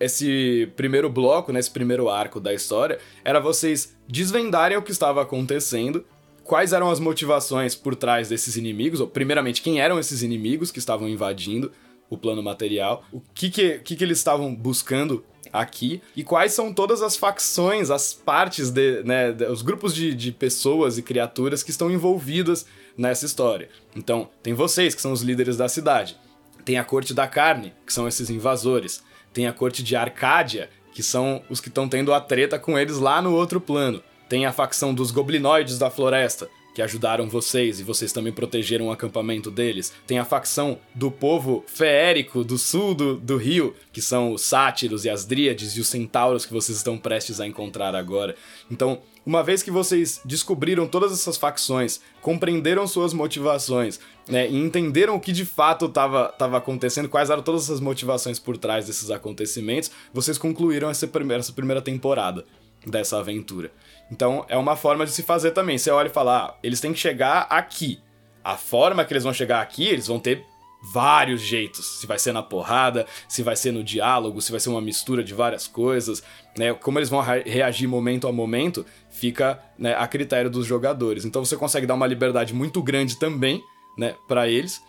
esse 0.00 0.68
primeiro 0.74 1.08
bloco, 1.08 1.52
né, 1.52 1.60
esse 1.60 1.70
primeiro 1.70 2.08
arco 2.08 2.40
da 2.40 2.52
história, 2.52 2.98
era 3.24 3.38
vocês 3.38 3.96
desvendarem 4.08 4.76
o 4.76 4.82
que 4.82 4.90
estava 4.90 5.22
acontecendo, 5.22 6.04
quais 6.42 6.72
eram 6.72 6.90
as 6.90 6.98
motivações 6.98 7.76
por 7.76 7.94
trás 7.94 8.28
desses 8.28 8.56
inimigos, 8.56 9.00
ou 9.00 9.06
primeiramente, 9.06 9.62
quem 9.62 9.80
eram 9.80 10.00
esses 10.00 10.22
inimigos 10.22 10.72
que 10.72 10.80
estavam 10.80 11.08
invadindo 11.08 11.70
o 12.10 12.18
plano 12.18 12.42
material, 12.42 13.04
o 13.12 13.20
que, 13.20 13.50
que, 13.50 13.78
que, 13.80 13.94
que 13.94 14.02
eles 14.02 14.18
estavam 14.18 14.52
buscando 14.54 15.24
aqui 15.52 16.00
e 16.16 16.22
quais 16.22 16.52
são 16.52 16.72
todas 16.72 17.02
as 17.02 17.16
facções, 17.16 17.90
as 17.90 18.12
partes, 18.12 18.70
de, 18.70 19.02
né, 19.04 19.30
os 19.50 19.62
grupos 19.62 19.94
de, 19.94 20.14
de 20.14 20.32
pessoas 20.32 20.98
e 20.98 21.02
criaturas 21.02 21.62
que 21.62 21.70
estão 21.70 21.90
envolvidas 21.90 22.66
nessa 22.96 23.26
história. 23.26 23.68
Então, 23.94 24.28
tem 24.42 24.54
vocês, 24.54 24.94
que 24.94 25.02
são 25.02 25.12
os 25.12 25.22
líderes 25.22 25.56
da 25.56 25.68
cidade. 25.68 26.16
Tem 26.64 26.78
a 26.78 26.84
Corte 26.84 27.14
da 27.14 27.26
Carne, 27.26 27.72
que 27.86 27.92
são 27.92 28.06
esses 28.08 28.28
invasores. 28.28 29.02
Tem 29.32 29.46
a 29.46 29.52
Corte 29.52 29.82
de 29.82 29.96
Arcádia, 29.96 30.68
que 30.92 31.02
são 31.02 31.42
os 31.48 31.60
que 31.60 31.68
estão 31.68 31.88
tendo 31.88 32.12
a 32.12 32.20
treta 32.20 32.58
com 32.58 32.78
eles 32.78 32.98
lá 32.98 33.22
no 33.22 33.34
outro 33.34 33.60
plano. 33.60 34.02
Tem 34.28 34.44
a 34.44 34.52
facção 34.52 34.92
dos 34.92 35.10
Goblinoides 35.10 35.78
da 35.78 35.90
Floresta, 35.90 36.50
que 36.78 36.82
ajudaram 36.82 37.28
vocês 37.28 37.80
e 37.80 37.82
vocês 37.82 38.12
também 38.12 38.32
protegeram 38.32 38.86
o 38.86 38.92
acampamento 38.92 39.50
deles. 39.50 39.92
Tem 40.06 40.20
a 40.20 40.24
facção 40.24 40.78
do 40.94 41.10
povo 41.10 41.64
feérico 41.66 42.44
do 42.44 42.56
sul 42.56 42.94
do, 42.94 43.16
do 43.16 43.36
rio, 43.36 43.74
que 43.92 44.00
são 44.00 44.32
os 44.32 44.42
sátiros 44.42 45.04
e 45.04 45.10
as 45.10 45.24
dríades 45.24 45.72
e 45.72 45.80
os 45.80 45.88
centauros 45.88 46.46
que 46.46 46.52
vocês 46.52 46.78
estão 46.78 46.96
prestes 46.96 47.40
a 47.40 47.46
encontrar 47.48 47.96
agora. 47.96 48.36
Então, 48.70 49.00
uma 49.26 49.42
vez 49.42 49.60
que 49.60 49.72
vocês 49.72 50.20
descobriram 50.24 50.86
todas 50.86 51.10
essas 51.10 51.36
facções, 51.36 52.00
compreenderam 52.22 52.86
suas 52.86 53.12
motivações, 53.12 53.98
né, 54.28 54.48
e 54.48 54.56
entenderam 54.56 55.16
o 55.16 55.20
que 55.20 55.32
de 55.32 55.44
fato 55.44 55.86
estava 55.86 56.56
acontecendo, 56.56 57.08
quais 57.08 57.28
eram 57.28 57.42
todas 57.42 57.64
essas 57.64 57.80
motivações 57.80 58.38
por 58.38 58.56
trás 58.56 58.86
desses 58.86 59.10
acontecimentos, 59.10 59.90
vocês 60.14 60.38
concluíram 60.38 60.88
essa 60.88 61.08
primeira, 61.08 61.40
essa 61.40 61.52
primeira 61.52 61.82
temporada 61.82 62.44
dessa 62.86 63.18
aventura. 63.18 63.72
Então 64.10 64.44
é 64.48 64.56
uma 64.56 64.76
forma 64.76 65.04
de 65.04 65.12
se 65.12 65.22
fazer 65.22 65.50
também. 65.52 65.78
Você 65.78 65.90
olha 65.90 66.08
e 66.08 66.12
fala, 66.12 66.38
ah, 66.38 66.54
eles 66.62 66.80
têm 66.80 66.92
que 66.92 66.98
chegar 66.98 67.46
aqui. 67.50 68.00
A 68.42 68.56
forma 68.56 69.04
que 69.04 69.12
eles 69.12 69.24
vão 69.24 69.32
chegar 69.32 69.60
aqui, 69.60 69.86
eles 69.86 70.06
vão 70.06 70.18
ter 70.18 70.44
vários 70.92 71.40
jeitos. 71.40 72.00
Se 72.00 72.06
vai 72.06 72.18
ser 72.18 72.32
na 72.32 72.42
porrada, 72.42 73.06
se 73.28 73.42
vai 73.42 73.56
ser 73.56 73.72
no 73.72 73.82
diálogo, 73.82 74.40
se 74.40 74.50
vai 74.50 74.60
ser 74.60 74.70
uma 74.70 74.80
mistura 74.80 75.22
de 75.22 75.34
várias 75.34 75.66
coisas, 75.66 76.22
né? 76.56 76.72
Como 76.72 76.98
eles 76.98 77.08
vão 77.08 77.20
reagir 77.20 77.88
momento 77.88 78.28
a 78.28 78.32
momento, 78.32 78.86
fica 79.10 79.60
né, 79.78 79.94
a 79.94 80.06
critério 80.06 80.50
dos 80.50 80.66
jogadores. 80.66 81.24
Então 81.24 81.44
você 81.44 81.56
consegue 81.56 81.86
dar 81.86 81.94
uma 81.94 82.06
liberdade 82.06 82.54
muito 82.54 82.82
grande 82.82 83.18
também, 83.18 83.62
né, 83.96 84.14
para 84.26 84.48
eles. 84.48 84.82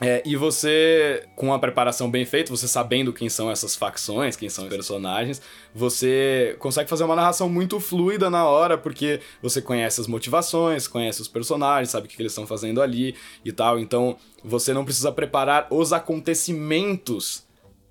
É, 0.00 0.22
e 0.24 0.36
você, 0.36 1.26
com 1.34 1.52
a 1.52 1.58
preparação 1.58 2.10
bem 2.10 2.24
feita, 2.24 2.50
você 2.50 2.68
sabendo 2.68 3.12
quem 3.12 3.28
são 3.28 3.50
essas 3.50 3.74
facções, 3.74 4.36
quem 4.36 4.48
são 4.48 4.64
os 4.64 4.70
personagens, 4.70 5.42
você 5.74 6.56
consegue 6.60 6.88
fazer 6.88 7.04
uma 7.04 7.16
narração 7.16 7.48
muito 7.48 7.80
fluida 7.80 8.30
na 8.30 8.46
hora, 8.46 8.78
porque 8.78 9.20
você 9.42 9.60
conhece 9.60 10.00
as 10.00 10.06
motivações, 10.06 10.86
conhece 10.86 11.20
os 11.20 11.28
personagens, 11.28 11.90
sabe 11.90 12.06
o 12.06 12.10
que 12.10 12.20
eles 12.22 12.32
estão 12.32 12.46
fazendo 12.46 12.80
ali 12.80 13.16
e 13.44 13.50
tal. 13.50 13.78
Então, 13.78 14.16
você 14.44 14.72
não 14.72 14.84
precisa 14.84 15.10
preparar 15.10 15.66
os 15.70 15.92
acontecimentos 15.92 17.44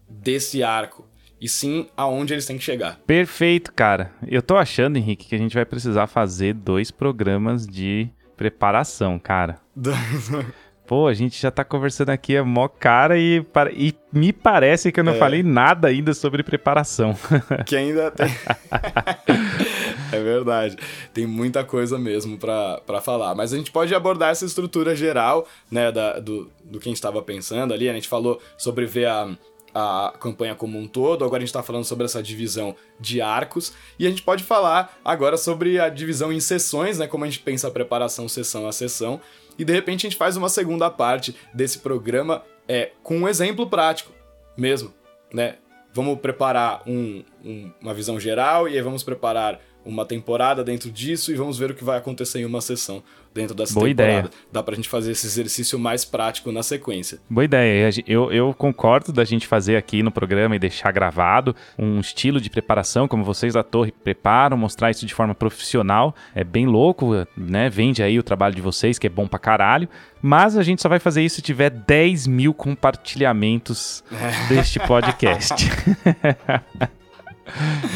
desse 0.08 0.64
arco 0.64 1.06
e 1.40 1.48
sim 1.48 1.88
aonde 1.96 2.34
eles 2.34 2.46
têm 2.46 2.58
que 2.58 2.64
chegar. 2.64 3.00
Perfeito, 3.06 3.74
cara. 3.74 4.14
Eu 4.26 4.42
tô 4.42 4.56
achando, 4.56 4.98
Henrique, 4.98 5.28
que 5.28 5.36
a 5.36 5.38
gente 5.38 5.54
vai 5.54 5.66
precisar 5.66 6.08
fazer 6.08 6.54
dois 6.54 6.90
programas 6.90 7.68
de 7.68 8.10
preparação, 8.38 9.20
cara. 9.20 9.60
Pô, 10.88 11.08
a 11.08 11.14
gente 11.14 11.40
já 11.40 11.52
tá 11.52 11.66
conversando 11.66 12.12
aqui 12.12 12.34
é 12.34 12.42
mó 12.42 12.70
cara 12.70 13.20
e, 13.20 13.46
e 13.76 13.94
me 14.14 14.32
parece 14.32 14.90
que 14.90 15.02
eu 15.02 15.04
não 15.04 15.12
é. 15.12 15.18
falei 15.18 15.44
nada 15.44 15.90
ainda 15.90 16.14
sobre 16.14 16.44
preparação. 16.44 17.14
Que 17.68 17.76
ainda 17.76 18.10
tem. 18.10 18.28
é 20.14 20.24
verdade. 20.24 20.78
Tem 21.14 21.28
muita 21.28 21.66
coisa 21.66 22.00
mesmo 22.00 22.38
para 22.38 23.02
falar. 23.02 23.36
Mas 23.36 23.52
a 23.52 23.58
gente 23.58 23.70
pode 23.70 23.94
abordar 23.94 24.32
essa 24.32 24.46
estrutura 24.46 24.96
geral, 24.96 25.46
né, 25.70 25.92
da, 25.92 26.20
do, 26.20 26.50
do 26.64 26.80
que 26.80 26.88
a 26.88 26.92
gente 26.92 26.98
estava 26.98 27.22
pensando 27.22 27.74
ali. 27.74 27.90
A 27.90 27.94
gente 27.94 28.08
falou 28.08 28.42
sobre 28.58 28.86
ver 28.86 29.08
a, 29.08 29.30
a 29.74 30.14
campanha 30.20 30.56
como 30.56 30.80
um 30.80 30.88
todo, 30.88 31.26
agora 31.26 31.38
a 31.38 31.46
gente 31.46 31.50
está 31.50 31.62
falando 31.62 31.84
sobre 31.84 32.06
essa 32.06 32.24
divisão 32.24 32.76
de 33.00 33.22
arcos, 33.22 33.74
e 34.00 34.08
a 34.08 34.10
gente 34.10 34.24
pode 34.24 34.44
falar 34.44 34.98
agora 35.04 35.38
sobre 35.38 35.80
a 35.80 35.90
divisão 35.90 36.32
em 36.32 36.40
sessões, 36.40 36.98
né, 36.98 37.08
como 37.08 37.26
a 37.26 37.28
gente 37.28 37.40
pensa 37.40 37.68
a 37.68 37.72
preparação 37.72 38.28
sessão 38.28 38.68
a 38.68 38.72
sessão, 38.72 39.22
e 39.58 39.66
de 39.66 39.74
repente 39.74 40.06
a 40.06 40.10
gente 40.10 40.18
faz 40.18 40.38
uma 40.38 40.50
segunda 40.50 40.90
parte 40.90 41.36
desse 41.54 41.80
programa 41.80 42.44
é, 42.68 42.92
com 43.02 43.18
um 43.18 43.28
exemplo 43.28 43.68
prático 43.68 44.12
mesmo, 44.58 44.94
né? 45.34 45.56
Vamos 45.94 46.20
preparar 46.20 46.84
um, 46.86 47.24
um, 47.44 47.72
uma 47.82 47.94
visão 47.94 48.20
geral 48.20 48.70
e 48.70 48.76
aí 48.76 48.82
vamos 48.82 49.04
preparar 49.04 49.60
uma 49.88 50.06
temporada 50.06 50.64
dentro 50.64 50.92
disso 50.92 51.32
e 51.32 51.36
vamos 51.36 51.58
ver 51.58 51.72
o 51.72 51.74
que 51.74 51.84
vai 51.84 51.98
acontecer 51.98 52.40
em 52.40 52.46
uma 52.46 52.60
sessão 52.60 53.02
dentro 53.34 53.56
dessa 53.56 53.74
Boa 53.74 53.88
temporada. 53.88 54.20
Ideia. 54.20 54.32
Dá 54.52 54.62
pra 54.62 54.76
gente 54.76 54.90
fazer 54.90 55.12
esse 55.12 55.26
exercício 55.26 55.80
mais 55.80 56.04
prático 56.04 56.52
na 56.52 56.62
sequência. 56.62 57.20
Boa 57.30 57.46
ideia. 57.46 57.90
Eu, 58.06 58.32
eu 58.32 58.54
concordo 58.54 59.14
da 59.14 59.24
gente 59.24 59.48
fazer 59.48 59.78
aqui 59.78 60.04
no 60.04 60.12
programa 60.12 60.56
e 60.56 60.60
deixar 60.60 60.92
gravado 60.92 61.56
um 61.78 62.00
estilo 62.00 62.42
de 62.42 62.50
preparação, 62.50 63.08
como 63.08 63.24
vocês 63.24 63.54
da 63.54 63.64
torre 63.64 63.92
preparam, 63.92 64.58
mostrar 64.58 64.92
isso 64.92 65.06
de 65.06 65.14
forma 65.14 65.34
profissional. 65.34 66.14
É 66.36 66.44
bem 66.44 66.66
louco, 66.66 67.12
né? 67.38 67.70
Vende 67.70 68.04
aí 68.04 68.20
o 68.20 68.24
trabalho 68.24 68.56
de 68.56 68.62
vocês, 68.62 69.00
que 69.00 69.08
é 69.08 69.10
bom 69.10 69.28
pra 69.28 69.40
caralho. 69.40 69.88
Mas 70.22 70.58
a 70.58 70.64
gente 70.64 70.82
só 70.82 70.90
vai 70.90 71.00
fazer 71.00 71.22
isso 71.24 71.38
se 71.38 71.42
tiver 71.42 71.70
10 71.70 72.28
mil 72.28 72.54
compartilhamentos 72.54 74.04
deste 74.50 74.80
podcast. 74.80 75.54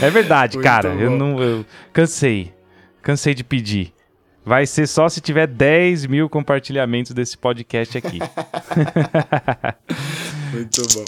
É 0.01 0.09
verdade, 0.09 0.57
Muito 0.57 0.65
cara. 0.65 0.89
Bom. 0.89 0.99
Eu 0.99 1.11
não. 1.11 1.41
Eu 1.41 1.65
cansei. 1.93 2.53
Cansei 3.01 3.33
de 3.33 3.43
pedir. 3.43 3.93
Vai 4.43 4.65
ser 4.65 4.87
só 4.87 5.07
se 5.07 5.21
tiver 5.21 5.47
10 5.47 6.07
mil 6.07 6.27
compartilhamentos 6.27 7.11
desse 7.11 7.37
podcast 7.37 7.97
aqui. 7.97 8.19
Muito 10.51 10.81
bom. 10.93 11.05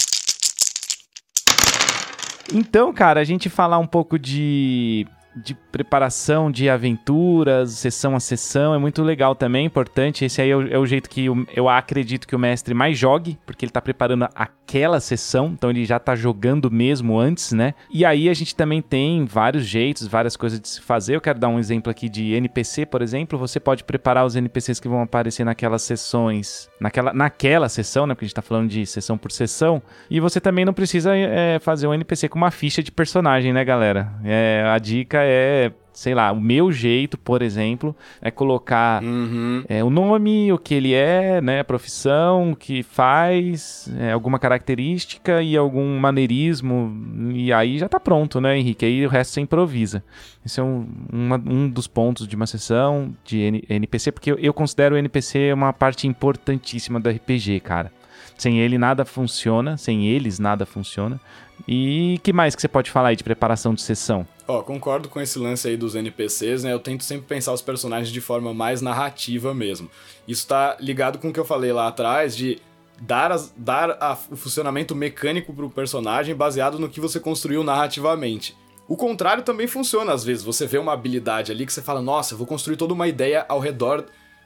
Então, 2.53 2.93
cara, 2.93 3.19
a 3.19 3.23
gente 3.23 3.49
falar 3.49 3.79
um 3.79 3.87
pouco 3.87 4.19
de 4.19 5.07
de 5.35 5.53
preparação 5.53 6.51
de 6.51 6.69
aventuras, 6.69 7.71
sessão 7.71 8.15
a 8.15 8.19
sessão, 8.19 8.73
é 8.73 8.77
muito 8.77 9.01
legal 9.01 9.35
também, 9.35 9.65
importante. 9.65 10.25
Esse 10.25 10.41
aí 10.41 10.49
é 10.49 10.55
o, 10.55 10.73
é 10.73 10.77
o 10.77 10.85
jeito 10.85 11.09
que 11.09 11.25
eu, 11.25 11.45
eu, 11.55 11.69
acredito 11.69 12.27
que 12.27 12.35
o 12.35 12.39
mestre 12.39 12.73
mais 12.73 12.97
jogue, 12.97 13.37
porque 13.45 13.65
ele 13.65 13.71
tá 13.71 13.81
preparando 13.81 14.27
aquela 14.35 14.99
sessão, 14.99 15.47
então 15.47 15.69
ele 15.69 15.85
já 15.85 15.99
tá 15.99 16.15
jogando 16.15 16.69
mesmo 16.69 17.19
antes, 17.19 17.51
né? 17.51 17.73
E 17.89 18.05
aí 18.05 18.29
a 18.29 18.33
gente 18.33 18.55
também 18.55 18.81
tem 18.81 19.25
vários 19.25 19.65
jeitos, 19.65 20.07
várias 20.07 20.37
coisas 20.37 20.59
de 20.59 20.67
se 20.67 20.81
fazer. 20.81 21.15
Eu 21.15 21.21
quero 21.21 21.39
dar 21.39 21.47
um 21.47 21.59
exemplo 21.59 21.89
aqui 21.89 22.07
de 22.07 22.33
NPC, 22.33 22.85
por 22.85 23.01
exemplo. 23.01 23.39
Você 23.39 23.59
pode 23.59 23.83
preparar 23.83 24.25
os 24.25 24.35
NPCs 24.35 24.79
que 24.79 24.87
vão 24.87 25.01
aparecer 25.01 25.43
naquelas 25.43 25.81
sessões, 25.81 26.69
naquela, 26.79 27.13
naquela 27.13 27.69
sessão, 27.69 28.05
né? 28.05 28.13
Porque 28.13 28.25
a 28.25 28.27
gente 28.27 28.35
tá 28.35 28.41
falando 28.41 28.69
de 28.69 28.85
sessão 28.85 29.17
por 29.17 29.31
sessão. 29.31 29.81
E 30.09 30.19
você 30.19 30.39
também 30.39 30.65
não 30.65 30.73
precisa 30.73 31.15
é, 31.15 31.57
fazer 31.59 31.87
um 31.87 31.93
NPC 31.93 32.29
com 32.29 32.37
uma 32.37 32.51
ficha 32.51 32.83
de 32.83 32.91
personagem, 32.91 33.51
né, 33.51 33.63
galera? 33.65 34.13
É, 34.23 34.63
a 34.67 34.77
dica 34.77 35.22
é 35.23 35.71
sei 35.93 36.15
lá, 36.15 36.31
o 36.31 36.41
meu 36.41 36.71
jeito, 36.71 37.17
por 37.17 37.41
exemplo, 37.41 37.95
é 38.21 38.31
colocar 38.31 39.01
uhum. 39.03 39.63
é, 39.69 39.83
o 39.83 39.89
nome, 39.89 40.51
o 40.51 40.57
que 40.57 40.73
ele 40.73 40.93
é, 40.93 41.39
né, 41.39 41.59
a 41.59 41.63
profissão, 41.63 42.51
o 42.51 42.55
que 42.55 42.81
faz, 42.81 43.89
é, 43.99 44.11
alguma 44.11 44.39
característica 44.39 45.41
e 45.41 45.55
algum 45.55 45.97
maneirismo, 45.99 46.91
e 47.33 47.53
aí 47.53 47.77
já 47.77 47.87
tá 47.87 47.99
pronto, 47.99 48.41
né, 48.41 48.57
Henrique? 48.57 48.85
Aí 48.85 49.05
o 49.05 49.09
resto 49.09 49.33
você 49.33 49.41
improvisa. 49.41 50.03
Esse 50.45 50.59
é 50.59 50.63
um, 50.63 50.87
uma, 51.11 51.37
um 51.37 51.69
dos 51.69 51.87
pontos 51.87 52.27
de 52.27 52.35
uma 52.35 52.47
sessão 52.47 53.15
de 53.23 53.39
N 53.39 53.63
NPC, 53.69 54.11
porque 54.11 54.31
eu, 54.31 54.37
eu 54.39 54.53
considero 54.53 54.95
o 54.95 54.97
NPC 54.97 55.53
uma 55.53 55.71
parte 55.71 56.07
importantíssima 56.07 56.99
do 56.99 57.09
RPG, 57.09 57.59
cara. 57.59 57.91
Sem 58.35 58.59
ele 58.59 58.77
nada 58.77 59.05
funciona, 59.05 59.77
sem 59.77 60.07
eles 60.07 60.39
nada 60.39 60.65
funciona. 60.65 61.19
E 61.67 62.19
que 62.23 62.33
mais 62.33 62.55
que 62.55 62.61
você 62.61 62.67
pode 62.67 62.89
falar 62.89 63.09
aí 63.09 63.15
de 63.15 63.23
preparação 63.23 63.73
de 63.73 63.81
sessão? 63.81 64.27
Ó, 64.47 64.61
concordo 64.61 65.07
com 65.07 65.21
esse 65.21 65.39
lance 65.39 65.67
aí 65.67 65.77
dos 65.77 65.95
NPCs, 65.95 66.63
né? 66.63 66.73
Eu 66.73 66.79
tento 66.79 67.03
sempre 67.03 67.25
pensar 67.25 67.53
os 67.53 67.61
personagens 67.61 68.11
de 68.11 68.19
forma 68.19 68.53
mais 68.53 68.81
narrativa 68.81 69.53
mesmo. 69.53 69.89
Isso 70.27 70.45
tá 70.47 70.75
ligado 70.79 71.17
com 71.17 71.29
o 71.29 71.33
que 71.33 71.39
eu 71.39 71.45
falei 71.45 71.71
lá 71.71 71.87
atrás 71.87 72.35
de 72.35 72.59
dar, 73.01 73.31
as, 73.31 73.53
dar 73.55 73.91
a, 74.01 74.17
o 74.29 74.35
funcionamento 74.35 74.93
mecânico 74.93 75.53
pro 75.53 75.69
personagem 75.69 76.35
baseado 76.35 76.77
no 76.77 76.89
que 76.89 76.99
você 76.99 77.19
construiu 77.19 77.63
narrativamente. 77.63 78.55
O 78.85 78.97
contrário 78.97 79.43
também 79.43 79.65
funciona 79.65 80.11
às 80.11 80.25
vezes. 80.25 80.43
Você 80.43 80.67
vê 80.67 80.77
uma 80.77 80.91
habilidade 80.91 81.51
ali 81.51 81.65
que 81.65 81.71
você 81.71 81.81
fala, 81.81 82.01
nossa, 82.01 82.35
vou 82.35 82.45
construir 82.45 82.75
toda 82.75 82.93
uma 82.93 83.07
ideia 83.07 83.45
ao 83.47 83.59
redor 83.59 84.05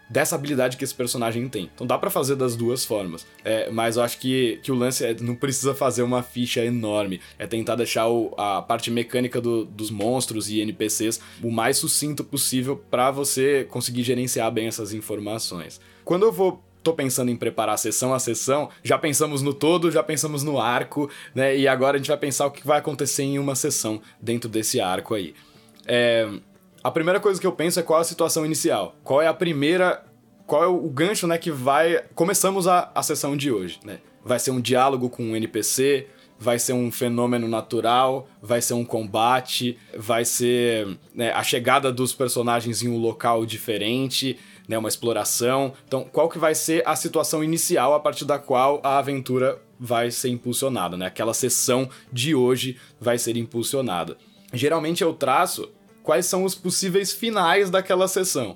dessa 0.10 0.36
habilidade 0.36 0.78
que 0.78 0.84
esse 0.84 0.96
personagem 0.96 1.48
tem. 1.50 1.70
Então 1.74 1.86
dá 1.86 1.98
para 1.98 2.10
fazer 2.10 2.36
das 2.36 2.56
duas 2.56 2.86
formas. 2.86 3.26
É, 3.44 3.70
mas 3.70 3.98
eu 3.98 4.04
acho 4.04 4.20
que, 4.20 4.60
que 4.64 4.72
o 4.72 4.76
lance 4.76 5.06
é 5.06 5.14
não 5.20 5.36
precisa 5.36 5.74
fazer 5.74 6.04
uma 6.04 6.24
ficha 6.24 6.64
enorme. 6.64 7.20
É 7.38 7.46
tentar 7.46 7.76
deixar 7.76 8.08
o, 8.08 8.34
a 8.38 8.62
parte 8.62 8.90
mecânica 8.90 9.42
do, 9.42 9.66
dos 9.66 9.92
monstros 9.92 10.50
e 10.50 10.60
NPCs 10.62 11.20
o 11.44 11.52
mais 11.52 11.78
sucinto 11.78 12.24
possível 12.24 12.78
para 12.90 13.12
você 13.12 13.66
conseguir 13.70 14.04
gerenciar 14.04 14.52
bem 14.52 14.68
essas 14.68 14.94
informações. 14.94 15.80
Quando 16.04 16.24
eu 16.24 16.32
vou 16.32 16.64
tô 16.84 16.94
pensando 16.94 17.30
em 17.30 17.36
preparar 17.36 17.78
sessão 17.78 18.14
a 18.14 18.20
sessão, 18.20 18.70
já 18.82 18.98
pensamos 18.98 19.42
no 19.42 19.54
todo, 19.54 19.92
já 19.92 20.02
pensamos 20.02 20.42
no 20.42 20.58
arco, 20.58 21.10
né? 21.36 21.58
E 21.58 21.68
agora 21.68 21.96
a 21.96 21.98
gente 21.98 22.08
vai 22.08 22.18
pensar 22.18 22.46
o 22.46 22.52
que 22.52 22.66
vai 22.66 22.80
acontecer 22.80 23.24
em 23.24 23.38
uma 23.38 23.56
sessão 23.56 24.02
dentro 24.22 24.50
desse 24.50 24.80
arco 24.80 25.14
aí. 25.14 25.36
É, 25.86 26.30
a 26.88 26.92
primeira 26.92 27.20
coisa 27.20 27.40
que 27.40 27.46
eu 27.46 27.52
penso 27.52 27.82
é 27.82 27.84
qual 27.84 28.00
é 28.00 28.02
a 28.02 28.06
situação 28.06 28.46
inicial. 28.46 28.96
Qual 29.04 29.22
é 29.22 29.28
a 29.28 29.34
primeira. 29.34 30.06
Qual 30.46 30.64
é 30.64 30.68
o 30.68 30.90
gancho, 30.90 31.28
né, 31.28 31.38
que 31.38 31.52
vai. 31.52 32.02
Começamos 32.16 32.66
a, 32.66 32.90
a 32.96 33.04
sessão 33.04 33.36
de 33.36 33.52
hoje, 33.52 33.78
né? 33.84 34.00
Vai 34.24 34.40
ser 34.40 34.52
um 34.52 34.62
diálogo 34.62 35.10
com 35.10 35.22
um 35.22 35.36
NPC, 35.36 36.08
vai 36.40 36.58
ser 36.58 36.72
um 36.72 36.90
fenômeno 36.90 37.46
natural, 37.46 38.30
vai 38.42 38.62
ser 38.62 38.74
um 38.74 38.86
combate, 38.86 39.78
vai 39.98 40.24
ser 40.24 40.98
né, 41.14 41.30
a 41.34 41.44
chegada 41.44 41.92
dos 41.92 42.14
personagens 42.14 42.82
em 42.82 42.88
um 42.88 42.98
local 42.98 43.46
diferente, 43.46 44.40
né, 44.66 44.78
uma 44.78 44.88
exploração. 44.88 45.74
Então, 45.86 46.06
qual 46.06 46.30
que 46.30 46.40
vai 46.40 46.56
ser 46.56 46.88
a 46.88 46.96
situação 46.96 47.44
inicial 47.44 47.94
a 47.94 48.00
partir 48.00 48.24
da 48.24 48.40
qual 48.40 48.80
a 48.82 48.98
aventura 48.98 49.62
vai 49.78 50.10
ser 50.10 50.30
impulsionada, 50.30 50.96
né? 50.96 51.08
Aquela 51.08 51.34
sessão 51.34 51.90
de 52.14 52.34
hoje 52.34 52.78
vai 52.98 53.18
ser 53.18 53.36
impulsionada. 53.36 54.18
Geralmente 54.54 55.04
eu 55.04 55.14
traço 55.14 55.70
quais 56.08 56.26
são 56.26 56.46
os 56.46 56.56
possíveis 56.56 57.12
finais 57.12 57.70
daquela 57.70 58.08
sessão. 58.08 58.56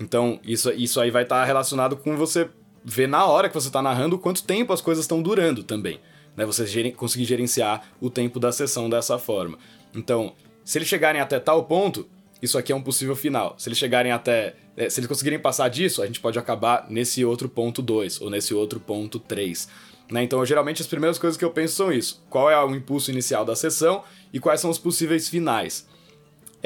Então, 0.00 0.40
isso, 0.42 0.72
isso 0.72 0.98
aí 0.98 1.10
vai 1.10 1.24
estar 1.24 1.40
tá 1.40 1.44
relacionado 1.44 1.94
com 1.94 2.16
você 2.16 2.48
ver 2.82 3.06
na 3.06 3.26
hora 3.26 3.50
que 3.50 3.54
você 3.54 3.66
está 3.68 3.82
narrando 3.82 4.18
quanto 4.18 4.42
tempo 4.42 4.72
as 4.72 4.80
coisas 4.80 5.04
estão 5.04 5.20
durando 5.20 5.62
também. 5.62 6.00
Né? 6.34 6.46
Você 6.46 6.90
conseguir 6.92 7.26
gerenciar 7.26 7.86
o 8.00 8.08
tempo 8.08 8.40
da 8.40 8.50
sessão 8.50 8.88
dessa 8.88 9.18
forma. 9.18 9.58
Então, 9.94 10.32
se 10.64 10.78
eles 10.78 10.88
chegarem 10.88 11.20
até 11.20 11.38
tal 11.38 11.64
ponto, 11.64 12.08
isso 12.40 12.56
aqui 12.56 12.72
é 12.72 12.74
um 12.74 12.80
possível 12.80 13.14
final. 13.14 13.54
Se 13.58 13.68
eles 13.68 13.78
chegarem 13.78 14.10
até. 14.10 14.54
É, 14.74 14.88
se 14.88 14.98
eles 14.98 15.08
conseguirem 15.08 15.38
passar 15.38 15.68
disso, 15.68 16.00
a 16.00 16.06
gente 16.06 16.20
pode 16.20 16.38
acabar 16.38 16.86
nesse 16.88 17.22
outro 17.26 17.46
ponto 17.46 17.82
2 17.82 18.22
ou 18.22 18.30
nesse 18.30 18.54
outro 18.54 18.80
ponto 18.80 19.18
3. 19.18 19.68
Né? 20.10 20.22
Então, 20.22 20.42
geralmente, 20.46 20.80
as 20.80 20.88
primeiras 20.88 21.18
coisas 21.18 21.36
que 21.36 21.44
eu 21.44 21.50
penso 21.50 21.74
são 21.74 21.92
isso: 21.92 22.24
qual 22.30 22.50
é 22.50 22.58
o 22.64 22.74
impulso 22.74 23.10
inicial 23.10 23.44
da 23.44 23.54
sessão 23.54 24.02
e 24.32 24.40
quais 24.40 24.62
são 24.62 24.70
os 24.70 24.78
possíveis 24.78 25.28
finais. 25.28 25.86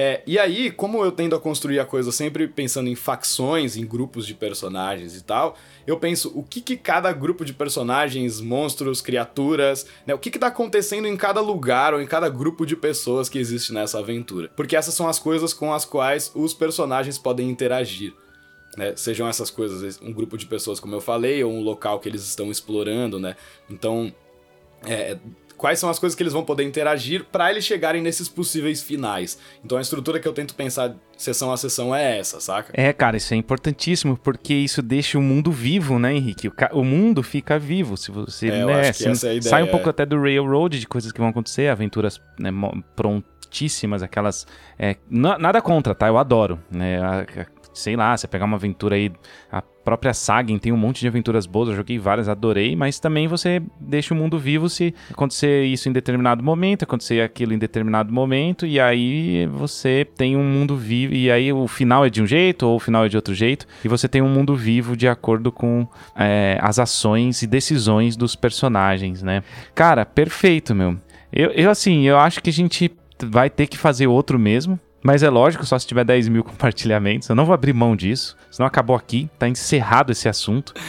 É, 0.03 0.22
e 0.26 0.38
aí, 0.38 0.70
como 0.70 1.05
eu 1.05 1.12
tendo 1.12 1.36
a 1.36 1.38
construir 1.38 1.78
a 1.78 1.84
coisa 1.84 2.11
sempre 2.11 2.48
pensando 2.48 2.88
em 2.88 2.94
facções, 2.94 3.76
em 3.76 3.84
grupos 3.84 4.26
de 4.26 4.32
personagens 4.32 5.14
e 5.14 5.22
tal, 5.22 5.59
eu 5.86 5.98
penso 5.98 6.32
o 6.34 6.42
que, 6.42 6.62
que 6.62 6.74
cada 6.74 7.12
grupo 7.12 7.44
de 7.44 7.53
personagens, 7.53 8.40
monstros, 8.40 9.03
criaturas, 9.03 9.84
né, 10.07 10.14
o 10.14 10.18
que, 10.18 10.30
que 10.30 10.38
tá 10.38 10.46
acontecendo 10.46 11.07
em 11.07 11.18
cada 11.18 11.42
lugar 11.42 11.92
ou 11.92 12.01
em 12.01 12.07
cada 12.07 12.30
grupo 12.30 12.64
de 12.64 12.76
pessoas 12.76 13.28
que 13.28 13.38
existe 13.38 13.74
nessa 13.74 13.98
aventura. 13.98 14.51
Porque 14.57 14.74
essas 14.74 14.94
são 14.94 15.07
as 15.07 15.18
coisas 15.18 15.53
com 15.53 15.70
as 15.70 15.84
quais 15.84 16.32
os 16.34 16.55
personagens 16.55 17.18
podem 17.18 17.51
interagir. 17.51 18.14
né? 18.78 18.94
Sejam 18.96 19.28
essas 19.28 19.51
coisas, 19.51 20.01
um 20.01 20.14
grupo 20.14 20.38
de 20.38 20.46
pessoas, 20.46 20.80
como 20.80 20.94
eu 20.94 21.03
falei, 21.03 21.44
ou 21.44 21.53
um 21.53 21.61
local 21.61 22.01
que 22.01 22.09
eles 22.09 22.22
estão 22.22 22.51
explorando, 22.51 23.20
né? 23.20 23.36
Então, 23.68 24.11
é, 24.86 25.18
quais 25.61 25.78
são 25.78 25.90
as 25.90 25.98
coisas 25.98 26.16
que 26.16 26.22
eles 26.22 26.32
vão 26.32 26.42
poder 26.42 26.64
interagir 26.64 27.26
para 27.30 27.50
eles 27.50 27.66
chegarem 27.66 28.00
nesses 28.00 28.30
possíveis 28.30 28.82
finais. 28.82 29.38
Então 29.62 29.76
a 29.76 29.80
estrutura 29.82 30.18
que 30.18 30.26
eu 30.26 30.32
tento 30.32 30.54
pensar 30.54 30.96
sessão 31.18 31.52
a 31.52 31.56
sessão 31.58 31.94
é 31.94 32.18
essa, 32.18 32.40
saca? 32.40 32.72
É, 32.72 32.90
cara, 32.94 33.18
isso 33.18 33.34
é 33.34 33.36
importantíssimo 33.36 34.16
porque 34.16 34.54
isso 34.54 34.80
deixa 34.80 35.18
o 35.18 35.22
mundo 35.22 35.52
vivo, 35.52 35.98
né, 35.98 36.14
Henrique? 36.14 36.48
O, 36.48 36.54
o 36.72 36.82
mundo 36.82 37.22
fica 37.22 37.58
vivo 37.58 37.98
se 37.98 38.11
você 38.11 38.48
é, 38.48 38.64
né, 38.64 38.92
se, 38.94 39.06
é 39.06 39.12
ideia, 39.12 39.42
sai 39.42 39.62
um 39.62 39.66
pouco 39.66 39.86
é. 39.86 39.90
até 39.90 40.06
do 40.06 40.18
railroad 40.18 40.80
de 40.80 40.86
coisas 40.86 41.12
que 41.12 41.20
vão 41.20 41.28
acontecer, 41.28 41.68
aventuras 41.68 42.18
né, 42.38 42.50
prontíssimas, 42.96 44.02
aquelas 44.02 44.46
é, 44.78 44.96
nada 45.11 45.61
contra, 45.61 45.94
tá? 45.94 46.08
Eu 46.08 46.16
adoro, 46.16 46.58
né? 46.70 47.26
Sei 47.72 47.96
lá, 47.96 48.16
você 48.16 48.26
pegar 48.26 48.44
uma 48.44 48.56
aventura 48.56 48.96
aí, 48.96 49.12
a 49.50 49.62
própria 49.62 50.12
Saga 50.12 50.56
tem 50.58 50.72
um 50.72 50.76
monte 50.76 51.00
de 51.00 51.08
aventuras 51.08 51.46
boas, 51.46 51.68
eu 51.68 51.76
joguei 51.76 51.98
várias, 51.98 52.28
adorei, 52.28 52.76
mas 52.76 53.00
também 53.00 53.26
você 53.26 53.62
deixa 53.80 54.14
o 54.14 54.16
mundo 54.16 54.38
vivo 54.38 54.68
se 54.68 54.94
acontecer 55.10 55.64
isso 55.64 55.88
em 55.88 55.92
determinado 55.92 56.42
momento, 56.42 56.82
acontecer 56.82 57.20
aquilo 57.22 57.52
em 57.52 57.58
determinado 57.58 58.12
momento, 58.12 58.66
e 58.66 58.78
aí 58.78 59.46
você 59.46 60.06
tem 60.16 60.36
um 60.36 60.44
mundo 60.44 60.76
vivo, 60.76 61.14
e 61.14 61.30
aí 61.30 61.52
o 61.52 61.66
final 61.66 62.04
é 62.04 62.10
de 62.10 62.22
um 62.22 62.26
jeito, 62.26 62.66
ou 62.66 62.76
o 62.76 62.80
final 62.80 63.04
é 63.04 63.08
de 63.08 63.16
outro 63.16 63.34
jeito, 63.34 63.66
e 63.84 63.88
você 63.88 64.08
tem 64.08 64.22
um 64.22 64.28
mundo 64.28 64.54
vivo 64.54 64.96
de 64.96 65.08
acordo 65.08 65.50
com 65.50 65.86
é, 66.16 66.58
as 66.60 66.78
ações 66.78 67.42
e 67.42 67.46
decisões 67.46 68.16
dos 68.16 68.36
personagens, 68.36 69.22
né? 69.22 69.42
Cara, 69.74 70.04
perfeito, 70.04 70.74
meu. 70.74 70.96
Eu, 71.32 71.50
eu, 71.50 71.70
assim, 71.70 72.06
eu 72.06 72.18
acho 72.18 72.42
que 72.42 72.50
a 72.50 72.52
gente 72.52 72.90
vai 73.24 73.48
ter 73.48 73.66
que 73.66 73.78
fazer 73.78 74.06
outro 74.06 74.38
mesmo, 74.38 74.78
mas 75.03 75.22
é 75.22 75.30
lógico, 75.30 75.64
só 75.64 75.78
se 75.78 75.86
tiver 75.86 76.05
10 76.05 76.28
mil 76.28 76.44
compartilhamentos. 76.44 77.28
Eu 77.28 77.34
não 77.34 77.44
vou 77.44 77.55
abrir 77.55 77.72
mão 77.72 77.96
disso. 77.96 78.36
Senão 78.51 78.66
acabou 78.66 78.96
aqui. 78.96 79.30
Tá 79.38 79.48
encerrado 79.48 80.12
esse 80.12 80.28
assunto. 80.28 80.74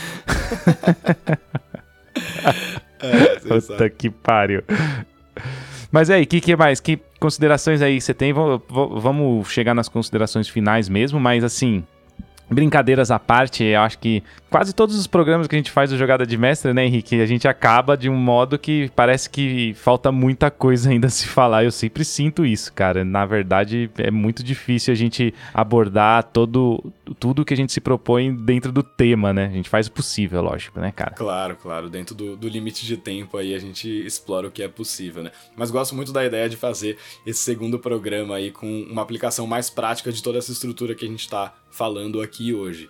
é, 3.00 3.40
Puta 3.48 3.90
que 3.90 4.10
pariu. 4.10 4.64
Mas 5.92 6.10
aí, 6.10 6.24
o 6.24 6.28
que, 6.28 6.40
que 6.40 6.56
mais? 6.56 6.80
Que 6.80 7.00
considerações 7.20 7.82
aí 7.82 8.00
você 8.00 8.14
tem? 8.14 8.34
Vamos 8.34 9.50
chegar 9.50 9.74
nas 9.74 9.90
considerações 9.90 10.48
finais 10.48 10.88
mesmo, 10.88 11.20
mas 11.20 11.44
assim, 11.44 11.84
Brincadeiras 12.52 13.10
à 13.12 13.18
parte, 13.18 13.64
eu 13.64 13.80
acho 13.80 13.98
que 13.98 14.22
quase 14.50 14.74
todos 14.74 14.98
os 14.98 15.08
programas 15.08 15.48
que 15.48 15.56
a 15.56 15.58
gente 15.58 15.72
faz 15.72 15.90
do 15.90 15.98
Jogada 15.98 16.26
de 16.26 16.38
Mestre, 16.38 16.74
né, 16.74 16.86
Henrique? 16.86 17.22
A 17.22 17.26
gente 17.26 17.48
acaba 17.48 17.96
de 17.96 18.10
um 18.10 18.16
modo 18.16 18.60
que 18.60 18.92
parece 18.94 19.30
que 19.30 19.74
falta 19.76 20.12
muita 20.12 20.52
coisa 20.52 20.90
ainda 20.90 21.08
a 21.08 21.10
se 21.10 21.28
falar. 21.28 21.64
Eu 21.64 21.72
sempre 21.72 22.04
sinto 22.04 22.46
isso, 22.46 22.74
cara. 22.74 23.06
Na 23.06 23.26
verdade, 23.26 23.90
é 23.98 24.12
muito 24.12 24.44
difícil 24.44 24.92
a 24.92 24.96
gente 24.96 25.34
abordar 25.54 26.24
todo, 26.24 26.84
tudo 27.14 27.46
que 27.46 27.54
a 27.54 27.58
gente 27.58 27.72
se 27.72 27.82
propõe 27.82 28.34
dentro 28.34 28.72
do 28.72 28.84
tema, 28.84 29.34
né? 29.34 29.46
A 29.46 29.52
gente 29.52 29.70
faz 29.70 29.88
o 29.88 29.92
possível, 29.92 30.42
lógico, 30.42 30.80
né, 30.80 30.92
cara? 30.92 31.12
Claro, 31.12 31.56
claro. 31.56 31.90
Dentro 31.90 32.16
do, 32.16 32.36
do 32.36 32.48
limite 32.48 32.86
de 32.86 32.98
tempo 32.98 33.38
aí 33.38 33.54
a 33.54 33.60
gente 33.60 33.88
explora 34.06 34.48
o 34.48 34.52
que 34.52 34.64
é 34.64 34.68
possível, 34.68 35.24
né? 35.24 35.32
Mas 35.56 35.72
gosto 35.72 35.96
muito 35.96 36.12
da 36.12 36.26
ideia 36.26 36.50
de 36.50 36.58
fazer 36.58 36.98
esse 37.26 37.40
segundo 37.40 37.80
programa 37.80 38.36
aí 38.36 38.52
com 38.52 38.84
uma 38.84 39.02
aplicação 39.02 39.48
mais 39.48 39.70
prática 39.70 40.12
de 40.12 40.22
toda 40.22 40.38
essa 40.38 40.52
estrutura 40.52 40.96
que 40.96 41.06
a 41.06 41.08
gente 41.08 41.30
tá 41.30 41.54
falando 41.70 42.22
aqui 42.22 42.54
hoje. 42.54 42.90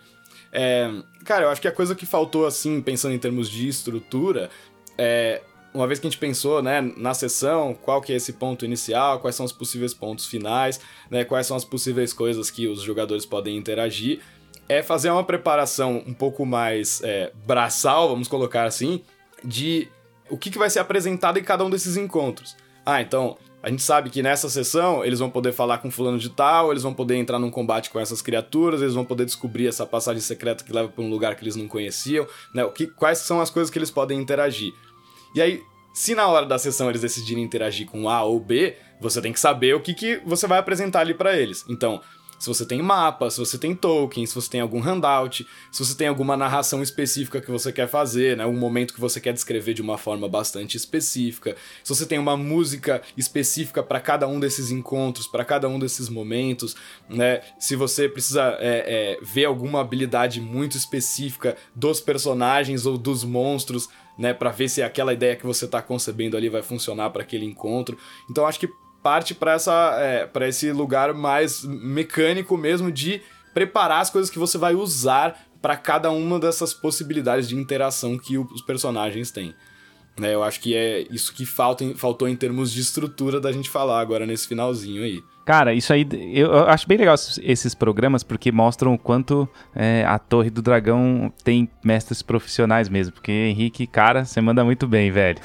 É, 0.51 0.91
cara, 1.23 1.45
eu 1.45 1.49
acho 1.49 1.61
que 1.61 1.67
a 1.67 1.71
coisa 1.71 1.95
que 1.95 2.05
faltou, 2.05 2.45
assim, 2.45 2.81
pensando 2.81 3.13
em 3.13 3.19
termos 3.19 3.49
de 3.49 3.67
estrutura, 3.67 4.49
é. 4.97 5.41
Uma 5.73 5.87
vez 5.87 5.99
que 5.99 6.07
a 6.07 6.09
gente 6.09 6.19
pensou, 6.19 6.61
né, 6.61 6.81
na 6.97 7.13
sessão, 7.13 7.73
qual 7.73 8.01
que 8.01 8.11
é 8.11 8.15
esse 8.17 8.33
ponto 8.33 8.65
inicial, 8.65 9.19
quais 9.19 9.35
são 9.35 9.45
os 9.45 9.53
possíveis 9.53 9.93
pontos 9.93 10.25
finais, 10.25 10.81
né, 11.09 11.23
quais 11.23 11.47
são 11.47 11.55
as 11.55 11.63
possíveis 11.63 12.11
coisas 12.11 12.51
que 12.51 12.67
os 12.67 12.81
jogadores 12.81 13.25
podem 13.25 13.55
interagir, 13.55 14.19
é 14.67 14.83
fazer 14.83 15.09
uma 15.09 15.23
preparação 15.23 16.03
um 16.05 16.13
pouco 16.13 16.45
mais 16.45 17.01
é, 17.03 17.31
braçal, 17.45 18.09
vamos 18.09 18.27
colocar 18.27 18.65
assim, 18.65 19.01
de 19.43 19.87
o 20.29 20.37
que, 20.37 20.49
que 20.49 20.57
vai 20.57 20.69
ser 20.69 20.79
apresentado 20.79 21.37
em 21.37 21.43
cada 21.43 21.63
um 21.63 21.69
desses 21.69 21.97
encontros. 21.97 22.55
Ah, 22.85 23.01
então, 23.01 23.37
a 23.63 23.69
gente 23.69 23.83
sabe 23.83 24.09
que 24.09 24.23
nessa 24.23 24.49
sessão 24.49 25.05
eles 25.05 25.19
vão 25.19 25.29
poder 25.29 25.51
falar 25.51 25.77
com 25.77 25.91
fulano 25.91 26.17
de 26.17 26.29
tal, 26.29 26.71
eles 26.71 26.83
vão 26.83 26.93
poder 26.93 27.15
entrar 27.15 27.37
num 27.37 27.51
combate 27.51 27.89
com 27.89 27.99
essas 27.99 28.21
criaturas, 28.21 28.81
eles 28.81 28.95
vão 28.95 29.05
poder 29.05 29.25
descobrir 29.25 29.67
essa 29.67 29.85
passagem 29.85 30.21
secreta 30.21 30.63
que 30.63 30.73
leva 30.73 30.89
para 30.89 31.03
um 31.03 31.09
lugar 31.09 31.35
que 31.35 31.43
eles 31.43 31.55
não 31.55 31.67
conheciam, 31.67 32.25
né? 32.53 32.65
O 32.65 32.71
que, 32.71 32.87
quais 32.87 33.19
são 33.19 33.39
as 33.39 33.49
coisas 33.49 33.69
que 33.69 33.77
eles 33.77 33.91
podem 33.91 34.19
interagir. 34.19 34.73
E 35.33 35.41
aí, 35.41 35.63
se 35.93 36.15
na 36.15 36.27
hora 36.27 36.45
da 36.45 36.57
sessão 36.57 36.89
eles 36.89 37.01
decidirem 37.01 37.43
interagir 37.43 37.87
com 37.87 38.09
A 38.09 38.23
ou 38.23 38.39
B, 38.39 38.75
você 38.99 39.21
tem 39.21 39.33
que 39.33 39.39
saber 39.39 39.75
o 39.75 39.81
que, 39.81 39.93
que 39.93 40.21
você 40.25 40.47
vai 40.47 40.59
apresentar 40.59 41.01
ali 41.01 41.13
para 41.13 41.35
eles. 41.35 41.65
Então, 41.67 42.01
se 42.41 42.47
você 42.47 42.65
tem 42.65 42.81
mapa, 42.81 43.29
se 43.29 43.37
você 43.37 43.55
tem 43.55 43.75
token, 43.75 44.25
se 44.25 44.33
você 44.33 44.49
tem 44.49 44.61
algum 44.61 44.79
handout, 44.79 45.45
se 45.71 45.85
você 45.85 45.93
tem 45.93 46.07
alguma 46.07 46.35
narração 46.35 46.81
específica 46.81 47.39
que 47.39 47.51
você 47.51 47.71
quer 47.71 47.87
fazer, 47.87 48.35
né, 48.35 48.47
um 48.47 48.57
momento 48.57 48.95
que 48.95 48.99
você 48.99 49.21
quer 49.21 49.31
descrever 49.31 49.75
de 49.75 49.81
uma 49.83 49.95
forma 49.95 50.27
bastante 50.27 50.75
específica, 50.75 51.55
se 51.83 51.93
você 51.93 52.03
tem 52.03 52.17
uma 52.17 52.35
música 52.35 52.99
específica 53.15 53.83
para 53.83 53.99
cada 53.99 54.27
um 54.27 54.39
desses 54.39 54.71
encontros, 54.71 55.27
para 55.27 55.45
cada 55.45 55.69
um 55.69 55.77
desses 55.77 56.09
momentos, 56.09 56.75
né, 57.07 57.41
se 57.59 57.75
você 57.75 58.09
precisa 58.09 58.57
é, 58.59 59.19
é, 59.19 59.23
ver 59.23 59.45
alguma 59.45 59.79
habilidade 59.79 60.41
muito 60.41 60.75
específica 60.75 61.55
dos 61.75 62.01
personagens 62.01 62.87
ou 62.87 62.97
dos 62.97 63.23
monstros, 63.23 63.87
né, 64.21 64.35
para 64.35 64.51
ver 64.51 64.69
se 64.69 64.83
aquela 64.83 65.13
ideia 65.13 65.35
que 65.35 65.45
você 65.45 65.65
está 65.65 65.81
concebendo 65.81 66.37
ali 66.37 66.47
vai 66.47 66.61
funcionar 66.61 67.09
para 67.09 67.23
aquele 67.23 67.43
encontro. 67.43 67.97
Então 68.29 68.45
acho 68.45 68.59
que 68.59 68.69
parte 69.01 69.33
para 69.33 69.53
essa 69.53 69.95
é, 69.99 70.27
para 70.27 70.47
esse 70.47 70.71
lugar 70.71 71.11
mais 71.11 71.63
mecânico 71.63 72.55
mesmo 72.55 72.91
de 72.91 73.19
preparar 73.51 73.99
as 73.99 74.11
coisas 74.11 74.29
que 74.29 74.37
você 74.37 74.59
vai 74.59 74.75
usar 74.75 75.47
para 75.59 75.75
cada 75.75 76.11
uma 76.11 76.39
dessas 76.39 76.71
possibilidades 76.71 77.49
de 77.49 77.55
interação 77.55 78.15
que 78.15 78.37
os 78.37 78.61
personagens 78.61 79.31
têm. 79.31 79.55
Né, 80.19 80.35
eu 80.35 80.43
acho 80.43 80.59
que 80.59 80.75
é 80.75 81.07
isso 81.09 81.33
que 81.33 81.45
falta, 81.45 81.83
faltou 81.95 82.27
em 82.27 82.35
termos 82.35 82.71
de 82.71 82.79
estrutura 82.79 83.41
da 83.41 83.51
gente 83.51 83.71
falar 83.71 83.99
agora 83.99 84.25
nesse 84.27 84.47
finalzinho 84.47 85.03
aí. 85.03 85.23
Cara, 85.45 85.73
isso 85.73 85.91
aí 85.91 86.07
eu 86.33 86.67
acho 86.67 86.87
bem 86.87 86.97
legal 86.97 87.15
esses 87.15 87.73
programas 87.73 88.23
porque 88.23 88.51
mostram 88.51 88.93
o 88.93 88.97
quanto 88.97 89.49
é, 89.75 90.05
a 90.07 90.19
Torre 90.19 90.49
do 90.49 90.61
Dragão 90.61 91.33
tem 91.43 91.69
mestres 91.83 92.21
profissionais 92.21 92.87
mesmo. 92.87 93.13
Porque 93.13 93.31
Henrique, 93.31 93.87
cara, 93.87 94.23
você 94.23 94.39
manda 94.39 94.63
muito 94.63 94.87
bem, 94.87 95.11
velho. 95.11 95.39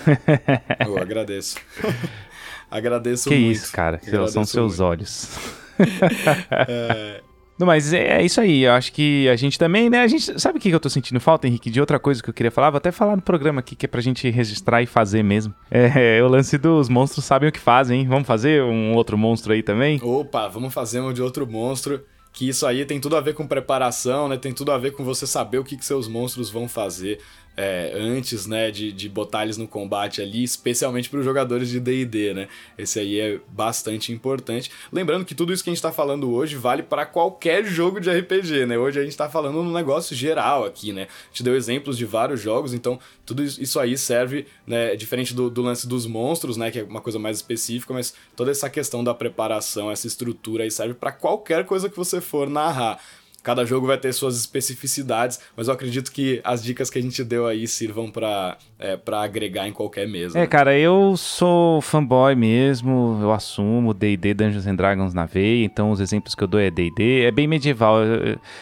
eu 0.87 0.99
agradeço. 0.99 1.57
Agradeço 2.69 3.29
que 3.29 3.35
muito. 3.37 3.47
Que 3.47 3.53
isso, 3.53 3.73
cara. 3.73 4.01
Agradeço 4.05 4.33
são 4.33 4.45
seus 4.45 4.79
muito. 4.81 4.85
olhos. 4.85 5.39
é... 6.69 7.23
Não, 7.59 7.67
mas 7.67 7.93
é, 7.93 8.21
é, 8.21 8.25
isso 8.25 8.41
aí, 8.41 8.65
eu 8.65 8.73
acho 8.73 8.93
que 8.93 9.29
a 9.29 9.37
gente 9.37 9.59
também, 9.59 9.89
né? 9.89 10.03
A 10.03 10.07
gente. 10.07 10.39
Sabe 10.39 10.59
o 10.59 10.61
que 10.61 10.69
eu 10.69 10.81
tô 10.81 10.91
sentindo 10.91 11.19
falta, 11.19 11.47
Henrique? 11.47 11.71
De 11.71 11.81
outra 11.81 11.99
coisa 11.99 12.23
que 12.23 12.29
eu 12.29 12.35
queria 12.35 12.51
falar? 12.51 12.71
Vou 12.71 12.79
até 12.79 12.93
falar 12.93 13.17
no 13.17 13.23
programa 13.23 13.61
aqui, 13.61 13.75
que 13.75 13.87
é 13.87 13.89
pra 13.89 14.01
gente 14.01 14.29
registrar 14.29 14.83
e 14.83 14.87
fazer 14.87 15.23
mesmo. 15.23 15.55
É, 15.71 16.19
é 16.19 16.23
o 16.23 16.29
lance 16.29 16.59
dos 16.59 16.89
monstros 16.89 17.25
sabem 17.25 17.49
o 17.49 17.53
que 17.53 17.59
fazem, 17.59 18.01
hein? 18.01 18.09
Vamos 18.09 18.27
fazer 18.27 18.63
um 18.63 18.95
outro 18.95 19.17
monstro 19.17 19.53
aí 19.53 19.63
também? 19.63 19.99
Opa, 20.03 20.49
vamos 20.49 20.75
fazer 20.75 21.01
um 21.01 21.13
de 21.13 21.23
outro 21.23 21.47
monstro. 21.47 22.05
Que 22.33 22.47
isso 22.47 22.67
aí 22.67 22.85
tem 22.85 23.01
tudo 23.01 23.17
a 23.17 23.21
ver 23.23 23.33
com 23.33 23.47
preparação, 23.47 24.29
né? 24.29 24.37
Tem 24.37 24.53
tudo 24.53 24.71
a 24.71 24.77
ver 24.77 24.93
com 24.93 25.03
você 25.03 25.27
saber 25.27 25.57
o 25.57 25.65
que, 25.65 25.75
que 25.75 25.85
seus 25.85 26.07
monstros 26.07 26.51
vão 26.51 26.69
fazer 26.69 27.19
é, 27.57 27.93
antes, 27.95 28.47
né, 28.47 28.71
de, 28.71 28.93
de 28.93 29.09
botar 29.09 29.45
eles 29.45 29.57
no 29.57 29.67
combate 29.67 30.21
ali, 30.21 30.45
especialmente 30.45 31.09
para 31.09 31.21
os 31.21 31.25
jogadores 31.25 31.71
de 31.71 31.81
D&D, 31.81 32.35
né? 32.35 32.49
Esse 32.77 33.01
aí 33.01 33.19
é 33.19 33.41
bastante 33.49 34.13
importante. 34.13 34.71
Lembrando 34.93 35.25
que 35.25 35.35
tudo 35.35 35.53
isso 35.53 35.65
que 35.65 35.71
a 35.71 35.73
gente 35.73 35.79
está 35.79 35.91
falando 35.91 36.31
hoje 36.31 36.55
vale 36.57 36.83
para 36.83 37.07
qualquer 37.07 37.65
jogo 37.65 37.99
de 37.99 38.11
RPG, 38.11 38.67
né? 38.67 38.77
Hoje 38.77 38.99
a 38.99 39.03
gente 39.03 39.13
está 39.13 39.29
falando 39.29 39.63
num 39.63 39.73
negócio 39.73 40.15
geral 40.15 40.65
aqui, 40.65 40.93
né? 40.93 41.05
A 41.05 41.29
gente 41.31 41.43
deu 41.43 41.57
exemplos 41.57 41.97
de 41.97 42.05
vários 42.05 42.41
jogos, 42.41 42.75
então 42.75 42.99
tudo 43.25 43.43
isso 43.43 43.81
aí 43.81 43.97
serve, 43.97 44.47
né, 44.67 44.95
diferente 44.95 45.35
do, 45.35 45.49
do 45.49 45.63
lance 45.63 45.87
dos 45.89 46.07
monstros, 46.07 46.57
né, 46.57 46.71
que 46.71 46.81
é 46.81 46.85
uma 46.85 47.01
coisa 47.01 47.19
mais 47.19 47.39
específica, 47.39 47.93
mas 47.93 48.15
toda 48.37 48.51
essa 48.51 48.71
questão 48.71 49.03
da 49.03 49.15
preparação, 49.15 49.91
essa 49.91 50.07
estrutura 50.07 50.65
aí 50.65 50.71
serve 50.71 50.95
para 50.95 51.11
qualquer 51.11 51.65
coisa 51.65 51.89
que 51.89 51.97
você 51.97 52.21
for 52.21 52.49
narrar. 52.49 53.01
Cada 53.47 53.65
jogo 53.65 53.87
vai 53.87 53.97
ter 53.97 54.13
suas 54.13 54.37
especificidades, 54.37 55.39
mas 55.57 55.69
eu 55.69 55.75
acredito 55.75 56.11
que 56.11 56.41
as 56.43 56.65
dicas 56.65 56.91
que 56.91 56.99
a 56.99 57.03
gente 57.03 57.23
deu 57.23 57.47
aí 57.47 57.69
sirvam 57.69 58.11
para 58.11 58.59
é, 58.77 58.97
pra 58.97 59.23
agregar 59.23 59.69
em 59.69 59.73
qualquer 59.73 60.09
mesa. 60.09 60.37
É, 60.37 60.41
né? 60.41 60.47
cara, 60.49 60.77
eu 60.77 61.17
sou 61.17 61.81
fanboy 61.81 62.35
mesmo, 62.35 63.21
eu 63.23 63.31
assumo 63.31 63.95
D&D 63.95 64.35
Dungeons 64.35 64.67
and 64.67 64.75
Dragons 64.75 65.15
na 65.15 65.27
veia, 65.27 65.65
então 65.65 65.93
os 65.93 66.01
exemplos 66.01 66.35
que 66.35 66.43
eu 66.43 66.49
dou 66.49 66.59
é 66.59 66.73
D&D, 66.73 67.23
é 67.23 67.31
bem 67.31 67.47
medieval. 67.47 67.99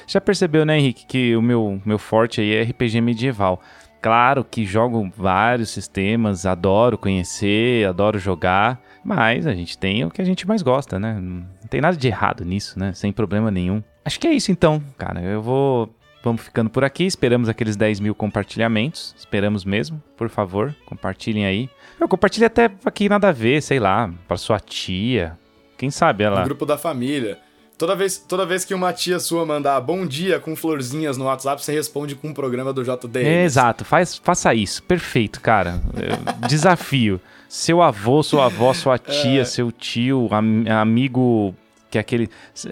Já 0.07 0.20
percebeu, 0.20 0.66
né, 0.66 0.78
Henrique, 0.78 1.07
que 1.07 1.35
o 1.35 1.41
meu, 1.41 1.80
meu 1.82 1.99
forte 1.99 2.43
aí 2.43 2.53
é 2.53 2.62
RPG 2.64 3.01
medieval. 3.01 3.62
Claro 4.03 4.45
que 4.45 4.66
jogo 4.66 5.11
vários 5.16 5.70
sistemas, 5.70 6.45
adoro 6.45 6.99
conhecer, 6.99 7.89
adoro 7.89 8.18
jogar, 8.18 8.78
mas 9.03 9.47
a 9.47 9.55
gente 9.55 9.78
tem 9.78 10.05
o 10.05 10.11
que 10.11 10.20
a 10.20 10.24
gente 10.26 10.47
mais 10.47 10.61
gosta, 10.61 11.01
né? 11.01 11.18
Não 11.75 11.79
tem 11.79 11.81
nada 11.81 11.97
de 11.97 12.07
errado 12.07 12.45
nisso, 12.45 12.79
né? 12.79 12.93
Sem 12.93 13.11
problema 13.12 13.51
nenhum. 13.51 13.83
Acho 14.05 14.20
que 14.20 14.29
é 14.29 14.33
isso 14.33 14.53
então, 14.53 14.81
cara. 14.97 15.20
Eu 15.20 15.43
vou. 15.43 15.93
Vamos 16.22 16.43
ficando 16.43 16.70
por 16.70 16.85
aqui. 16.85 17.05
Esperamos 17.05 17.49
aqueles 17.49 17.75
10 17.75 17.99
mil 17.99 18.14
compartilhamentos. 18.14 19.12
Esperamos 19.18 19.64
mesmo. 19.64 20.01
Por 20.16 20.29
favor, 20.29 20.72
compartilhem 20.87 21.45
aí. 21.45 21.68
Eu 22.01 22.07
compartilhe 22.07 22.47
até 22.47 22.70
aqui 22.85 23.09
nada 23.09 23.31
a 23.31 23.33
ver, 23.33 23.61
sei 23.61 23.81
lá, 23.81 24.09
para 24.29 24.37
sua 24.37 24.61
tia. 24.61 25.37
Quem 25.77 25.91
sabe 25.91 26.22
ela. 26.22 26.41
No 26.41 26.45
grupo 26.45 26.64
da 26.64 26.79
família. 26.79 27.39
Toda 27.77 27.97
vez, 27.97 28.18
toda 28.18 28.47
vez 28.47 28.64
que 28.64 28.72
uma 28.72 28.93
tia 28.93 29.18
sua 29.18 29.45
mandar 29.45 29.81
bom 29.81 30.07
dia 30.07 30.39
com 30.39 30.55
florzinhas 30.55 31.16
no 31.16 31.25
WhatsApp, 31.25 31.62
você 31.62 31.72
responde 31.72 32.14
com 32.14 32.29
um 32.29 32.33
programa 32.33 32.72
do 32.72 32.85
JDM. 32.85 33.27
É, 33.27 33.43
exato, 33.43 33.85
faz, 33.85 34.16
faça 34.16 34.55
isso. 34.55 34.81
Perfeito, 34.85 35.41
cara. 35.41 35.83
Desafio. 36.49 37.20
Seu 37.49 37.83
avô, 37.83 38.22
sua 38.22 38.47
avó, 38.47 38.72
sua 38.72 38.97
tia, 38.97 39.41
é. 39.43 39.45
seu 39.45 39.72
tio, 39.72 40.29
am, 40.31 40.64
amigo 40.68 41.53
que 41.95 41.99
é 41.99 42.01
aquele, 42.01 42.29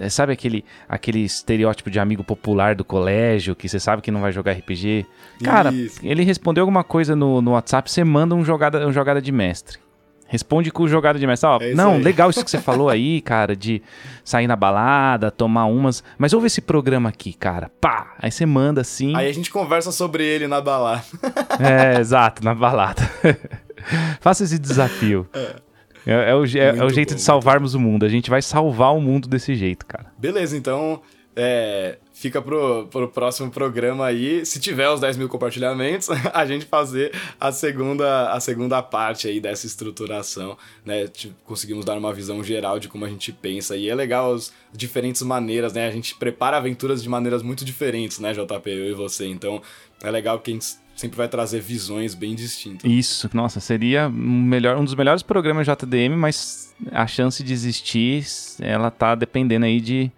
sabe 0.09 0.33
aquele, 0.33 0.65
aquele 0.87 1.19
estereótipo 1.19 1.89
de 1.89 1.97
amigo 1.97 2.25
popular 2.25 2.75
do 2.75 2.83
colégio, 2.83 3.55
que 3.55 3.69
você 3.69 3.79
sabe 3.79 4.01
que 4.01 4.11
não 4.11 4.19
vai 4.19 4.33
jogar 4.33 4.51
RPG? 4.51 5.05
Cara, 5.41 5.71
Isso. 5.71 5.99
ele 6.03 6.23
respondeu 6.23 6.63
alguma 6.63 6.83
coisa 6.83 7.15
no, 7.15 7.41
no 7.41 7.51
WhatsApp, 7.51 7.89
você 7.89 8.03
manda 8.03 8.35
um 8.35 8.43
jogada, 8.43 8.85
um 8.85 8.91
jogada 8.91 9.21
de 9.21 9.31
mestre. 9.31 9.79
Responde 10.27 10.71
com 10.71 10.87
jogada 10.87 11.17
de 11.17 11.25
mestre. 11.25 11.47
Ó, 11.47 11.59
é 11.61 11.73
não, 11.73 11.93
aí. 11.93 12.01
legal 12.03 12.29
isso 12.29 12.43
que 12.43 12.51
você 12.51 12.59
falou 12.59 12.89
aí, 12.89 13.21
cara, 13.21 13.55
de 13.55 13.81
sair 14.25 14.47
na 14.47 14.57
balada, 14.57 15.31
tomar 15.31 15.65
umas. 15.65 16.03
Mas 16.17 16.33
ouve 16.33 16.47
esse 16.47 16.59
programa 16.59 17.07
aqui, 17.07 17.31
cara. 17.31 17.71
Pá! 17.79 18.15
Aí 18.19 18.29
você 18.29 18.45
manda 18.45 18.81
assim. 18.81 19.15
Aí 19.15 19.29
a 19.29 19.33
gente 19.33 19.49
conversa 19.49 19.91
sobre 19.91 20.25
ele 20.25 20.47
na 20.47 20.59
balada. 20.59 21.03
é, 21.61 21.97
exato, 21.97 22.43
na 22.43 22.53
balada. 22.53 23.01
Faça 24.19 24.43
esse 24.43 24.59
desafio. 24.59 25.29
É. 25.33 25.55
É, 26.05 26.31
é, 26.31 26.35
o, 26.35 26.45
é, 26.45 26.77
é 26.77 26.83
o 26.83 26.89
jeito 26.89 27.09
bom, 27.09 27.15
de 27.15 27.21
salvarmos 27.21 27.73
o 27.73 27.79
mundo. 27.79 28.05
A 28.05 28.09
gente 28.09 28.29
vai 28.29 28.41
salvar 28.41 28.95
o 28.95 29.01
mundo 29.01 29.27
desse 29.27 29.55
jeito, 29.55 29.85
cara. 29.85 30.11
Beleza, 30.17 30.57
então 30.57 31.01
é, 31.35 31.97
fica 32.13 32.41
pro, 32.41 32.87
pro 32.87 33.07
próximo 33.07 33.49
programa 33.49 34.05
aí, 34.05 34.45
se 34.45 34.59
tiver 34.59 34.87
os 34.89 34.99
10 34.99 35.17
mil 35.17 35.27
compartilhamentos, 35.27 36.09
a 36.31 36.45
gente 36.45 36.65
fazer 36.65 37.11
a 37.39 37.51
segunda, 37.51 38.31
a 38.31 38.39
segunda 38.39 38.81
parte 38.83 39.27
aí 39.27 39.39
dessa 39.39 39.65
estruturação, 39.65 40.57
né? 40.85 41.07
Tipo, 41.07 41.33
conseguimos 41.43 41.85
dar 41.85 41.97
uma 41.97 42.13
visão 42.13 42.43
geral 42.43 42.79
de 42.79 42.87
como 42.87 43.05
a 43.05 43.09
gente 43.09 43.31
pensa. 43.31 43.75
E 43.75 43.89
é 43.89 43.95
legal 43.95 44.33
as 44.33 44.53
diferentes 44.71 45.21
maneiras, 45.23 45.73
né? 45.73 45.87
A 45.87 45.91
gente 45.91 46.15
prepara 46.15 46.57
aventuras 46.57 47.01
de 47.01 47.09
maneiras 47.09 47.41
muito 47.41 47.65
diferentes, 47.65 48.19
né, 48.19 48.33
JP, 48.33 48.69
eu 48.69 48.91
e 48.91 48.93
você. 48.93 49.25
Então 49.25 49.61
é 50.03 50.11
legal 50.11 50.39
que 50.39 50.51
a 50.51 50.53
gente 50.53 50.82
sempre 50.95 51.17
vai 51.17 51.27
trazer 51.27 51.59
visões 51.59 52.13
bem 52.13 52.35
distintas. 52.35 52.89
Isso, 52.89 53.29
nossa, 53.33 53.59
seria 53.59 54.07
um, 54.07 54.43
melhor, 54.43 54.77
um 54.77 54.83
dos 54.83 54.95
melhores 54.95 55.23
programas 55.23 55.67
JDM, 55.67 56.15
mas 56.15 56.73
a 56.91 57.07
chance 57.07 57.43
de 57.43 57.53
existir, 57.53 58.25
ela 58.59 58.89
tá 58.91 59.15
dependendo 59.15 59.65
aí 59.65 59.79
de 59.79 60.11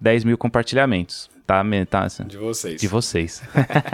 10 0.00 0.24
mil 0.24 0.38
compartilhamentos. 0.38 1.30
Tá, 1.44 1.62
tá, 1.90 2.06
de 2.24 2.38
vocês. 2.38 2.80
De 2.80 2.88
vocês. 2.88 3.42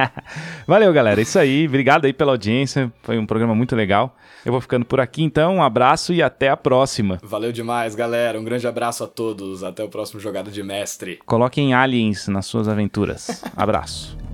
Valeu, 0.67 0.93
galera. 0.93 1.21
Isso 1.21 1.39
aí. 1.39 1.67
Obrigado 1.67 2.05
aí 2.05 2.13
pela 2.13 2.33
audiência. 2.33 2.93
Foi 3.03 3.19
um 3.19 3.27
programa 3.27 3.55
muito 3.55 3.75
legal. 3.75 4.15
Eu 4.45 4.53
vou 4.53 4.61
ficando 4.61 4.85
por 4.85 5.01
aqui, 5.01 5.25
então. 5.25 5.57
Um 5.57 5.63
abraço 5.63 6.13
e 6.13 6.23
até 6.23 6.51
a 6.51 6.57
próxima. 6.57 7.19
Valeu 7.23 7.51
demais, 7.51 7.95
galera. 7.95 8.39
Um 8.39 8.45
grande 8.45 8.67
abraço 8.67 9.03
a 9.03 9.09
todos. 9.09 9.65
Até 9.65 9.83
o 9.83 9.89
próximo 9.89 10.21
Jogada 10.21 10.51
de 10.51 10.63
Mestre. 10.63 11.19
Coloquem 11.27 11.75
aliens 11.75 12.29
nas 12.29 12.47
suas 12.47 12.69
aventuras. 12.69 13.43
Abraço. 13.57 14.28